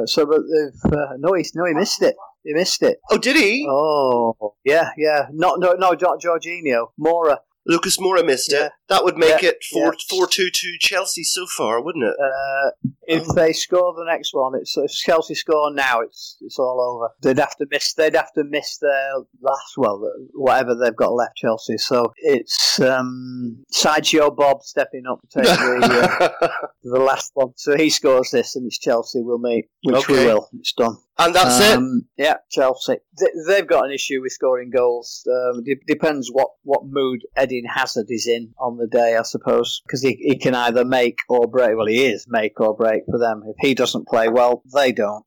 So, 0.05 0.25
but 0.25 0.41
they've 0.41 0.91
uh, 0.93 1.13
no, 1.17 1.33
he 1.33 1.45
no, 1.55 1.65
he 1.65 1.73
missed 1.73 2.01
it. 2.01 2.15
He 2.43 2.53
missed 2.53 2.81
it. 2.83 2.99
Oh, 3.11 3.17
did 3.17 3.35
he? 3.35 3.67
Oh, 3.69 4.55
yeah, 4.63 4.91
yeah. 4.97 5.27
Not, 5.31 5.59
no, 5.59 5.73
no, 5.73 5.91
not 5.91 6.21
Jorginho. 6.21 6.87
Moura. 6.99 7.37
Lucas 7.69 7.97
Moura 7.97 8.25
missed 8.25 8.51
Yeah. 8.51 8.65
it. 8.65 8.71
That 8.89 9.03
would 9.03 9.15
make 9.17 9.41
Yeah, 9.43 9.49
it 9.49 9.57
4 9.71 9.85
yeah. 9.85 9.91
4 10.09 10.27
2 10.27 10.49
to 10.51 10.77
Chelsea 10.79 11.23
so 11.23 11.45
far, 11.45 11.81
wouldn't 11.81 12.03
it? 12.03 12.15
Uh, 12.19 12.71
if 13.03 13.25
they 13.35 13.53
score 13.53 13.93
the 13.95 14.03
next 14.05 14.33
one, 14.33 14.53
it's 14.59 14.75
if 14.77 14.91
Chelsea 14.91 15.35
score 15.35 15.71
now, 15.73 16.01
it's 16.01 16.37
it's 16.41 16.57
all 16.59 16.79
over. 16.81 17.13
They'd 17.21 17.39
have 17.39 17.55
to 17.57 17.67
miss. 17.71 17.93
They'd 17.93 18.15
have 18.15 18.33
to 18.33 18.43
miss 18.43 18.77
their 18.79 19.11
last. 19.41 19.77
Well, 19.77 20.01
whatever 20.33 20.75
they've 20.75 20.95
got 20.95 21.13
left, 21.13 21.35
Chelsea. 21.37 21.77
So 21.77 22.11
it's 22.17 22.79
um, 22.79 23.63
sideshow 23.71 24.31
Bob 24.31 24.63
stepping 24.63 25.03
up 25.09 25.19
to 25.31 25.41
take 25.41 25.45
the, 25.59 26.37
uh, 26.41 26.47
the 26.83 26.99
last 26.99 27.31
one. 27.35 27.53
So 27.57 27.77
he 27.77 27.89
scores 27.91 28.31
this, 28.31 28.55
and 28.55 28.65
it's 28.65 28.79
Chelsea. 28.79 29.21
We'll 29.21 29.37
meet, 29.39 29.65
which 29.83 30.07
we 30.07 30.15
will. 30.25 30.49
It's 30.59 30.73
done. 30.73 30.97
and 31.19 31.33
that's 31.35 31.59
it. 31.59 31.77
Um, 31.77 32.07
Yeah, 32.17 32.37
Chelsea. 32.51 32.97
Th- 33.19 33.31
they've 33.47 33.67
got 33.67 33.85
an 33.85 33.91
issue 33.91 34.21
with 34.21 34.31
scoring 34.31 34.69
goals. 34.71 35.27
Um, 35.29 35.63
de- 35.63 35.79
depends 35.87 36.29
what, 36.31 36.49
what 36.63 36.81
mood 36.85 37.21
Hazard 37.65 38.07
is 38.09 38.27
in 38.27 38.53
on 38.59 38.77
the 38.77 38.87
day, 38.87 39.15
I 39.17 39.23
suppose, 39.23 39.81
because 39.85 40.01
he, 40.01 40.15
he 40.19 40.37
can 40.37 40.55
either 40.55 40.85
make 40.85 41.19
or 41.29 41.47
break. 41.47 41.75
Well, 41.75 41.87
he 41.87 42.05
is 42.05 42.25
make 42.27 42.59
or 42.59 42.75
break 42.75 43.03
for 43.09 43.19
them. 43.19 43.43
If 43.45 43.55
he 43.59 43.73
doesn't 43.73 44.07
play 44.07 44.29
well, 44.29 44.63
they 44.73 44.91
don't. 44.91 45.25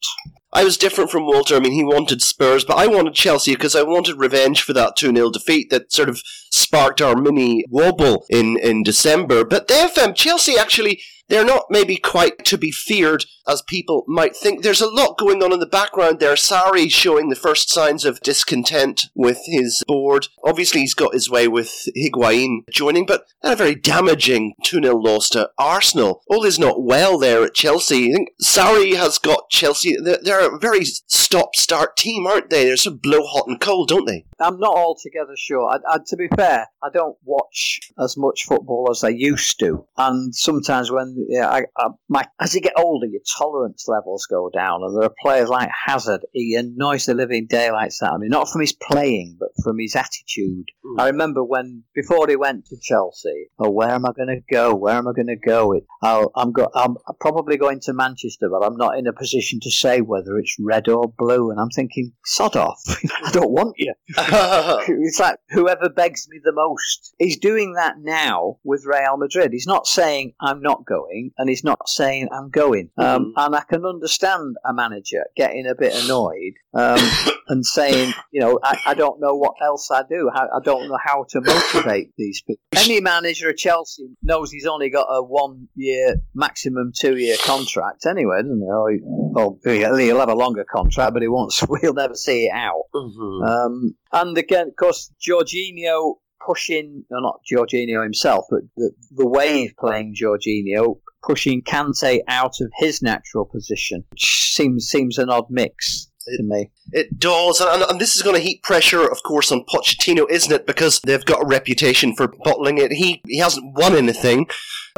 I 0.55 0.65
was 0.65 0.77
different 0.77 1.11
from 1.11 1.25
Walter. 1.25 1.57
I 1.57 1.61
mean, 1.61 1.73
he 1.73 1.83
wanted 1.83 2.21
Spurs, 2.21 2.65
but 2.65 2.77
I 2.77 2.87
wanted 2.87 3.15
Chelsea 3.15 3.55
because 3.55 3.75
I 3.75 3.83
wanted 3.83 4.19
revenge 4.19 4.63
for 4.63 4.75
that 4.75 4.97
2 4.97 5.15
0 5.15 5.31
defeat 5.31 5.71
that 5.71 5.91
sort 5.91 6.11
of 6.11 6.21
sparked 6.51 7.01
our 7.01 7.17
mini 7.17 7.65
wobble 7.71 8.27
in, 8.29 8.59
in 8.59 8.83
December. 8.83 9.45
But 9.45 9.69
they've, 9.69 9.97
um, 9.99 10.13
Chelsea 10.13 10.59
actually, 10.59 11.01
they're 11.33 11.47
not 11.47 11.65
maybe 11.71 11.97
quite 11.97 12.45
to 12.45 12.59
be 12.59 12.71
feared 12.71 13.25
as 13.49 13.63
people 13.63 14.05
might 14.07 14.37
think. 14.37 14.63
There's 14.63 14.83
a 14.83 14.87
lot 14.87 15.17
going 15.17 15.43
on 15.43 15.51
in 15.51 15.61
the 15.61 15.67
background 15.67 16.21
there. 16.21 16.35
Sarri 16.35 16.91
showing 16.91 17.31
the 17.31 17.35
first 17.35 17.71
signs 17.71 18.05
of 18.05 18.21
discontent 18.21 19.07
with 19.15 19.39
his 19.47 19.83
board. 19.87 20.29
Obviously, 20.45 20.83
he's 20.83 20.93
got 20.93 21.15
his 21.15 21.31
way 21.31 21.49
with 21.49 21.89
Higuain 21.97 22.69
joining, 22.71 23.07
but 23.07 23.25
a 23.43 23.57
very 23.57 23.75
damaging 23.75 24.53
2 24.63 24.83
0 24.83 24.95
loss 24.95 25.31
to 25.31 25.51
Arsenal. 25.59 26.23
All 26.29 26.45
is 26.45 26.59
not 26.59 26.83
well 26.83 27.19
there 27.19 27.43
at 27.45 27.55
Chelsea. 27.55 28.11
I 28.11 28.17
think 28.17 28.29
Sarri 28.43 28.95
has 28.97 29.17
got 29.19 29.49
Chelsea. 29.49 29.97
They're, 29.99 30.55
a 30.55 30.59
very 30.59 30.85
stop 30.85 31.57
start 31.57 31.97
team, 31.97 32.27
aren't 32.27 32.51
they? 32.51 32.65
They're 32.65 32.77
of 32.87 33.01
blow 33.01 33.25
hot 33.25 33.47
and 33.47 33.59
cold, 33.59 33.89
don't 33.89 34.07
they? 34.07 34.27
I'm 34.43 34.59
not 34.59 34.77
altogether 34.77 35.35
sure. 35.37 35.69
I, 35.69 35.79
I, 35.95 35.99
to 36.07 36.17
be 36.17 36.29
fair, 36.37 36.67
I 36.83 36.89
don't 36.93 37.17
watch 37.25 37.81
as 37.99 38.17
much 38.17 38.45
football 38.47 38.89
as 38.91 39.05
I 39.05 39.09
used 39.09 39.59
to, 39.61 39.87
and 39.97 40.35
sometimes 40.35 40.91
when 40.91 41.27
yeah, 41.29 41.49
I, 41.49 41.65
I, 41.77 41.89
my 42.09 42.25
as 42.41 42.55
you 42.55 42.61
get 42.61 42.75
older, 42.77 43.07
your 43.07 43.23
tolerance 43.39 43.87
levels 43.89 44.27
go 44.27 44.51
down, 44.53 44.83
and 44.83 44.97
there 44.97 45.09
are 45.09 45.15
players 45.23 45.49
like 45.49 45.71
Hazard. 45.87 46.21
He 46.33 46.55
annoys 46.55 47.07
the 47.07 47.15
living 47.15 47.47
daylights 47.49 48.03
out 48.03 48.15
of 48.15 48.21
me, 48.21 48.29
not 48.29 48.49
from 48.49 48.61
his 48.61 48.73
playing, 48.73 49.37
but 49.39 49.51
from 49.63 49.79
his 49.79 49.97
attitude. 49.97 50.67
Mm. 50.85 51.01
I 51.01 51.07
remember 51.09 51.45
when 51.45 51.85
before 51.95 52.27
he 52.29 52.37
went 52.37 52.67
to 52.67 52.77
Chelsea. 52.81 53.51
Oh, 53.59 53.71
where 53.71 53.91
am 53.91 54.07
I 54.07 54.13
going 54.13 54.29
to 54.29 54.41
go? 54.53 54.75
Where 54.75 54.97
am 54.97 55.09
I 55.09 55.13
going 55.13 55.29
to 55.29 55.37
go? 55.37 55.73
It, 55.73 55.85
I'll, 56.03 56.31
I'm 56.35 56.53
go, 56.53 56.69
I'm 56.75 56.97
probably 57.21 57.57
going 57.57 57.81
to 57.81 57.93
Manchester, 57.93 58.49
but 58.51 58.65
I'm 58.65 58.77
not 58.77 58.99
in 58.99 59.07
a 59.07 59.13
position 59.13 59.61
to 59.63 59.71
say 59.71 60.01
whether 60.01 60.39
it's 60.39 60.57
red 60.59 60.89
or 60.89 61.13
blue. 61.19 61.51
And 61.51 61.61
I'm 61.61 61.71
thinking, 61.71 62.13
sod 62.25 62.57
off. 62.57 62.81
I 63.25 63.31
don't 63.31 63.51
want 63.51 63.75
you. 63.79 63.95
It's 64.89 65.21
like 65.21 65.37
whoever 65.51 65.89
begs 65.89 66.27
me 66.31 66.39
the 66.43 66.53
most. 66.53 67.15
He's 67.19 67.39
doing 67.39 67.75
that 67.75 67.97
now 68.01 68.59
with 68.65 68.85
Real 68.87 69.17
Madrid. 69.17 69.53
He's 69.53 69.67
not 69.67 69.87
saying 69.87 70.33
I'm 70.41 70.61
not 70.63 70.85
going, 70.87 71.33
and 71.39 71.49
he's 71.49 71.65
not 71.65 71.89
saying 71.89 72.29
I'm 72.33 72.51
going. 72.51 72.91
Um, 72.99 73.33
and 73.37 73.55
I 73.55 73.63
can 73.63 73.85
understand 73.85 74.57
a 74.65 74.73
manager 74.73 75.25
getting 75.37 75.67
a 75.67 75.75
bit 75.75 75.95
annoyed 76.05 76.55
um, 76.75 76.99
and 77.49 77.65
saying, 77.65 78.13
you 78.33 78.41
know, 78.41 78.59
I, 78.63 78.79
I 78.87 78.95
don't 78.95 79.21
know 79.21 79.35
what 79.35 79.55
else 79.63 79.91
I 79.91 80.03
do. 80.09 80.31
How, 80.33 80.45
I 80.55 80.61
don't 80.65 80.89
know 80.89 80.99
how 81.03 81.25
to 81.31 81.41
motivate 81.41 82.13
these 82.17 82.43
people. 82.43 82.63
Any 82.77 83.01
manager 83.01 83.51
at 83.51 83.57
Chelsea 83.59 84.09
knows 84.23 84.51
he's 84.51 84.67
only 84.67 84.91
got 84.91 85.07
a 85.11 85.23
one-year, 85.23 86.17
maximum 86.35 86.93
two-year 86.99 87.37
contract 87.45 88.07
anyway, 88.07 88.43
doesn't 88.43 88.61
he? 88.61 88.67
Or, 88.71 88.91
he- 88.91 89.01
well, 89.05 89.59
he'll 89.65 90.19
have 90.21 90.29
a 90.29 90.35
longer 90.35 90.65
contract, 90.71 91.13
but 91.15 91.23
he 91.23 91.29
won't. 91.29 91.53
We'll 91.69 91.95
never 91.95 92.15
see 92.15 92.47
it 92.47 92.53
out. 92.55 92.83
Mhm. 92.95 93.49
Um, 93.49 93.95
and 94.29 94.39
again, 94.39 94.69
of 94.69 94.77
course, 94.77 95.13
Jorginho 95.21 96.15
pushing, 96.45 97.05
no, 97.11 97.21
not 97.21 97.41
Jorginho 97.51 98.03
himself, 98.03 98.47
but 98.51 98.61
the, 98.77 98.93
the 99.13 99.27
way 99.27 99.59
he's 99.59 99.75
playing 99.79 100.15
Jorginho, 100.15 100.99
pushing 101.23 101.63
Kante 101.63 102.21
out 102.29 102.61
of 102.61 102.71
his 102.77 103.03
natural 103.03 103.45
position, 103.45 104.05
which 104.11 104.53
seems 104.55 104.89
seems 104.89 105.19
an 105.19 105.31
odd 105.31 105.47
mix 105.51 106.11
to 106.25 106.43
me. 106.43 106.71
It 106.93 107.19
does, 107.19 107.61
and, 107.61 107.83
and 107.83 108.01
this 108.01 108.15
is 108.17 108.23
going 108.23 108.37
to 108.37 108.43
heap 108.43 108.63
pressure, 108.63 109.07
of 109.07 109.23
course, 109.23 109.51
on 109.51 109.65
Pochettino, 109.65 110.29
isn't 110.31 110.53
it? 110.53 110.67
Because 110.67 111.01
they've 111.01 111.25
got 111.25 111.43
a 111.43 111.47
reputation 111.47 112.15
for 112.15 112.29
bottling 112.29 112.79
it. 112.79 112.93
He 112.93 113.23
he 113.27 113.39
hasn't 113.39 113.75
won 113.77 113.95
anything, 113.95 114.47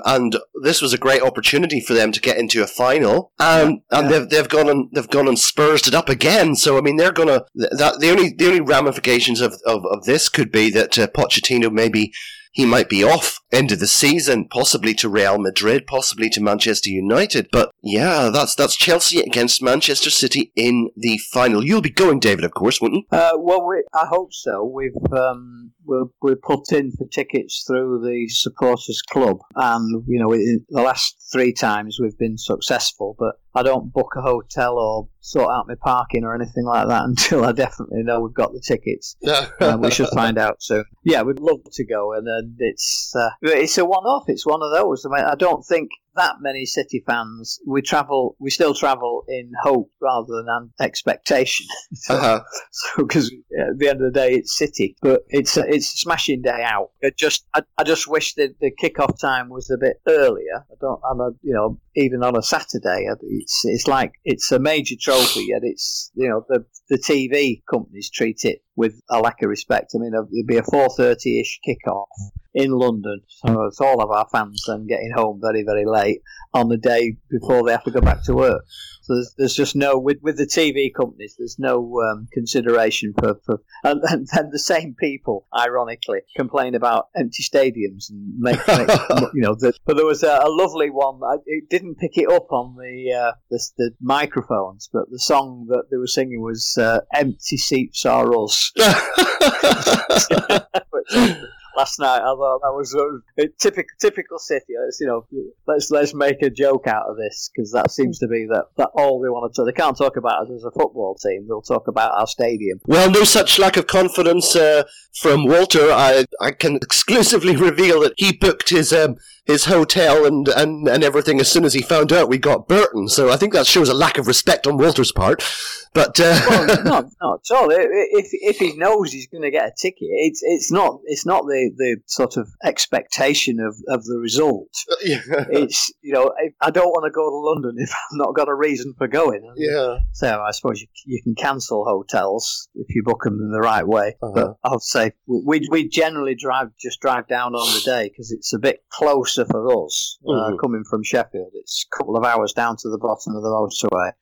and 0.04 0.36
this 0.62 0.82
was 0.82 0.92
a 0.92 0.98
great 0.98 1.22
opportunity 1.22 1.80
for 1.80 1.94
them 1.94 2.12
to 2.12 2.20
get 2.20 2.38
into 2.38 2.62
a 2.62 2.66
final, 2.66 3.32
and 3.38 3.80
and 3.90 4.10
they've 4.10 4.28
they've 4.28 4.48
gone 4.48 4.68
and 4.68 4.90
they've 4.92 5.08
gone 5.08 5.28
and 5.28 5.38
spursed 5.38 5.88
it 5.88 5.94
up 5.94 6.08
again. 6.08 6.56
So 6.56 6.78
I 6.78 6.80
mean, 6.80 6.96
they're 6.96 7.12
going 7.12 7.28
to 7.28 7.44
that 7.54 8.00
the 8.00 8.10
only 8.10 8.34
the 8.36 8.46
only 8.46 8.60
ramifications 8.60 9.40
of 9.40 9.54
of, 9.66 9.84
of 9.86 10.04
this 10.04 10.28
could 10.28 10.50
be 10.50 10.70
that 10.70 10.98
uh, 10.98 11.06
Pochettino 11.08 11.72
maybe. 11.72 12.12
He 12.54 12.64
might 12.64 12.88
be 12.88 13.02
off 13.02 13.40
end 13.52 13.72
of 13.72 13.80
the 13.80 13.88
season, 13.88 14.46
possibly 14.48 14.94
to 14.94 15.08
Real 15.08 15.38
Madrid, 15.38 15.88
possibly 15.88 16.30
to 16.30 16.40
Manchester 16.40 16.88
United. 16.88 17.48
But 17.50 17.72
yeah, 17.82 18.30
that's 18.32 18.54
that's 18.54 18.76
Chelsea 18.76 19.20
against 19.20 19.60
Manchester 19.60 20.08
City 20.08 20.52
in 20.54 20.90
the 20.96 21.18
final. 21.18 21.64
You'll 21.64 21.80
be 21.80 21.90
going, 21.90 22.20
David, 22.20 22.44
of 22.44 22.54
course, 22.54 22.80
won't 22.80 22.94
you? 22.94 23.02
Uh, 23.10 23.32
well, 23.38 23.66
we, 23.66 23.82
I 23.92 24.06
hope 24.06 24.32
so. 24.32 24.62
We've 24.64 24.92
um, 25.12 25.72
we're, 25.84 26.04
we're 26.22 26.36
put 26.36 26.72
in 26.72 26.90
for 26.92 27.06
tickets 27.08 27.64
through 27.66 28.00
the 28.04 28.28
supporters 28.28 29.02
club, 29.02 29.38
and 29.56 30.04
you 30.06 30.18
know, 30.18 30.32
in 30.32 30.64
the 30.68 30.82
last 30.82 31.16
three 31.32 31.52
times 31.52 31.98
we've 32.00 32.18
been 32.18 32.38
successful. 32.38 33.16
But 33.18 33.36
I 33.54 33.62
don't 33.62 33.92
book 33.92 34.14
a 34.16 34.22
hotel 34.22 34.78
or 34.78 35.08
sort 35.20 35.50
out 35.50 35.68
my 35.68 35.74
parking 35.82 36.24
or 36.24 36.34
anything 36.34 36.64
like 36.64 36.88
that 36.88 37.04
until 37.04 37.44
I 37.44 37.52
definitely 37.52 38.02
know 38.02 38.20
we've 38.20 38.34
got 38.34 38.52
the 38.52 38.62
tickets. 38.66 39.16
Uh, 39.60 39.76
we 39.78 39.90
should 39.90 40.08
find 40.08 40.36
out 40.36 40.56
soon. 40.60 40.84
Yeah, 41.04 41.22
we'd 41.22 41.38
love 41.38 41.60
to 41.72 41.84
go, 41.84 42.12
and 42.12 42.26
uh, 42.28 42.48
it's 42.58 43.12
uh, 43.16 43.30
it's 43.42 43.78
a 43.78 43.84
one-off. 43.84 44.24
It's 44.28 44.46
one 44.46 44.62
of 44.62 44.72
those. 44.72 45.06
I 45.06 45.08
mean, 45.08 45.24
I 45.24 45.34
don't 45.34 45.64
think 45.64 45.90
that 46.16 46.36
many 46.40 46.64
City 46.66 47.02
fans. 47.06 47.58
We 47.66 47.82
travel, 47.82 48.36
we 48.38 48.50
still 48.50 48.74
travel 48.74 49.24
in 49.28 49.50
hope 49.62 49.90
rather 50.00 50.42
than 50.46 50.72
expectation. 50.80 51.66
so, 51.94 52.14
Uh-huh. 52.14 52.40
so 52.72 53.04
because 53.04 53.32
at 53.58 53.78
the 53.78 53.88
end 53.88 54.02
of 54.02 54.12
the 54.12 54.18
day, 54.18 54.32
it's 54.34 54.56
City, 54.56 54.96
but 55.02 55.22
it's 55.28 55.56
a, 55.56 55.64
it's 55.66 55.92
a 55.94 55.98
smashing 55.98 56.42
day 56.42 56.62
out. 56.64 56.90
It 57.00 57.16
just, 57.16 57.46
I, 57.54 57.62
I 57.78 57.84
just 57.84 58.08
wish 58.08 58.34
that 58.34 58.54
the 58.60 58.70
kick-off 58.70 59.18
time 59.20 59.48
was 59.48 59.70
a 59.70 59.78
bit 59.78 59.96
earlier. 60.08 60.64
I 60.70 60.74
don't, 60.80 61.00
and 61.04 61.22
I, 61.22 61.26
you 61.42 61.52
know, 61.54 61.78
even 61.96 62.22
on 62.24 62.36
a 62.36 62.42
Saturday, 62.42 63.06
it's 63.22 63.64
it's 63.64 63.86
like 63.86 64.12
it's 64.24 64.50
a 64.50 64.58
major 64.58 64.96
trophy, 65.00 65.46
yet 65.48 65.60
it's 65.62 66.10
you 66.14 66.28
know 66.28 66.44
the 66.48 66.64
the 66.88 66.98
TV 66.98 67.62
companies 67.70 68.10
treat 68.10 68.44
it 68.44 68.63
with 68.76 69.00
a 69.10 69.20
lack 69.20 69.42
of 69.42 69.48
respect. 69.48 69.92
I 69.94 69.98
mean, 69.98 70.12
it'd 70.14 70.46
be 70.46 70.56
a 70.56 70.62
four 70.62 70.88
thirty 70.90 71.40
ish 71.40 71.60
kick-off 71.64 72.08
in 72.54 72.70
London, 72.70 73.20
so 73.28 73.64
it's 73.64 73.80
all 73.80 74.02
of 74.02 74.10
our 74.10 74.26
fans 74.30 74.64
then 74.66 74.86
getting 74.86 75.12
home 75.14 75.40
very 75.42 75.62
very 75.62 75.84
late 75.84 76.20
on 76.52 76.68
the 76.68 76.76
day 76.76 77.16
before 77.30 77.64
they 77.64 77.72
have 77.72 77.84
to 77.84 77.90
go 77.90 78.00
back 78.00 78.22
to 78.24 78.34
work. 78.34 78.64
So 79.04 79.14
there's, 79.16 79.34
there's 79.36 79.54
just 79.54 79.76
no 79.76 79.98
with 79.98 80.18
with 80.22 80.38
the 80.38 80.46
TV 80.46 80.90
companies. 80.94 81.34
There's 81.38 81.58
no 81.58 82.00
um, 82.00 82.26
consideration 82.32 83.12
for, 83.18 83.34
for 83.44 83.60
and, 83.82 84.00
and 84.08 84.26
then 84.32 84.48
the 84.50 84.58
same 84.58 84.94
people, 84.98 85.46
ironically, 85.54 86.20
complain 86.36 86.74
about 86.74 87.08
empty 87.14 87.42
stadiums 87.42 88.08
and 88.08 88.38
make, 88.38 88.66
make 88.66 88.88
you 89.34 89.42
know. 89.42 89.54
The, 89.54 89.74
but 89.84 89.96
there 89.96 90.06
was 90.06 90.22
a, 90.22 90.40
a 90.42 90.48
lovely 90.48 90.88
one. 90.88 91.20
I, 91.22 91.36
it 91.44 91.68
didn't 91.68 91.96
pick 91.96 92.16
it 92.16 92.30
up 92.30 92.50
on 92.50 92.76
the, 92.76 93.12
uh, 93.12 93.32
the 93.50 93.62
the 93.76 93.90
microphones, 94.00 94.88
but 94.90 95.10
the 95.10 95.18
song 95.18 95.66
that 95.68 95.90
they 95.90 95.98
were 95.98 96.06
singing 96.06 96.40
was 96.40 96.78
uh, 96.80 97.00
"Empty 97.14 97.58
Seats 97.58 98.06
Are 98.06 98.34
Us." 98.42 98.63
Which, 100.90 101.36
last 101.76 101.98
night. 101.98 102.18
I 102.18 102.34
thought 102.34 102.60
that 102.62 102.72
was 102.72 102.94
uh, 102.94 103.44
typical 103.58 103.90
typical 104.00 104.38
City. 104.38 104.74
It's, 104.88 105.00
you 105.00 105.06
know, 105.06 105.26
let's 105.66 105.90
let's 105.90 106.14
make 106.14 106.42
a 106.42 106.50
joke 106.50 106.86
out 106.86 107.06
of 107.08 107.16
this 107.16 107.50
because 107.54 107.72
that 107.72 107.90
seems 107.90 108.18
to 108.20 108.28
be 108.28 108.46
that, 108.50 108.66
that 108.76 108.90
all 108.94 109.20
they 109.20 109.28
want 109.28 109.52
to. 109.52 109.56
Talk. 109.56 109.66
They 109.66 109.80
can't 109.80 109.96
talk 109.96 110.16
about 110.16 110.42
us 110.42 110.50
as 110.54 110.64
a 110.64 110.70
football 110.70 111.16
team. 111.16 111.46
They'll 111.48 111.62
talk 111.62 111.88
about 111.88 112.12
our 112.18 112.26
stadium. 112.26 112.80
Well, 112.86 113.10
no 113.10 113.24
such 113.24 113.58
lack 113.58 113.76
of 113.76 113.86
confidence 113.86 114.56
uh, 114.56 114.84
from 115.14 115.46
Walter. 115.46 115.90
I 115.90 116.24
I 116.40 116.52
can 116.52 116.76
exclusively 116.76 117.56
reveal 117.70 118.00
that 118.00 118.14
he 118.16 118.32
booked 118.32 118.70
his 118.70 118.92
um, 118.92 119.16
his 119.44 119.66
hotel 119.66 120.24
and, 120.24 120.48
and, 120.48 120.88
and 120.88 121.04
everything 121.04 121.38
as 121.38 121.50
soon 121.50 121.64
as 121.64 121.74
he 121.74 121.82
found 121.82 122.12
out 122.12 122.30
we 122.30 122.38
got 122.38 122.66
Burton. 122.66 123.08
So 123.08 123.30
I 123.30 123.36
think 123.36 123.52
that 123.52 123.66
shows 123.66 123.90
a 123.90 123.94
lack 123.94 124.16
of 124.16 124.26
respect 124.26 124.66
on 124.66 124.78
Walter's 124.78 125.12
part. 125.12 125.44
But 125.92 126.18
uh, 126.18 126.40
well, 126.48 126.66
not 126.84 127.06
not 127.20 127.40
at 127.50 127.56
all. 127.56 127.68
If 127.70 128.28
if 128.32 128.58
he 128.58 128.76
knows 128.76 129.12
he's 129.12 129.28
going 129.28 129.42
to 129.42 129.50
get 129.50 129.68
a 129.68 129.72
ticket, 129.76 130.08
it's 130.10 130.40
it's 130.42 130.72
not 130.72 131.00
it's 131.04 131.24
not 131.24 131.44
the, 131.44 131.63
the 131.76 131.98
sort 132.06 132.36
of 132.36 132.48
expectation 132.64 133.58
of, 133.60 133.74
of 133.88 134.04
the 134.04 134.18
result. 134.18 134.68
yeah, 135.04 135.20
It's 135.50 135.92
you 136.02 136.12
know 136.12 136.32
I 136.60 136.70
don't 136.70 136.88
want 136.88 137.04
to 137.06 137.10
go 137.10 137.28
to 137.28 137.36
London 137.36 137.74
if 137.82 137.90
I've 137.90 138.18
not 138.18 138.34
got 138.34 138.48
a 138.48 138.54
reason 138.54 138.94
for 138.96 139.08
going. 139.08 139.42
yeah. 139.56 139.98
So 140.12 140.40
I 140.40 140.50
suppose 140.52 140.80
you, 140.80 140.86
you 141.06 141.22
can 141.22 141.34
cancel 141.34 141.84
hotels 141.84 142.68
if 142.74 142.94
you 142.94 143.02
book 143.04 143.22
them 143.24 143.38
in 143.40 143.50
the 143.52 143.60
right 143.60 143.86
way. 143.86 144.16
Uh-huh. 144.22 144.32
But 144.34 144.56
I'll 144.64 144.80
say 144.80 145.12
we 145.26 145.66
we 145.70 145.88
generally 145.88 146.34
drive 146.34 146.68
just 146.80 147.00
drive 147.00 147.26
down 147.28 147.54
on 147.54 147.66
the 147.74 147.80
day 147.84 148.08
because 148.08 148.30
it's 148.32 148.52
a 148.52 148.58
bit 148.58 148.84
closer 148.90 149.44
for 149.44 149.66
us 149.84 150.18
uh, 150.26 150.30
Mhm. 150.32 150.58
coming 150.60 150.84
from 150.88 151.02
Sheffield. 151.02 151.52
It's 151.54 151.86
a 151.92 151.96
couple 151.96 152.16
of 152.16 152.24
hours 152.24 152.52
down 152.52 152.76
to 152.78 152.88
the 152.90 152.98
bottom 152.98 153.34
of 153.36 153.42
the 153.42 153.48
motorway. 153.48 154.12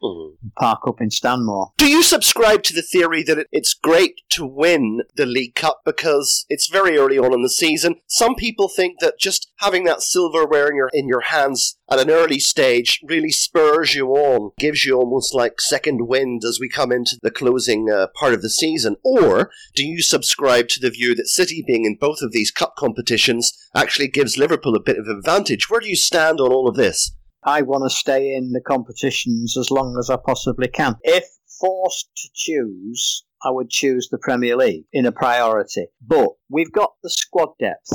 Park 0.59 0.81
up 0.87 1.01
in 1.01 1.11
Stanmore. 1.11 1.73
Do 1.79 1.89
you 1.89 2.03
subscribe 2.03 2.63
to 2.65 2.75
the 2.75 2.83
theory 2.83 3.23
that 3.25 3.39
it- 3.39 3.47
it's 3.53 3.75
great 3.75 4.21
to 4.31 4.47
win 4.47 5.03
the 5.17 5.27
League 5.27 5.55
Cup 5.55 5.81
because 5.85 6.45
it's 6.49 6.69
very 6.69 6.97
early 6.99 7.19
on 7.19 7.32
in 7.35 7.43
the 7.43 7.51
season? 7.51 7.97
Some 8.07 8.35
people 8.35 8.69
think 8.69 9.01
that 9.01 9.19
just 9.19 9.51
having 9.57 9.85
that 9.85 10.03
silverware 10.03 10.69
in 10.69 10.77
your 10.77 10.91
in 10.93 11.09
your 11.09 11.23
hands 11.23 11.79
at 11.91 11.99
an 11.99 12.11
early 12.11 12.39
stage 12.39 13.01
really 13.05 13.31
spurs 13.31 13.95
you 13.95 14.09
on, 14.11 14.53
gives 14.59 14.85
you 14.85 14.97
almost 14.97 15.35
like 15.35 15.61
second 15.61 16.09
wind 16.09 16.43
as 16.45 16.59
we 16.61 16.69
come 16.69 16.93
into 16.93 17.19
the 17.23 17.31
closing 17.31 17.91
uh, 17.91 18.07
part 18.19 18.35
of 18.35 18.43
the 18.43 18.51
season. 18.51 18.97
Or 19.05 19.51
do 19.75 19.87
you 19.87 20.03
subscribe 20.03 20.69
to 20.69 20.81
the 20.81 20.91
view 20.91 21.15
that 21.15 21.29
City 21.29 21.63
being 21.67 21.85
in 21.85 21.97
both 22.01 22.23
of 22.23 22.33
these 22.33 22.51
cup 22.51 22.77
competitions 22.77 23.53
actually 23.75 24.09
gives 24.09 24.39
Liverpool 24.39 24.75
a 24.75 24.81
bit 24.81 24.99
of 24.99 25.07
advantage? 25.07 25.69
Where 25.69 25.81
do 25.81 25.89
you 25.89 25.97
stand 25.97 26.41
on 26.41 26.53
all 26.53 26.69
of 26.69 26.77
this? 26.77 27.15
I 27.45 27.63
want 27.63 27.85
to 27.85 27.91
stay 27.91 28.35
in 28.35 28.53
the 28.53 28.61
competitions 28.61 29.57
as 29.57 29.71
long 29.71 29.97
as 29.99 30.09
I 30.09 30.17
possibly 30.17 30.69
can. 30.69 30.97
If 31.03 31.25
forced 31.61 32.09
to 32.17 32.29
choose, 32.35 33.25
I 33.45 33.51
would 33.51 33.71
choose 33.71 34.09
the 34.11 34.19
Premier 34.19 34.57
League 34.57 34.85
in 34.93 35.07
a 35.07 35.13
priority. 35.13 35.87
But 36.01 36.31
we've 36.49 36.73
got 36.73 36.93
the 37.03 37.11
squad 37.11 37.51
depth 37.59 37.91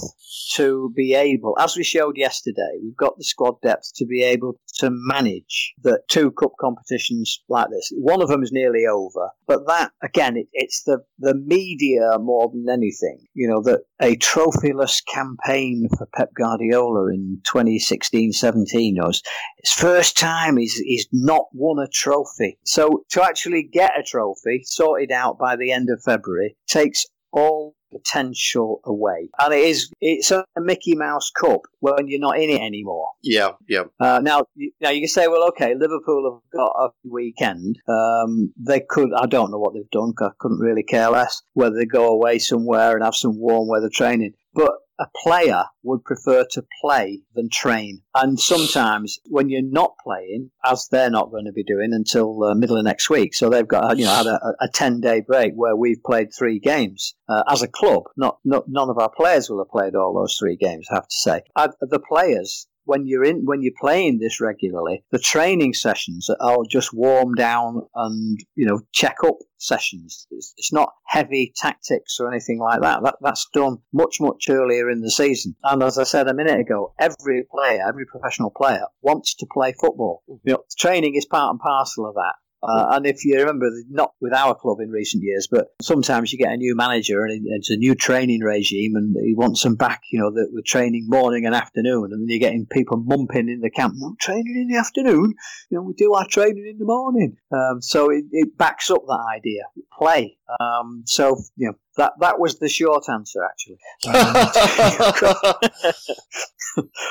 to 0.56 0.92
be 0.96 1.14
able, 1.14 1.56
as 1.60 1.76
we 1.78 1.84
showed 1.84 2.18
yesterday, 2.18 2.80
we've 2.84 2.98
got 2.98 3.18
the 3.18 3.24
squad 3.24 3.56
depth 3.64 3.92
to 3.96 4.06
be 4.06 4.24
able 4.24 4.60
to 4.80 4.90
manage 4.92 5.74
the 5.84 6.02
two 6.10 6.32
cup 6.32 6.52
competitions 6.60 7.44
like 7.50 7.70
this. 7.70 7.92
One 7.96 8.22
of 8.22 8.30
them 8.30 8.44
is 8.44 8.52
nearly 8.52 8.86
over, 8.86 9.30
but 9.48 9.68
that 9.68 9.92
again, 10.04 10.38
it, 10.38 10.48
it's 10.54 10.84
the 10.84 11.00
the 11.20 11.36
media 11.36 12.18
more 12.20 12.50
than 12.52 12.66
anything. 12.72 13.20
You 13.34 13.48
know 13.48 13.62
that 13.64 13.82
a 14.02 14.16
trophyless 14.18 15.02
campaign 15.06 15.88
for 15.98 16.08
Pep 16.16 16.30
Guardiola 16.36 17.08
in 17.12 17.42
2016-17 17.52 18.96
was 18.98 19.24
his 19.64 19.74
first 19.74 20.18
time 20.18 20.58
he's 20.58 20.76
he's 20.76 21.08
not 21.12 21.46
won 21.54 21.84
a 21.84 21.88
trophy. 21.88 22.60
So 22.64 23.04
to 23.12 23.24
actually 23.24 23.64
get 23.64 24.00
a 24.00 24.04
trophy 24.04 24.62
sorted 24.66 25.12
out 25.12 25.38
by 25.40 25.56
the 25.56 25.72
end 25.72 25.90
of 25.90 26.04
February 26.04 26.56
takes 26.68 27.06
all 27.32 27.76
potential 27.92 28.82
away, 28.86 29.30
and 29.40 29.54
it 29.54 29.60
is 29.62 29.92
it's 30.02 30.32
a 30.32 30.46
Mickey 30.58 30.96
Mouse 30.96 31.32
Cup 31.32 31.62
when 31.80 32.08
you're 32.08 32.20
not 32.20 32.38
in 32.40 32.50
it 32.50 32.62
anymore. 32.62 33.08
Yeah, 33.24 33.52
yeah. 33.68 33.84
Uh, 34.00 34.20
now, 34.24 34.44
you, 34.56 34.72
now 34.82 34.90
you 34.90 35.02
can 35.02 35.08
say, 35.08 35.28
well, 35.28 35.48
okay, 35.50 35.74
Liverpool 35.76 36.42
have 36.44 36.52
got 36.60 36.72
a 36.78 36.90
weekend. 37.10 37.78
Um, 37.88 38.54
they 38.58 38.82
could, 38.88 39.10
I 39.18 39.26
don't 39.26 39.52
know 39.52 39.60
what 39.60 39.74
they've 39.74 39.90
done. 39.92 40.14
'cause 40.18 40.32
I 40.32 40.36
couldn't 40.40 40.60
really 40.60 40.84
care 40.84 41.10
less 41.10 41.42
whether 41.54 41.76
they 41.76 41.86
go 41.86 42.08
away 42.08 42.40
somewhere 42.40 42.96
and 42.96 43.04
have 43.04 43.16
some 43.16 43.40
warm 43.40 43.68
weather 43.68 43.90
training. 43.94 44.34
But 44.54 44.72
a 45.00 45.08
player 45.24 45.64
would 45.84 46.04
prefer 46.04 46.46
to 46.52 46.66
play 46.82 47.22
than 47.36 47.50
train. 47.50 48.02
And 48.16 48.40
sometimes 48.40 49.20
when 49.26 49.50
you're 49.50 49.62
not 49.62 49.96
playing, 50.04 50.52
as 50.66 50.88
they're 50.90 51.10
not 51.10 51.32
going 51.32 51.46
to 51.46 51.52
be 51.52 51.64
doing 51.64 51.94
until 51.94 52.44
uh, 52.44 52.56
middle 52.56 52.78
of 52.78 52.84
next 52.84 53.10
week, 53.10 53.34
so 53.34 53.50
they've 53.50 53.68
got 53.68 53.98
you 53.98 54.06
know 54.06 54.14
had 54.14 54.28
a, 54.28 54.40
a 54.62 54.68
ten 54.68 55.00
day 55.00 55.22
break 55.22 55.54
where 55.56 55.76
we've 55.76 56.04
played 56.04 56.30
three 56.34 56.60
games 56.60 57.16
uh, 57.30 57.44
as 57.50 57.62
a 57.62 57.68
club. 57.68 58.04
Not, 58.16 58.40
not 58.44 58.66
none 58.68 58.90
of 58.90 58.98
our 58.98 59.12
players 59.16 59.50
will 59.50 59.60
have 59.60 59.70
played 59.70 59.96
all 59.96 60.14
those 60.14 60.38
three 60.38 60.58
games. 60.58 60.88
I 60.92 60.96
have 60.96 61.08
to 61.08 61.16
say, 61.16 61.42
the 61.56 62.00
players 62.00 62.68
when 62.88 63.06
you're 63.06 63.26
in 63.26 63.44
when 63.44 63.62
you're 63.62 63.74
playing 63.80 64.18
this 64.20 64.40
regularly, 64.42 65.04
the 65.12 65.20
training 65.20 65.74
sessions 65.74 66.30
are 66.40 66.58
just 66.70 66.94
warm 66.94 67.36
down 67.36 67.82
and 67.94 68.40
you 68.56 68.66
know 68.66 68.80
check 68.94 69.18
up 69.26 69.36
sessions. 69.58 70.26
It's, 70.32 70.54
it's 70.58 70.74
not 70.74 70.94
heavy 71.06 71.54
tactics 71.56 72.18
or 72.20 72.32
anything 72.32 72.60
like 72.60 72.82
that. 72.82 73.04
That 73.04 73.16
that's 73.22 73.48
done 73.54 73.78
much 73.94 74.18
much 74.20 74.46
earlier 74.50 74.90
in 74.90 75.02
the 75.02 75.12
season. 75.12 75.56
And 75.64 75.84
as 75.84 75.98
I 75.98 76.04
said 76.04 76.28
a 76.28 76.34
minute 76.34 76.60
ago, 76.60 76.94
every 76.98 77.44
player, 77.52 77.82
every 77.88 78.06
professional 78.06 78.52
player 78.56 78.86
wants 79.02 79.36
to 79.36 79.48
play 79.52 79.74
football. 79.80 80.24
You 80.28 80.54
know, 80.54 80.64
training 80.80 81.16
is 81.16 81.26
part 81.26 81.52
and 81.52 81.60
parcel 81.60 82.08
of 82.08 82.16
that. 82.16 82.36
Uh, 82.64 82.88
and 82.92 83.06
if 83.06 83.24
you 83.24 83.38
remember, 83.38 83.68
not 83.90 84.12
with 84.20 84.34
our 84.34 84.56
club 84.56 84.80
in 84.80 84.90
recent 84.90 85.24
years, 85.24 85.48
but 85.50 85.68
sometimes 85.82 86.34
you 86.34 86.40
get 86.40 86.52
a 86.54 86.58
new 86.58 86.76
manager 86.76 87.24
and 87.24 87.34
it- 87.34 87.50
it's 87.50 87.70
a 87.70 87.78
new 87.78 87.94
training 87.96 88.42
regime, 88.42 88.96
and 88.96 89.16
he 89.24 89.36
wants 89.36 89.64
them 89.64 89.76
back. 89.76 90.02
You 90.12 90.20
know, 90.20 90.32
that 90.32 90.50
we're 90.52 90.62
training 90.66 91.06
morning 91.08 91.46
and 91.46 91.54
afternoon, 91.54 92.10
and 92.12 92.22
then 92.22 92.28
you're 92.30 92.40
getting 92.40 92.66
people 92.66 92.98
mumping 92.98 93.50
in 93.50 93.62
the 93.62 93.70
camp. 93.70 93.94
No 93.98 94.16
training 94.20 94.56
in 94.58 94.68
the 94.68 94.80
afternoon. 94.80 95.36
You 95.70 95.78
know, 95.78 95.84
we 95.84 95.94
do 95.94 96.14
our 96.14 96.28
training 96.28 96.68
in 96.68 96.78
the 96.80 96.86
morning. 96.86 97.38
Um, 97.52 97.82
so 97.82 98.10
it, 98.10 98.26
it 98.32 98.58
backs 98.58 98.90
up 98.90 99.04
that 99.06 99.26
idea. 99.36 99.64
Play. 99.98 100.37
Um, 100.60 101.04
so 101.06 101.38
you 101.56 101.68
know 101.68 101.74
that 101.98 102.14
that 102.20 102.40
was 102.40 102.60
the 102.60 102.70
short 102.70 103.10
answer, 103.10 103.40
actually. 103.44 103.78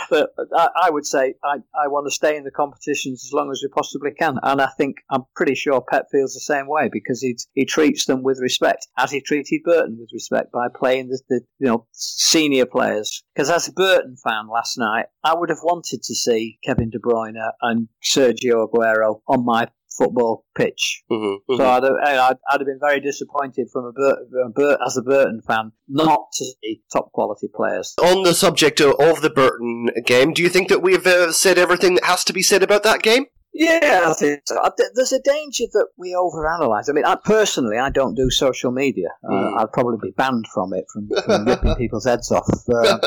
But 0.08 0.30
I, 0.54 0.68
I 0.84 0.90
would 0.90 1.06
say 1.06 1.34
I, 1.42 1.56
I 1.74 1.88
want 1.88 2.06
to 2.06 2.14
stay 2.14 2.36
in 2.36 2.44
the 2.44 2.52
competitions 2.52 3.24
as 3.26 3.32
long 3.32 3.50
as 3.50 3.60
we 3.62 3.68
possibly 3.68 4.12
can, 4.12 4.38
and 4.42 4.60
I 4.60 4.68
think 4.76 4.98
I'm 5.10 5.24
pretty 5.34 5.56
sure 5.56 5.82
Pep 5.90 6.06
feels 6.12 6.34
the 6.34 6.40
same 6.40 6.68
way 6.68 6.88
because 6.90 7.20
he 7.20 7.36
he 7.54 7.64
treats 7.64 8.04
them 8.04 8.22
with 8.22 8.38
respect, 8.40 8.86
as 8.96 9.10
he 9.10 9.20
treated 9.20 9.62
Burton 9.64 9.96
with 9.98 10.10
respect 10.12 10.52
by 10.52 10.68
playing 10.74 11.08
the, 11.08 11.20
the 11.28 11.40
you 11.58 11.66
know 11.66 11.86
senior 11.92 12.66
players. 12.66 13.24
Because 13.34 13.50
as 13.50 13.68
a 13.68 13.72
Burton 13.72 14.16
fan 14.22 14.48
last 14.48 14.78
night, 14.78 15.06
I 15.24 15.34
would 15.34 15.50
have 15.50 15.62
wanted 15.62 16.02
to 16.04 16.14
see 16.14 16.58
Kevin 16.64 16.90
De 16.90 16.98
Bruyne 16.98 17.34
and 17.62 17.88
Sergio 18.04 18.68
Aguero 18.68 19.20
on 19.26 19.44
my 19.44 19.68
football 19.96 20.44
pitch. 20.56 21.02
Mhm, 21.10 21.36
mhm. 21.50 21.56
So 21.56 21.64
I'd 21.68 21.82
have, 21.82 21.92
I'd, 22.04 22.36
I'd 22.50 22.60
have 22.60 22.66
been 22.66 22.78
very 22.80 23.00
disappointed 23.00 23.68
from 23.72 23.86
a 23.86 23.92
Bur- 23.92 24.48
Bur- 24.54 24.78
as 24.86 24.96
a 24.96 25.02
Burton 25.02 25.40
fan 25.46 25.72
not 25.88 26.26
to 26.34 26.44
see 26.44 26.82
top 26.92 27.12
quality 27.12 27.48
players. 27.54 27.94
On 28.02 28.22
the 28.22 28.34
subject 28.34 28.80
of, 28.80 28.94
of 29.00 29.22
the 29.22 29.30
Burton 29.30 29.88
game, 30.04 30.32
do 30.32 30.42
you 30.42 30.48
think 30.48 30.68
that 30.68 30.82
we've 30.82 31.06
uh, 31.06 31.32
said 31.32 31.58
everything 31.58 31.94
that 31.96 32.04
has 32.04 32.24
to 32.24 32.32
be 32.32 32.42
said 32.42 32.62
about 32.62 32.82
that 32.82 33.02
game? 33.02 33.26
Yeah, 33.58 34.04
I 34.06 34.14
think 34.14 34.42
so. 34.44 34.58
I 34.62 34.70
th- 34.76 34.90
There's 34.94 35.12
a 35.12 35.20
danger 35.20 35.64
that 35.72 35.88
we 35.96 36.12
overanalyze. 36.12 36.90
I 36.90 36.92
mean, 36.92 37.04
I, 37.04 37.14
personally, 37.16 37.78
I 37.78 37.90
don't 37.90 38.14
do 38.14 38.30
social 38.30 38.70
media. 38.70 39.08
Uh, 39.24 39.36
Mm. 39.36 39.60
I'd 39.60 39.72
probably 39.72 39.98
be 40.00 40.14
banned 40.16 40.46
from 40.52 40.72
it, 40.72 40.86
from, 40.92 41.08
from 41.24 41.44
ripping 41.44 41.74
people's 41.78 42.06
heads 42.06 42.30
off. 42.32 42.48
Uh, 42.72 42.98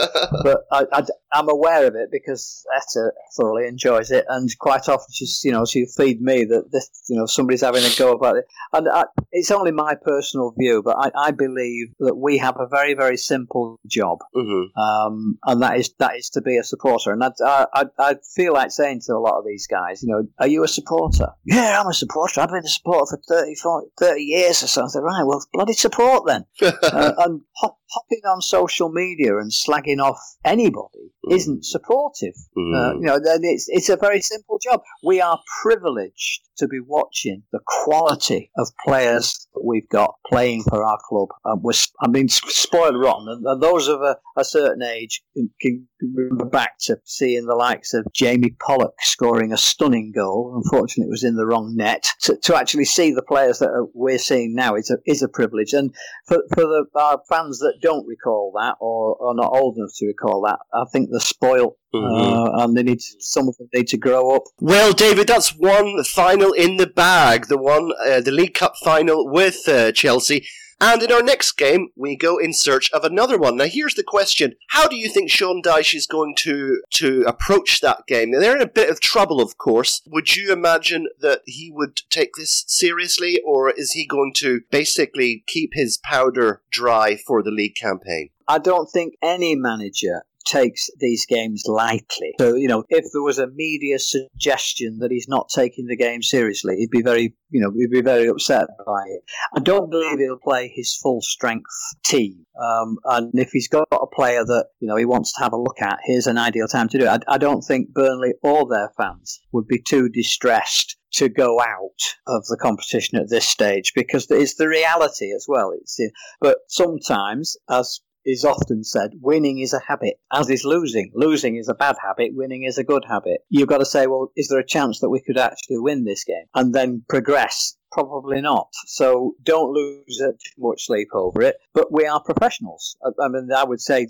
but 0.43 0.63
I, 0.71 1.03
am 1.33 1.49
aware 1.49 1.87
of 1.87 1.95
it 1.95 2.09
because 2.11 2.65
Etta 2.75 3.11
thoroughly 3.35 3.67
enjoys 3.67 4.11
it, 4.11 4.25
and 4.29 4.47
quite 4.59 4.87
often 4.87 5.07
she's, 5.11 5.41
you 5.43 5.51
know, 5.51 5.65
she'll 5.65 5.87
feed 5.87 6.21
me 6.21 6.45
that 6.45 6.71
this, 6.71 6.89
you 7.09 7.17
know, 7.17 7.25
somebody's 7.25 7.61
having 7.61 7.83
a 7.83 7.89
go 7.97 8.13
about 8.13 8.37
it. 8.37 8.45
And 8.73 8.87
I, 8.89 9.05
it's 9.31 9.51
only 9.51 9.71
my 9.71 9.95
personal 9.95 10.53
view, 10.57 10.81
but 10.83 10.97
I, 10.97 11.11
I 11.15 11.31
believe 11.31 11.87
that 11.99 12.15
we 12.15 12.37
have 12.37 12.57
a 12.59 12.67
very, 12.67 12.93
very 12.93 13.17
simple 13.17 13.79
job 13.87 14.19
hmm 14.33 14.63
um, 14.79 15.37
and 15.45 15.61
that 15.61 15.77
is 15.77 15.93
that 15.99 16.15
is 16.17 16.29
to 16.31 16.41
be 16.41 16.57
a 16.57 16.63
supporter. 16.63 17.11
And 17.11 17.23
I, 17.23 17.31
I, 17.73 17.85
I 17.97 18.15
feel 18.35 18.53
like 18.53 18.71
saying 18.71 19.01
to 19.05 19.13
a 19.13 19.19
lot 19.19 19.37
of 19.37 19.45
these 19.45 19.67
guys, 19.67 20.03
you 20.03 20.09
know, 20.09 20.27
are 20.39 20.47
you 20.47 20.63
a 20.63 20.67
supporter? 20.67 21.27
Yeah, 21.45 21.81
I'm 21.81 21.87
a 21.87 21.93
supporter. 21.93 22.41
I've 22.41 22.49
been 22.49 22.63
a 22.63 22.67
supporter 22.67 23.17
for 23.17 23.21
30, 23.27 23.55
40, 23.55 23.87
30 23.99 24.21
years 24.21 24.63
or 24.63 24.67
so. 24.67 24.83
I 24.85 24.87
said, 24.87 25.03
right, 25.03 25.23
well, 25.23 25.43
bloody 25.53 25.73
support 25.73 26.25
then. 26.27 26.45
uh, 26.61 27.13
and 27.17 27.41
hop, 27.57 27.78
hopping 27.91 28.21
on 28.25 28.41
social 28.41 28.89
media 28.89 29.37
and 29.37 29.51
slagging 29.51 29.99
off 29.99 30.19
anybody 30.45 31.11
isn't 31.29 31.65
supportive. 31.65 32.33
Uh, 32.57 32.93
you 32.95 33.01
know, 33.01 33.19
then 33.19 33.39
it's 33.43 33.67
it's 33.67 33.89
a 33.89 33.97
very 33.97 34.21
simple 34.21 34.59
job. 34.59 34.81
We 35.03 35.21
are 35.21 35.39
privileged 35.61 36.41
to 36.57 36.67
be 36.67 36.79
watching 36.79 37.43
the 37.51 37.59
quality 37.65 38.51
of 38.57 38.69
players 38.85 39.47
that 39.53 39.63
we've 39.65 39.87
got 39.89 40.15
playing 40.27 40.63
for 40.63 40.83
our 40.83 40.99
club. 41.07 41.29
Um, 41.45 41.61
we're, 41.63 41.73
I 42.01 42.07
mean, 42.07 42.27
spoiled 42.27 42.99
rotten, 42.99 43.27
and, 43.29 43.45
and 43.45 43.61
those 43.61 43.87
of 43.87 44.01
a, 44.01 44.17
a 44.37 44.43
certain 44.43 44.83
age 44.83 45.21
can, 45.33 45.49
can 45.61 45.87
remember 46.01 46.45
back 46.45 46.73
to 46.81 46.97
seeing 47.05 47.45
the 47.45 47.55
likes 47.55 47.93
of 47.93 48.05
Jamie 48.13 48.55
Pollock 48.65 48.93
scoring 48.99 49.53
a 49.53 49.57
stunning 49.57 50.11
goal. 50.13 50.61
Unfortunately, 50.63 51.07
it 51.07 51.11
was 51.11 51.23
in 51.23 51.35
the 51.35 51.45
wrong 51.45 51.75
net. 51.75 52.07
To, 52.21 52.37
to 52.43 52.55
actually 52.55 52.85
see 52.85 53.11
the 53.11 53.23
players 53.23 53.59
that 53.59 53.69
are, 53.69 53.87
we're 53.93 54.17
seeing 54.17 54.53
now 54.53 54.75
is 54.75 54.89
a 54.89 54.97
is 55.05 55.21
a 55.21 55.29
privilege, 55.29 55.73
and 55.73 55.95
for 56.27 56.43
for 56.53 56.63
the 56.63 56.85
our 56.95 57.21
fans 57.29 57.59
that 57.59 57.78
don't 57.81 58.07
recall 58.07 58.51
that 58.59 58.75
or 58.79 59.17
are 59.21 59.35
not 59.35 59.51
old 59.51 59.77
enough 59.77 59.91
to 59.97 60.07
recall 60.07 60.41
that, 60.41 60.59
I 60.73 60.85
think 60.91 61.09
they're 61.09 61.19
spoiled. 61.19 61.75
Uh, 61.91 62.63
and 62.63 62.77
they 62.77 62.83
need 62.83 62.99
to, 62.99 63.15
some 63.19 63.47
of 63.47 63.57
them 63.57 63.67
need 63.73 63.87
to 63.87 63.97
grow 63.97 64.35
up. 64.35 64.43
Well, 64.59 64.93
David, 64.93 65.27
that's 65.27 65.55
one 65.57 66.03
final 66.03 66.51
in 66.53 66.77
the 66.77 66.85
bag. 66.85 67.47
The 67.47 67.57
one, 67.57 67.91
uh, 68.05 68.21
the 68.21 68.31
League 68.31 68.53
Cup 68.53 68.73
final 68.83 69.27
with 69.27 69.67
uh, 69.67 69.91
Chelsea. 69.91 70.45
And 70.81 71.03
in 71.03 71.11
our 71.11 71.21
next 71.21 71.53
game, 71.53 71.89
we 71.95 72.15
go 72.15 72.37
in 72.37 72.53
search 72.53 72.89
of 72.91 73.03
another 73.03 73.37
one. 73.37 73.57
Now, 73.57 73.65
here's 73.65 73.95
the 73.95 74.03
question: 74.03 74.55
How 74.69 74.87
do 74.87 74.95
you 74.95 75.09
think 75.09 75.29
Sean 75.29 75.61
Dyche 75.61 75.93
is 75.93 76.07
going 76.07 76.35
to 76.37 76.81
to 76.91 77.23
approach 77.27 77.81
that 77.81 78.07
game? 78.07 78.31
Now, 78.31 78.39
they're 78.39 78.55
in 78.55 78.61
a 78.61 78.67
bit 78.67 78.89
of 78.89 79.01
trouble, 79.01 79.41
of 79.41 79.57
course. 79.57 80.01
Would 80.07 80.35
you 80.35 80.53
imagine 80.53 81.07
that 81.19 81.41
he 81.45 81.69
would 81.73 81.97
take 82.09 82.35
this 82.37 82.63
seriously, 82.67 83.41
or 83.45 83.71
is 83.71 83.91
he 83.91 84.07
going 84.07 84.33
to 84.37 84.61
basically 84.71 85.43
keep 85.47 85.71
his 85.73 85.97
powder 85.97 86.61
dry 86.71 87.17
for 87.17 87.43
the 87.43 87.51
league 87.51 87.75
campaign? 87.75 88.29
I 88.47 88.57
don't 88.57 88.89
think 88.89 89.15
any 89.21 89.55
manager 89.55 90.23
takes 90.45 90.89
these 90.99 91.25
games 91.25 91.63
lightly. 91.67 92.33
So, 92.39 92.55
you 92.55 92.67
know, 92.67 92.83
if 92.89 93.05
there 93.11 93.21
was 93.21 93.39
a 93.39 93.47
media 93.47 93.99
suggestion 93.99 94.99
that 94.99 95.11
he's 95.11 95.27
not 95.27 95.49
taking 95.49 95.85
the 95.87 95.95
game 95.95 96.21
seriously, 96.21 96.77
he'd 96.77 96.89
be 96.89 97.01
very, 97.01 97.35
you 97.49 97.61
know, 97.61 97.71
he'd 97.75 97.91
be 97.91 98.01
very 98.01 98.27
upset 98.27 98.67
by 98.85 99.03
it. 99.07 99.21
I 99.55 99.59
don't 99.59 99.89
believe 99.89 100.19
he'll 100.19 100.37
play 100.37 100.71
his 100.73 100.95
full 100.95 101.21
strength 101.21 101.65
team. 102.05 102.45
Um, 102.61 102.97
and 103.05 103.31
if 103.33 103.51
he's 103.51 103.67
got 103.69 103.87
a 103.91 104.07
player 104.07 104.43
that, 104.43 104.65
you 104.79 104.87
know, 104.87 104.95
he 104.95 105.05
wants 105.05 105.33
to 105.33 105.43
have 105.43 105.53
a 105.53 105.61
look 105.61 105.81
at, 105.81 105.99
here's 106.03 106.27
an 106.27 106.37
ideal 106.37 106.67
time 106.67 106.89
to 106.89 106.97
do 106.97 107.05
it. 107.05 107.23
I, 107.27 107.35
I 107.35 107.37
don't 107.37 107.61
think 107.61 107.93
Burnley 107.93 108.33
or 108.41 108.67
their 108.67 108.91
fans 108.97 109.39
would 109.51 109.67
be 109.67 109.81
too 109.81 110.09
distressed 110.09 110.97
to 111.11 111.29
go 111.29 111.59
out 111.59 112.01
of 112.27 112.45
the 112.47 112.57
competition 112.61 113.17
at 113.17 113.29
this 113.29 113.45
stage 113.45 113.93
because 113.95 114.27
it's 114.29 114.55
the 114.55 114.67
reality 114.67 115.33
as 115.33 115.45
well. 115.47 115.71
It's, 115.71 115.99
but 116.39 116.57
sometimes, 116.67 117.57
as 117.69 118.01
is 118.25 118.45
often 118.45 118.83
said, 118.83 119.11
winning 119.21 119.59
is 119.59 119.73
a 119.73 119.81
habit, 119.87 120.15
as 120.31 120.49
is 120.49 120.65
losing. 120.65 121.11
Losing 121.13 121.55
is 121.55 121.69
a 121.69 121.73
bad 121.73 121.95
habit, 122.03 122.31
winning 122.33 122.63
is 122.63 122.77
a 122.77 122.83
good 122.83 123.03
habit. 123.07 123.41
You've 123.49 123.67
got 123.67 123.79
to 123.79 123.85
say, 123.85 124.07
well, 124.07 124.31
is 124.35 124.47
there 124.49 124.59
a 124.59 124.65
chance 124.65 124.99
that 124.99 125.09
we 125.09 125.21
could 125.21 125.37
actually 125.37 125.79
win 125.79 126.05
this 126.05 126.23
game 126.23 126.45
and 126.55 126.73
then 126.73 127.03
progress? 127.07 127.75
Probably 127.91 128.39
not. 128.39 128.67
So 128.85 129.33
don't 129.41 129.73
lose 129.73 130.17
too 130.19 130.35
much 130.59 130.85
sleep 130.85 131.07
over 131.13 131.41
it. 131.41 131.55
But 131.73 131.91
we 131.91 132.05
are 132.05 132.21
professionals. 132.21 132.95
I, 133.03 133.27
mean, 133.29 133.49
I 133.55 133.63
would 133.63 133.81
say 133.81 134.07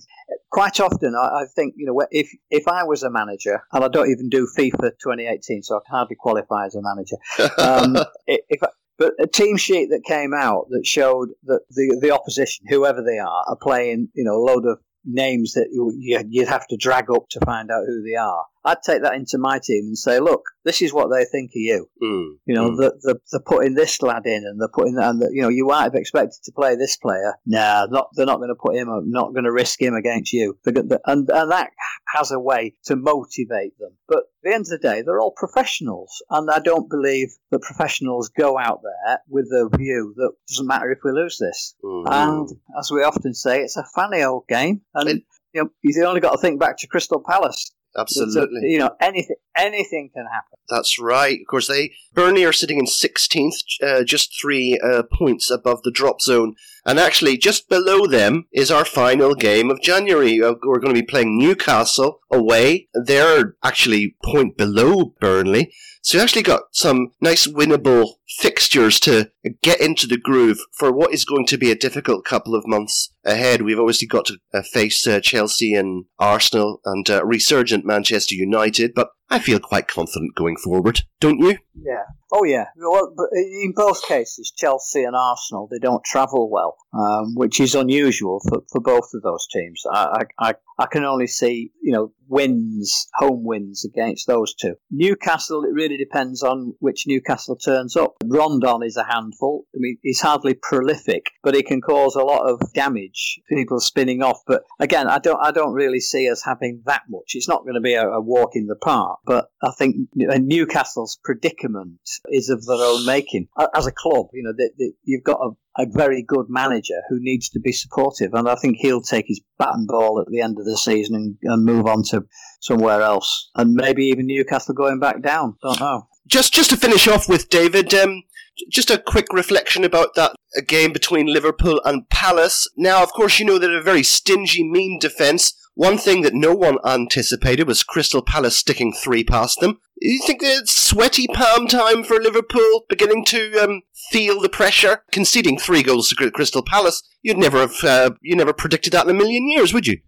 quite 0.52 0.82
often, 0.82 1.16
I, 1.16 1.46
think, 1.56 1.76
you 1.78 1.86
know, 1.86 2.06
if, 2.12 2.30
if 2.50 2.68
I 2.68 2.84
was 2.84 3.04
a 3.04 3.10
manager, 3.10 3.62
and 3.72 3.84
I 3.84 3.88
don't 3.88 4.10
even 4.10 4.28
do 4.28 4.48
FIFA 4.58 4.92
2018, 5.02 5.64
so 5.64 5.78
I 5.78 5.80
can 5.86 5.96
hardly 5.96 6.18
qualify 6.18 6.66
as 6.66 6.76
a 6.76 6.82
manager. 6.82 7.18
Um, 7.60 7.98
if 8.26 8.62
but 9.00 9.14
a 9.20 9.26
team 9.28 9.58
sheet 9.58 9.90
that 9.90 10.04
came 10.06 10.34
out 10.34 10.68
that 10.70 10.86
showed 10.86 11.30
that 11.46 11.62
the 11.72 11.98
the 12.02 12.12
opposition, 12.12 12.66
whoever 12.70 13.02
they 13.04 13.18
are, 13.18 13.44
are 13.48 13.58
playing 13.60 14.10
you 14.14 14.24
know 14.24 14.36
a 14.36 14.46
load 14.46 14.66
of 14.68 14.80
names 15.06 15.54
that 15.54 15.70
you, 15.72 15.92
you- 15.98 16.24
you'd 16.30 16.48
have 16.50 16.68
to 16.68 16.78
drag 16.78 17.10
up 17.10 17.28
to 17.30 17.40
find 17.46 17.72
out 17.72 17.86
who 17.88 18.04
they 18.04 18.16
are. 18.16 18.46
I'd 18.66 18.82
take 18.86 19.04
that 19.04 19.14
into 19.16 19.38
my 19.38 19.60
team 19.64 19.86
and 19.86 19.98
say, 19.98 20.20
look, 20.20 20.42
this 20.66 20.82
is 20.82 20.94
what 20.94 21.10
they 21.10 21.24
think 21.26 21.52
of 21.52 21.56
you. 21.56 21.88
Mm. 22.04 22.34
You 22.46 22.56
know, 22.56 22.70
Mm. 22.72 22.78
the, 22.78 22.94
the, 23.02 23.20
they're 23.32 23.42
putting 23.46 23.74
this 23.74 24.02
lad 24.02 24.24
in, 24.26 24.44
and 24.46 24.60
they're 24.60 24.68
putting 24.74 24.96
that, 24.96 25.10
and 25.10 25.22
the, 25.22 25.30
you 25.32 25.42
know, 25.42 25.48
you 25.50 25.66
might 25.66 25.84
have 25.84 25.96
expected 25.96 26.38
to 26.44 26.52
play 26.52 26.76
this 26.76 26.98
player. 26.98 27.36
Nah, 27.46 27.88
not 27.90 28.10
they're 28.16 28.26
not 28.26 28.38
going 28.38 28.50
to 28.50 28.56
put 28.62 28.76
him, 28.76 28.90
up, 28.90 29.04
not 29.06 29.34
going 29.34 29.46
to 29.46 29.52
risk 29.52 29.82
him 29.82 29.94
against 29.96 30.34
you. 30.34 30.58
They're 30.66 30.74
and 31.06 31.30
and 31.30 31.52
that 31.52 31.70
has 32.16 32.32
a 32.32 32.40
way 32.40 32.76
to 32.86 32.96
motivate 32.96 33.78
them. 33.80 33.92
But 34.08 34.18
at 34.20 34.24
the 34.44 34.54
end 34.54 34.62
of 34.62 34.70
the 34.70 34.78
day, 34.78 35.02
they're 35.04 35.20
all 35.22 35.34
professionals, 35.36 36.22
and 36.30 36.50
I 36.52 36.60
don't 36.60 36.90
believe 36.90 37.30
that 37.52 37.62
professionals 37.62 38.30
go 38.30 38.58
out 38.60 38.82
there 38.84 39.20
with 39.30 39.50
the 39.50 39.70
view 39.78 40.14
that 40.18 40.32
it 40.34 40.52
doesn't 40.54 40.68
matter 40.68 40.92
if 40.92 41.00
we 41.04 41.12
lose 41.12 41.38
this. 41.40 41.76
Mm. 41.84 42.04
And 42.12 42.50
as 42.78 42.92
we 42.92 43.04
often 43.04 43.34
say, 43.34 43.62
it's 43.62 43.78
a 43.78 43.86
funny 43.96 44.22
old 44.24 44.48
game, 44.48 44.82
and 44.94 45.10
It- 45.10 45.24
you 45.54 45.64
know, 45.64 45.70
you've 45.82 46.06
only 46.06 46.22
got 46.22 46.34
to 46.34 46.38
think 46.38 46.60
back 46.60 46.78
to 46.78 46.88
Crystal 46.88 47.24
Palace. 47.28 47.72
Absolutely. 47.98 48.62
So, 48.62 48.68
you 48.68 48.80
know, 48.80 48.96
anything 49.02 49.36
anything 49.64 50.10
can 50.14 50.26
happen. 50.26 50.60
That's 50.70 51.00
right. 51.00 51.40
Of 51.40 51.48
course, 51.48 51.68
they 51.68 51.92
Burnley 52.14 52.46
are 52.46 52.54
sitting 52.54 52.78
in 52.78 52.86
16th, 52.86 53.82
uh, 53.84 54.04
just 54.04 54.40
three 54.40 54.80
uh, 54.84 55.04
points 55.04 55.50
above 55.50 55.82
the 55.84 55.92
drop 55.92 56.22
zone. 56.22 56.56
And 56.86 57.00
actually, 57.00 57.38
just 57.38 57.70
below 57.70 58.08
them 58.08 58.46
is 58.52 58.72
our 58.72 58.86
final 58.86 59.36
game 59.36 59.70
of 59.70 59.82
January. 59.82 60.42
Uh, 60.42 60.56
we're 60.64 60.80
going 60.80 60.94
to 60.94 61.02
be 61.02 61.06
playing 61.06 61.38
Newcastle 61.38 62.20
away. 62.32 62.88
They're 62.94 63.56
actually 63.64 64.16
point 64.24 64.58
below 64.58 65.14
Burnley. 65.20 65.72
So 66.02 66.18
you 66.18 66.24
actually 66.24 66.44
got 66.44 66.64
some 66.72 67.12
nice 67.20 67.46
winnable 67.46 68.14
fixtures 68.40 69.00
to 69.02 69.32
get 69.62 69.82
into 69.82 70.08
the 70.08 70.18
groove 70.18 70.60
for 70.72 70.94
what 70.94 71.14
is 71.14 71.26
going 71.26 71.46
to 71.48 71.58
be 71.58 71.72
a 71.72 71.76
difficult 71.76 72.24
couple 72.24 72.56
of 72.56 72.66
months 72.66 73.14
ahead. 73.26 73.62
We've 73.62 73.80
obviously 73.80 74.08
got 74.08 74.26
to 74.28 74.38
uh, 74.54 74.62
face 74.62 75.06
uh, 75.06 75.20
Chelsea 75.20 75.74
and 75.74 76.06
Arsenal 76.18 76.80
and 76.86 77.08
resurgent 77.24 77.86
Manchester 77.86 78.36
United, 78.36 78.94
but 78.96 79.10
I 79.30 79.40
feel 79.40 79.60
quite 79.60 79.88
confident 79.88 80.36
going 80.36 80.58
forward, 80.58 81.02
don't 81.20 81.40
you? 81.40 81.58
Yeah. 81.76 82.04
Oh 82.32 82.44
yeah. 82.44 82.66
Well, 82.78 83.14
in 83.34 83.74
both 83.76 84.06
cases, 84.08 84.54
Chelsea 84.56 85.04
and 85.04 85.16
Arsenal, 85.16 85.68
they 85.70 85.80
don't 85.80 86.04
travel 86.04 86.50
well, 86.52 86.78
um, 86.94 87.34
which 87.36 87.60
is 87.60 87.74
unusual 87.74 88.40
for, 88.48 88.62
for 88.72 88.82
both 88.82 89.10
of 89.16 89.24
those 89.24 89.48
teams. 89.52 89.82
I, 89.92 90.24
I, 90.40 90.54
I, 90.78 90.86
can 90.86 91.06
only 91.06 91.26
see, 91.26 91.72
you 91.82 91.92
know, 91.92 92.12
wins, 92.28 93.08
home 93.16 93.44
wins 93.44 93.84
against 93.84 94.28
those 94.28 94.54
two. 94.54 94.76
Newcastle, 94.92 95.64
it 95.64 95.74
really 95.74 95.98
depends 95.98 96.44
on 96.44 96.76
which 96.80 97.06
Newcastle 97.08 97.56
turns 97.56 97.96
up. 97.96 98.14
Rondon 98.24 98.84
is 98.84 98.96
a 98.96 99.04
handful. 99.04 99.66
I 99.74 99.78
mean, 99.80 99.98
he's 100.04 100.22
hardly 100.22 100.54
prolific, 100.54 101.32
but 101.42 101.56
he 101.56 101.64
can 101.64 101.82
cause 101.82 102.16
a 102.16 102.24
lot 102.24 102.48
of 102.48 102.62
damage. 102.74 103.40
People 103.50 103.80
spinning 103.80 104.22
off. 104.22 104.42
But 104.46 104.64
again, 104.80 105.08
I 105.08 105.18
don't, 105.18 105.40
I 105.44 105.52
don't 105.52 105.74
really 105.74 106.00
see 106.00 106.30
us 106.30 106.44
having 106.46 106.84
that 106.86 107.04
much. 107.10 107.32
It's 107.34 107.50
not 107.50 107.64
going 107.64 107.74
to 107.74 107.82
be 107.82 107.96
a, 107.96 108.08
a 108.08 108.22
walk 108.22 108.52
in 108.54 108.68
the 108.68 108.76
park, 108.76 109.19
but 109.26 109.52
I 109.62 109.72
think 109.78 109.96
Newcastle's 110.16 111.20
predicament 111.24 112.00
is 112.30 112.50
of 112.50 112.66
their 112.66 112.78
own 112.78 113.06
making. 113.06 113.48
As 113.76 113.88
a 113.88 113.92
club, 113.92 114.28
you 114.34 114.44
know, 114.44 114.54
they, 114.58 114.70
they, 114.78 114.94
you've 115.04 115.24
got 115.24 115.40
a, 115.40 115.82
a 115.82 115.86
very 115.88 116.24
good 116.28 116.48
manager 116.50 117.02
who 117.10 117.18
needs 117.20 117.50
to 117.50 117.60
be 117.60 117.72
supportive, 117.72 118.34
and 118.34 118.50
I 118.50 118.56
think 118.56 118.78
he'll 118.78 119.02
take 119.02 119.26
his 119.28 119.42
bat 119.58 119.74
and 119.74 119.88
ball 119.88 120.20
at 120.20 120.28
the 120.32 120.42
end 120.42 120.58
of 120.60 120.66
the 120.66 120.78
season 120.78 121.16
and, 121.16 121.38
and 121.44 121.66
move 121.66 121.86
on 121.86 122.04
to 122.10 122.26
somewhere 122.62 123.02
else, 123.02 123.50
and 123.56 123.74
maybe 123.74 124.06
even 124.06 124.28
Newcastle 124.28 124.74
going 124.74 125.00
back 125.00 125.22
down. 125.22 125.56
Don't 125.62 125.80
know. 125.80 126.08
Just 126.28 126.54
just 126.54 126.70
to 126.70 126.78
finish 126.78 127.08
off 127.08 127.28
with 127.28 127.50
David, 127.50 127.94
um, 127.94 128.24
just 128.72 128.92
a 128.92 128.98
quick 128.98 129.28
reflection 129.32 129.84
about 129.84 130.16
that 130.16 130.36
game 130.68 130.92
between 130.92 131.28
Liverpool 131.28 131.82
and 131.86 132.10
Palace. 132.10 132.70
Now, 132.78 133.02
of 133.02 133.14
course, 133.14 133.40
you 133.40 133.46
know 133.46 133.58
they're 133.58 133.80
a 133.80 133.84
very 133.84 134.04
stingy, 134.04 134.64
mean 134.64 135.00
defence. 135.00 135.54
One 135.80 135.98
thing 135.98 136.24
that 136.24 136.34
no 136.34 136.54
one 136.54 136.78
anticipated 136.86 137.66
was 137.66 137.84
Crystal 137.84 138.22
Palace 138.22 138.58
sticking 138.58 138.92
three 138.92 139.24
past 139.24 139.62
them. 139.62 139.80
You 140.02 140.22
think 140.28 140.42
it's 140.44 140.76
sweaty 140.76 141.26
palm 141.26 141.68
time 141.68 142.04
for 142.04 142.20
Liverpool, 142.20 142.84
beginning 142.90 143.24
to 143.28 143.64
um, 143.64 143.84
feel 144.12 144.42
the 144.42 144.50
pressure, 144.50 145.06
conceding 145.14 145.58
three 145.58 145.82
goals 145.82 146.10
to 146.10 146.32
Crystal 146.32 146.64
Palace? 146.64 147.02
You'd 147.22 147.38
never 147.38 147.60
have, 147.60 147.82
uh, 147.86 148.10
you 148.22 148.36
never 148.36 148.52
predicted 148.52 148.92
that 148.92 149.06
in 149.06 149.16
a 149.16 149.18
million 149.18 149.50
years, 149.50 149.74
would 149.74 149.88
you? 149.88 150.00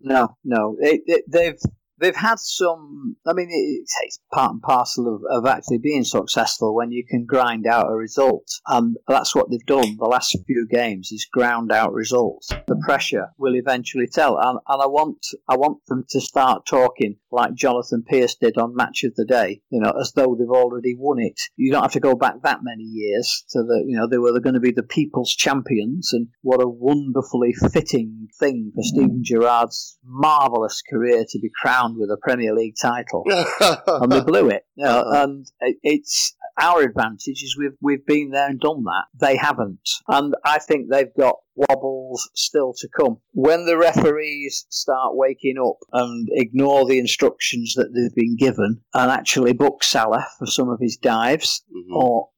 No, 0.00 0.36
no, 0.42 0.76
it, 0.80 1.02
it, 1.06 1.24
they've 1.28 1.60
they've 2.00 2.16
had 2.16 2.38
some. 2.38 3.16
I 3.26 3.32
mean, 3.32 3.48
it's, 3.50 4.20
part 4.32 4.52
and 4.52 4.62
parcel 4.62 5.14
of, 5.14 5.22
of 5.30 5.46
actually 5.46 5.78
being 5.78 6.04
successful 6.04 6.74
when 6.74 6.92
you 6.92 7.04
can 7.08 7.24
grind 7.26 7.66
out 7.66 7.90
a 7.90 7.94
result, 7.94 8.48
and 8.66 8.96
that's 9.08 9.34
what 9.34 9.50
they've 9.50 9.64
done 9.66 9.96
the 9.98 10.06
last 10.06 10.36
few 10.46 10.66
games 10.70 11.12
is 11.12 11.26
ground 11.32 11.70
out 11.72 11.92
results. 11.92 12.48
The 12.48 12.82
pressure 12.84 13.28
will 13.38 13.56
eventually 13.56 14.06
tell, 14.06 14.38
and, 14.38 14.58
and 14.68 14.82
I 14.82 14.86
want 14.86 15.26
I 15.48 15.56
want 15.56 15.78
them 15.86 16.04
to 16.10 16.20
start 16.20 16.66
talking 16.66 17.16
like 17.32 17.54
Jonathan 17.54 18.04
Pearce 18.08 18.34
did 18.34 18.58
on 18.58 18.74
Match 18.74 19.04
of 19.04 19.14
the 19.14 19.24
Day, 19.24 19.62
you 19.70 19.80
know, 19.80 19.92
as 20.00 20.12
though 20.12 20.36
they've 20.38 20.48
already 20.48 20.94
won 20.98 21.18
it. 21.20 21.40
You 21.56 21.72
don't 21.72 21.82
have 21.82 21.92
to 21.92 22.00
go 22.00 22.14
back 22.14 22.34
that 22.42 22.60
many 22.62 22.82
years 22.82 23.44
to 23.50 23.62
the, 23.62 23.84
you 23.86 23.96
know, 23.96 24.08
they 24.08 24.18
were 24.18 24.38
going 24.40 24.54
to 24.54 24.60
be 24.60 24.72
the 24.72 24.82
people's 24.82 25.34
champions, 25.34 26.12
and 26.12 26.28
what 26.42 26.62
a 26.62 26.68
wonderfully 26.68 27.52
fitting 27.72 28.28
thing 28.38 28.72
for 28.74 28.82
Steven 28.82 29.22
Gerrard's 29.24 29.98
marvellous 30.04 30.82
career 30.88 31.24
to 31.28 31.38
be 31.38 31.50
crowned 31.60 31.89
with 31.98 32.10
a 32.10 32.16
Premier 32.16 32.54
League 32.54 32.76
title. 32.80 33.24
and 33.86 34.12
they 34.12 34.20
blew 34.20 34.48
it. 34.48 34.64
You 34.76 34.84
know, 34.84 35.04
and 35.06 35.50
it's 35.82 36.34
our 36.60 36.82
advantage 36.82 37.42
is 37.42 37.56
we've 37.58 37.76
we've 37.80 38.04
been 38.06 38.30
there 38.30 38.48
and 38.48 38.60
done 38.60 38.84
that. 38.84 39.04
They 39.18 39.36
haven't, 39.36 39.88
and 40.08 40.34
I 40.44 40.58
think 40.58 40.90
they've 40.90 41.14
got 41.18 41.36
wobbles 41.68 42.28
still 42.34 42.72
to 42.78 42.88
come. 42.88 43.18
When 43.32 43.66
the 43.66 43.76
referees 43.76 44.66
start 44.70 45.14
waking 45.14 45.56
up 45.62 45.76
and 45.92 46.28
ignore 46.32 46.86
the 46.86 46.98
instructions 46.98 47.74
that 47.76 47.92
they've 47.94 48.14
been 48.14 48.36
given 48.36 48.80
and 48.94 49.10
actually 49.10 49.52
book 49.52 49.82
Salah 49.84 50.26
for 50.38 50.46
some 50.46 50.68
of 50.68 50.78
his 50.80 50.96
dives 50.96 51.62
Mhm. 51.74 51.94
or 51.96 52.28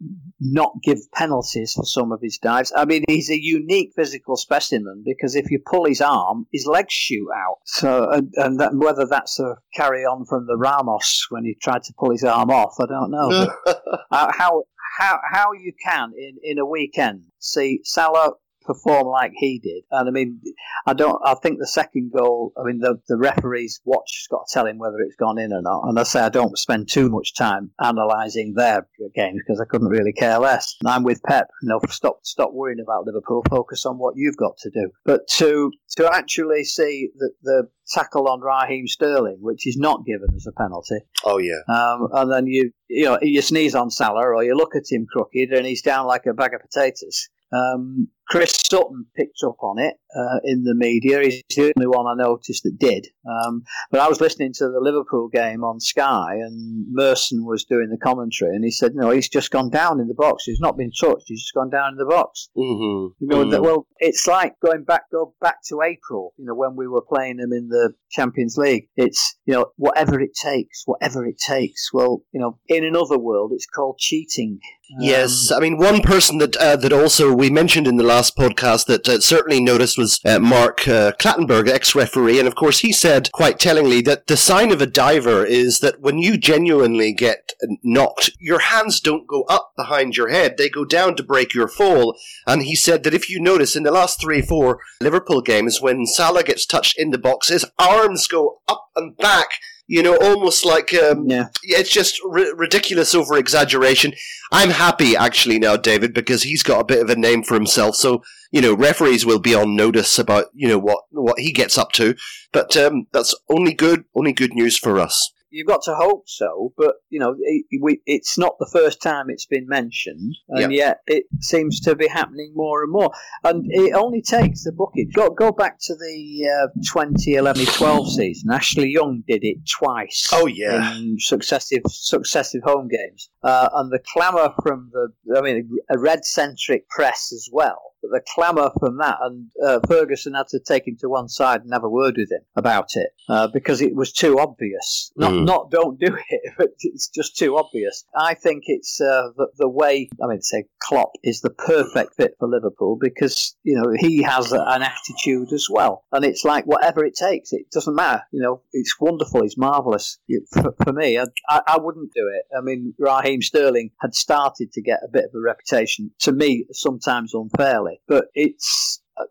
not 0.41 0.73
give 0.83 0.99
penalties 1.13 1.73
for 1.75 1.85
some 1.85 2.13
of 2.13 2.21
his 2.21 2.39
dives. 2.39 2.73
I 2.77 2.85
mean, 2.85 3.05
he's 3.09 3.31
a 3.31 3.41
unique 3.41 3.93
physical 3.95 4.37
specimen 4.37 5.03
because 5.05 5.37
if 5.37 5.51
you 5.51 5.61
pull 5.65 5.85
his 5.87 6.01
arm, 6.01 6.47
his 6.53 6.67
legs 6.67 6.93
shoot 6.93 7.29
out. 7.35 7.59
So, 7.65 8.11
and, 8.11 8.33
and 8.37 8.61
that, 8.61 8.75
whether 8.75 9.07
that's 9.07 9.39
a 9.39 9.57
carry 9.75 10.05
on 10.05 10.25
from 10.27 10.47
the 10.47 10.57
Ramos 10.57 11.27
when 11.31 11.45
he 11.45 11.55
tried 11.63 11.85
to 11.85 11.95
pull 11.99 12.11
his 12.11 12.25
arm 12.25 12.51
off, 12.51 12.75
I 12.81 12.87
don't 12.87 13.11
know. 13.11 13.47
But 13.65 13.83
uh, 14.11 14.33
how 14.37 14.63
how 14.99 15.19
how 15.33 15.53
you 15.53 15.73
can 15.83 16.13
in 16.17 16.37
in 16.43 16.59
a 16.59 16.67
weekend 16.67 17.23
see 17.39 17.81
Salah 17.83 18.33
perform 18.65 19.07
like 19.07 19.33
he 19.35 19.59
did, 19.59 19.85
and 19.91 20.09
I 20.09 20.13
mean, 20.13 20.41
I 20.87 20.95
don't. 20.95 21.21
I 21.25 21.35
think 21.35 21.59
the 21.59 21.67
second 21.67 22.13
goal. 22.17 22.53
I 22.59 22.65
mean, 22.65 22.81
the 22.81 23.01
the 23.09 23.17
referee's 23.17 23.81
watch 23.85 24.21
has 24.21 24.29
got 24.31 24.47
to 24.47 24.53
tell 24.53 24.67
him 24.67 24.79
whether 24.79 24.99
it's 25.01 25.17
gone 25.17 25.39
in 25.39 25.53
or 25.53 25.63
not. 25.63 25.83
And 25.85 25.99
I 25.99 26.03
say 26.03 26.21
I 26.21 26.29
don't 26.29 26.57
spend 26.59 26.89
too 26.89 27.09
much 27.09 27.35
time 27.35 27.71
analysing 27.79 28.55
their 28.55 28.87
games 29.15 29.41
because 29.47 29.61
I 29.61 29.65
couldn't 29.65 29.89
really 29.89 30.13
care 30.13 30.39
less. 30.39 30.77
And 30.81 30.89
I'm 30.89 31.05
with 31.05 31.23
Pep. 31.23 31.49
You 31.63 31.69
know, 31.69 31.81
stop 31.89 32.21
stop 32.23 32.53
worrying 32.53 32.81
about 32.81 33.07
Liverpool. 33.07 33.43
Focus 33.49 33.87
on 33.87 33.99
what 33.99 34.15
you've 34.17 34.37
got 34.37 34.57
to 34.59 34.71
do. 34.71 34.91
But 35.05 35.27
to 35.33 35.71
to 35.97 36.11
actually 36.13 36.65
see 36.65 37.11
the 37.17 37.31
the 37.43 37.69
tackle 37.89 38.29
on 38.29 38.41
Raheem 38.41 38.87
Sterling, 38.87 39.39
which 39.41 39.67
is 39.67 39.77
not 39.77 40.05
given 40.07 40.29
as 40.35 40.47
a 40.47 40.53
penalty, 40.53 41.01
oh 41.25 41.39
yeah. 41.39 41.61
um, 41.69 42.09
and 42.13 42.33
then 42.33 42.47
you 42.47 42.73
you 42.89 43.05
know 43.05 43.19
you 43.23 43.43
sneeze 43.43 43.75
on 43.75 43.91
Salah 43.91 44.27
or 44.27 44.45
you 44.45 44.57
look 44.57 44.75
at 44.77 44.91
him 44.91 45.07
crooked 45.11 45.51
and 45.51 45.67
he's 45.67 45.83
down 45.83 46.07
like 46.07 46.27
a 46.27 46.35
bag 46.35 46.55
of 46.55 46.61
potatoes. 46.61 47.29
Um, 47.53 48.09
Chris 48.33 48.59
Sutton 48.65 49.05
picked 49.15 49.43
up 49.47 49.57
on 49.63 49.79
it 49.79 49.97
uh, 50.17 50.39
in 50.43 50.65
the 50.65 50.75
media. 50.75 51.21
He's 51.21 51.43
the 51.55 51.75
only 51.77 51.87
one 51.87 52.07
I 52.07 52.15
noticed 52.17 52.63
that 52.63 52.79
did. 52.79 53.07
Um, 53.29 53.63
but 53.91 54.01
I 54.01 54.09
was 54.09 54.23
listening 54.23 54.55
to 54.55 54.71
the 54.71 54.81
Liverpool 54.81 55.29
game 55.29 55.63
on 55.63 55.81
Sky, 55.81 56.37
and 56.37 56.87
Merson 56.91 57.45
was 57.45 57.65
doing 57.65 57.91
the 57.91 57.99
commentary, 57.99 58.57
and 58.57 58.65
he 58.65 58.71
said, 58.71 58.95
"No, 58.95 59.11
he's 59.11 59.29
just 59.29 59.51
gone 59.51 59.69
down 59.69 60.01
in 60.01 60.09
the 60.09 60.15
box. 60.15 60.45
He's 60.45 60.61
not 60.61 60.79
been 60.79 60.93
touched. 60.99 61.25
He's 61.27 61.43
just 61.43 61.53
gone 61.53 61.69
down 61.69 61.93
in 61.93 61.99
the 61.99 62.07
box." 62.07 62.49
Mm-hmm. 62.57 63.23
You 63.23 63.29
know, 63.29 63.51
that, 63.51 63.61
well, 63.61 63.87
it's 63.99 64.27
like 64.27 64.55
going 64.65 64.85
back, 64.85 65.11
go 65.13 65.35
back 65.43 65.59
to 65.69 65.83
April. 65.83 66.33
You 66.39 66.47
know, 66.47 66.55
when 66.55 66.75
we 66.75 66.89
were 66.89 67.03
playing 67.03 67.37
them 67.37 67.53
in 67.53 67.69
the 67.69 67.93
Champions 68.13 68.57
League. 68.57 68.89
It's 68.97 69.37
you 69.47 69.55
know, 69.55 69.73
whatever 69.77 70.21
it 70.21 70.31
takes, 70.41 70.83
whatever 70.87 71.27
it 71.27 71.39
takes. 71.39 71.93
Well, 71.93 72.23
you 72.33 72.41
know, 72.41 72.59
in 72.69 72.85
another 72.85 73.19
world, 73.19 73.53
it's 73.53 73.67
called 73.67 73.99
cheating. 73.99 74.61
Um, 74.97 74.99
Yes, 75.01 75.51
I 75.51 75.59
mean 75.59 75.79
one 75.79 76.03
person 76.03 76.39
that 76.39 76.55
uh, 76.57 76.77
that 76.77 76.93
also 76.93 77.33
we 77.33 77.51
mentioned 77.51 77.89
in 77.89 77.97
the 77.97 78.05
last 78.05 78.22
podcast 78.31 78.87
that 78.87 79.09
uh, 79.09 79.21
certainly 79.21 79.61
noticed 79.61 79.99
was 79.99 80.21
uh, 80.25 80.39
Mark 80.39 80.87
uh, 80.87 81.13
Clattenburg, 81.19 81.69
ex-referee, 81.69 82.39
and 82.39 82.49
of 82.49 82.55
course 82.55 82.81
he 82.81 82.93
said 82.93 83.31
quite 83.33 83.59
tellingly 83.59 84.01
that 84.03 84.27
the 84.27 84.37
sign 84.37 84.71
of 84.71 84.81
a 84.81 84.87
diver 84.87 85.45
is 85.45 85.81
that 85.81 86.01
when 86.01 86.19
you 86.19 86.37
genuinely 86.37 87.13
get 87.13 87.53
knocked, 87.83 88.31
your 88.39 88.61
hands 88.61 89.01
don't 89.01 89.27
go 89.27 89.43
up 89.45 89.73
behind 89.77 90.17
your 90.17 90.29
head; 90.29 90.57
they 90.57 90.69
go 90.69 90.85
down 90.85 91.17
to 91.17 91.23
break 91.23 91.55
your 91.55 91.69
fall. 91.69 92.17
And 92.47 92.63
he 92.63 92.77
said 92.77 93.03
that 93.05 93.15
if 93.15 93.29
you 93.29 93.41
notice 93.41 93.77
in 93.77 93.83
the 93.83 93.91
last 93.91 94.21
three, 94.21 94.43
four 94.43 94.81
Liverpool 95.01 95.41
games, 95.41 95.81
when 95.81 96.07
Salah 96.07 96.43
gets 96.43 96.67
touched 96.67 96.99
in 96.99 97.11
the 97.11 97.19
box, 97.19 97.49
his 97.49 97.67
arms 97.79 98.27
go 98.27 98.61
up 98.69 98.89
and 98.97 99.17
back. 99.17 99.49
You 99.89 100.03
know, 100.03 100.17
almost 100.17 100.65
like 100.65 100.95
um, 100.95 101.29
Yeah. 101.29 101.49
it's 101.65 101.91
just 101.91 102.21
ri 102.25 102.53
ridiculous 102.57 103.15
over 103.15 103.37
exaggeration. 103.37 104.15
I'm 104.51 104.71
happy 104.71 105.17
actually 105.17 105.59
now, 105.59 105.77
David, 105.77 106.15
because 106.15 106.45
he's 106.45 106.63
got 106.63 106.81
a 106.81 106.85
bit 106.85 107.03
of 107.03 107.11
a 107.11 107.17
name 107.17 107.43
for 107.43 107.55
himself. 107.55 107.97
So 107.97 108.23
you 108.53 108.61
know, 108.61 108.75
referees 108.75 109.25
will 109.27 109.39
be 109.41 109.55
on 109.55 109.75
notice 109.77 110.19
about 110.19 110.47
you 110.55 110.69
know 110.69 110.79
what 110.79 111.05
what 111.11 111.41
he 111.41 111.53
gets 111.53 111.77
up 111.77 111.93
to. 111.93 112.15
But 112.53 112.77
um, 112.77 113.07
that's 113.13 113.35
only 113.49 113.75
good, 113.75 114.05
only 114.15 114.33
good 114.33 114.55
news 114.55 114.79
for 114.79 114.99
us. 114.99 115.33
You've 115.53 115.67
got 115.67 115.83
to 115.83 115.95
hope 115.95 116.25
so, 116.29 116.73
but 116.79 116.95
you 117.11 117.21
know, 117.21 117.37
it, 117.39 117.67
we, 117.83 118.01
it's 118.07 118.39
not 118.39 118.57
the 118.59 118.71
first 118.73 119.03
time 119.03 119.27
it's 119.29 119.45
been 119.45 119.69
mentioned, 119.69 120.35
and 120.49 120.73
yet 120.73 121.01
it 121.07 121.25
seems 121.41 121.81
to 121.81 121.95
be 121.95 122.09
happening 122.09 122.53
more 122.55 122.83
and 122.83 122.91
more. 122.91 123.13
And 123.45 123.67
it 123.69 123.95
only 123.95 124.23
takes 124.23 124.65
the 124.65 124.73
bucket. 124.73 125.13
Go 125.15 125.29
go 125.29 125.53
back 125.53 125.79
to 125.83 125.95
the 125.95 126.49
uh, 126.49 126.69
2011-12 126.95 128.09
season. 128.09 128.51
Ashley 128.51 128.91
Young 128.91 129.23
did 129.29 129.45
it 129.45 129.59
twice. 129.69 130.27
Oh, 130.33 130.47
yeah. 130.47 130.97
in 130.97 131.17
successive 131.19 131.83
successive 131.87 132.63
home 132.65 132.89
games, 132.89 133.29
uh, 133.43 133.69
and 133.75 133.93
the 133.93 134.01
clamour 134.13 134.55
from 134.63 134.91
the, 134.93 135.37
I 135.37 135.43
mean, 135.43 135.69
a 135.91 135.99
red 135.99 136.25
centric 136.25 136.89
press 136.89 137.31
as 137.33 137.49
well. 137.53 137.92
But 138.03 138.11
the 138.11 138.21
clamour 138.35 138.71
from 138.81 138.99
that, 138.99 139.19
and 139.23 139.47
uh, 139.65 139.81
Ferguson 139.87 140.35
had 140.35 140.49
to 140.49 140.59
take 140.61 140.87
him 140.89 140.97
to 141.01 141.09
one 141.09 141.29
side 141.29 141.63
and 141.63 141.73
have 141.73 141.85
a 141.85 141.89
word 141.89 142.17
with 142.17 142.31
him 142.33 142.43
about 142.57 142.89
it 142.97 143.11
uh, 143.29 143.49
because 143.49 143.81
it 143.81 143.95
was 143.95 144.13
too 144.13 144.39
obvious. 144.39 145.13
Not 145.17 145.33
Mm. 145.33 145.47
not 145.47 145.71
don't 145.71 145.99
do 146.01 146.15
it, 146.31 146.53
but 146.59 146.71
it's 146.81 147.09
just 147.09 147.37
too 147.37 147.57
obvious. 147.57 148.05
I 148.17 148.35
think 148.35 148.65
it's 148.67 149.01
uh, 149.01 149.29
the, 149.37 149.49
the 149.57 149.69
way. 149.69 150.09
I 150.23 150.27
mean, 150.27 150.43
say 150.43 150.65
Klopp 150.83 151.13
is 151.23 151.41
the 151.41 151.51
perfect 151.51 152.17
fit 152.17 152.35
for 152.39 152.49
Liverpool 152.49 152.99
because 153.01 153.57
you 153.63 153.77
know 153.81 153.93
he 153.99 154.23
has 154.23 154.53
a, 154.53 154.61
an 154.61 154.83
attitude 154.83 155.53
as 155.53 155.69
well, 155.71 156.05
and 156.13 156.25
it's 156.25 156.45
like 156.45 156.65
whatever 156.65 157.05
it 157.05 157.15
takes. 157.15 157.53
It 157.53 157.71
doesn't 157.71 157.95
matter. 157.95 158.23
You 158.33 158.43
know, 158.43 158.63
it's 158.73 158.97
wonderful. 159.01 159.43
It's 159.43 159.57
marvelous. 159.57 160.19
It- 160.29 160.43
For, 160.53 160.75
for 160.85 160.93
me, 160.93 161.19
I, 161.19 161.25
I, 161.49 161.61
I 161.67 161.79
wouldn't 161.79 162.13
do 162.15 162.29
it. 162.35 162.43
I 162.57 162.61
mean, 162.63 162.95
Raheem 162.99 163.41
Sterling 163.43 163.91
had 164.01 164.15
started 164.15 164.73
to 164.73 164.83
get 164.83 165.01
a 165.05 165.09
bit 165.11 165.25
of 165.25 165.31
a 165.35 165.41
reputation 165.41 166.11
to 166.21 166.33
me, 166.33 166.67
sometimes 166.73 167.33
unfairly, 167.35 167.92
but 168.09 168.27
it's. 168.35 169.01
uh, 169.17 169.25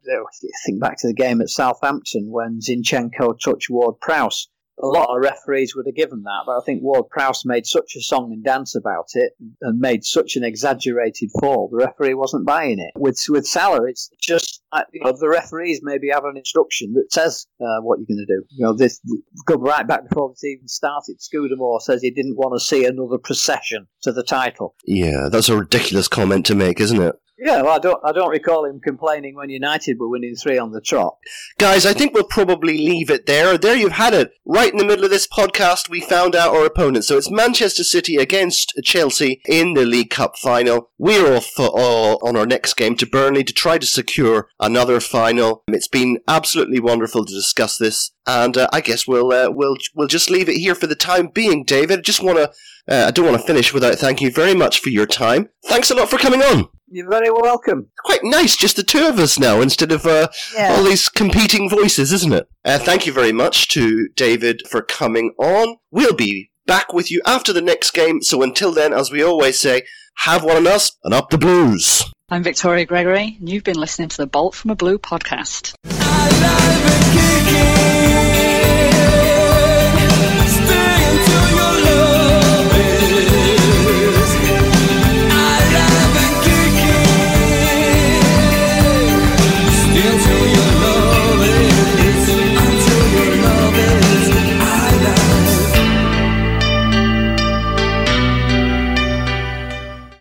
Think 0.66 0.80
back 0.80 0.98
to 1.00 1.08
the 1.08 1.14
game 1.14 1.42
at 1.42 1.50
Southampton 1.50 2.30
when 2.30 2.60
Zinchenko 2.60 3.40
touched 3.40 3.70
Ward 3.70 3.96
Prowse 4.00 4.48
a 4.82 4.88
lot 4.88 5.16
of 5.16 5.22
referees 5.22 5.76
would 5.76 5.86
have 5.86 5.96
given 5.96 6.24
that, 6.24 6.44
but 6.46 6.58
I 6.58 6.62
think 6.66 6.82
Ward 6.82 7.10
Prowse 7.10 7.46
made 7.46 7.66
such 7.66 7.96
a 7.96 8.02
song 8.02 8.32
and 8.32 8.44
dance 8.44 8.76
about 8.76 9.10
it 9.14 9.34
and 9.62 9.80
made 9.80 10.04
such 10.04 10.36
an 10.36 10.44
exaggerated 10.44 11.30
fall. 11.40 11.70
The 11.72 11.78
referee 11.86 12.16
wasn't 12.16 12.48
buying 12.48 12.80
it. 12.80 12.92
With 12.96 13.20
with 13.30 13.46
Salah, 13.46 13.88
it's 13.88 14.10
just 14.20 14.62
uh, 14.72 14.84
you 14.92 15.02
know 15.02 15.14
the 15.18 15.30
referees 15.30 15.82
maybe 15.84 16.10
have 16.10 16.26
an 16.26 16.38
instruction 16.38 16.94
that 16.94 17.12
says 17.12 17.46
uh, 17.60 17.82
what 17.82 18.00
you're 18.00 18.08
going 18.08 18.26
to 18.26 18.34
do. 18.34 18.44
You 18.50 18.66
know, 18.66 18.74
this 18.74 19.00
go 19.46 19.56
right 19.56 19.88
back 19.88 20.10
before 20.10 20.30
this 20.30 20.44
even 20.44 20.68
started. 20.68 21.22
Scudamore 21.22 21.82
says 21.82 22.02
he 22.02 22.12
didn't 22.12 22.38
want 22.38 22.60
to 22.60 22.66
see 22.66 22.86
another 22.86 23.18
procession 23.18 23.88
to 24.02 24.12
the 24.12 24.24
title. 24.24 24.76
Yeah, 24.86 25.30
that's 25.32 25.50
a 25.50 25.58
ridiculous 25.58 26.08
comment 26.08 26.46
to 26.48 26.56
make, 26.56 26.80
isn't 26.80 27.02
it? 27.02 27.16
Yeah, 27.44 27.64
well, 27.64 27.76
I 27.76 27.80
don't 27.80 28.00
I 28.06 28.12
don't 28.12 28.30
recall 28.30 28.66
him 28.66 28.80
complaining 28.80 29.34
when 29.34 29.50
United 29.50 29.98
were 30.00 30.08
winning 30.08 30.36
three 30.36 30.60
on 30.60 30.72
the 30.72 30.80
trot. 30.80 31.18
Guys, 31.58 31.88
I 31.88 31.94
think 31.94 32.14
we'll 32.14 32.24
probably 32.24 32.78
leave 32.78 33.10
it 33.10 33.26
there. 33.26 33.58
There 33.58 33.76
you've 33.76 33.94
had 33.94 34.14
it. 34.14 34.32
Right 34.46 34.72
in 34.72 34.78
the 34.78 34.86
middle 34.86 35.06
of 35.06 35.10
this 35.10 35.26
podcast, 35.26 35.90
we 35.90 36.02
found 36.02 36.36
out 36.36 36.56
our 36.56 36.68
opponent. 36.68 37.04
So 37.04 37.18
it's 37.18 37.32
Manchester 37.32 37.84
City 37.84 38.18
against 38.18 38.80
Chelsea 38.84 39.42
in 39.48 39.74
the 39.74 39.88
League 39.88 40.12
Cup 40.12 40.38
final. 40.38 40.92
We're 41.00 41.36
off 41.36 41.48
for, 41.48 41.72
uh, 41.76 42.18
on 42.22 42.38
our 42.38 42.46
next 42.46 42.76
game 42.76 42.96
to 42.98 43.08
Burnley 43.08 43.44
to 43.46 43.54
try 43.54 43.80
to 43.80 43.88
secure 43.88 44.48
another 44.60 45.00
final. 45.00 45.64
It's 45.68 45.88
been 45.88 46.20
absolutely 46.28 46.80
wonderful 46.80 47.26
to 47.26 47.34
discuss 47.34 47.76
this, 47.76 48.12
and 48.28 48.56
uh, 48.56 48.68
I 48.72 48.82
guess 48.82 49.08
we'll 49.08 49.34
uh, 49.34 49.50
we'll 49.50 49.78
we'll 49.96 50.08
just 50.08 50.30
leave 50.30 50.48
it 50.48 50.58
here 50.58 50.76
for 50.76 50.86
the 50.86 50.94
time 50.94 51.30
being. 51.34 51.64
David, 51.64 52.00
I 52.00 52.02
just 52.04 52.22
want 52.22 52.38
to. 52.38 52.52
Uh, 52.88 53.08
I 53.08 53.12
don't 53.12 53.26
want 53.26 53.42
to 53.42 53.48
finish 53.48 53.74
without 53.74 53.96
thanking 53.96 54.28
you 54.28 54.32
very 54.32 54.54
much 54.54 54.80
for 54.80 54.90
your 54.90 55.08
time. 55.08 55.50
Thanks 55.66 55.90
a 55.90 55.96
lot 55.96 56.10
for 56.10 56.20
coming 56.20 56.44
on. 56.44 56.70
You're 56.94 57.10
very 57.10 57.32
welcome. 57.32 57.88
Quite 58.04 58.20
nice, 58.24 58.58
just 58.58 58.76
the 58.76 58.84
two 58.84 59.06
of 59.08 59.18
us 59.18 59.40
now 59.40 59.62
instead 59.62 59.94
of 59.94 60.06
uh, 60.06 60.28
Yeah. 60.54 60.76
all 60.76 60.84
these 60.84 61.08
competing 61.08 61.70
voices, 61.70 62.12
isn't 62.12 62.34
it? 62.34 62.50
Uh, 62.66 62.80
thank 62.80 63.06
you 63.06 63.14
very 63.14 63.32
much 63.32 63.70
to 63.70 64.10
David 64.18 64.64
for 64.70 64.82
coming 64.82 65.34
on. 65.40 65.78
We'll 65.90 66.14
be 66.16 66.52
back 66.68 66.92
with 66.92 67.10
you 67.10 67.22
after 67.26 67.54
the 67.54 67.62
next 67.62 67.92
game, 67.92 68.22
so 68.22 68.44
until 68.44 68.74
then, 68.74 68.92
as 68.92 69.10
we 69.10 69.24
always 69.24 69.58
say, 69.58 69.84
have 70.18 70.44
one 70.44 70.58
on 70.58 70.68
us 70.68 70.92
and 71.06 71.14
up 71.14 71.30
the 71.30 71.38
blues. 71.38 72.04
I'm 72.30 72.44
Victoria 72.44 72.84
Gregory, 72.86 73.38
and 73.40 73.48
you've 73.48 73.64
been 73.64 73.80
listening 73.80 74.10
to 74.10 74.18
the 74.18 74.28
Bolt 74.28 74.54
from 74.54 74.72
a 74.72 74.76
Blue 74.76 74.98
podcast. 75.00 75.74
Alive 75.86 76.86
and 76.86 77.06
kicking 77.14 78.21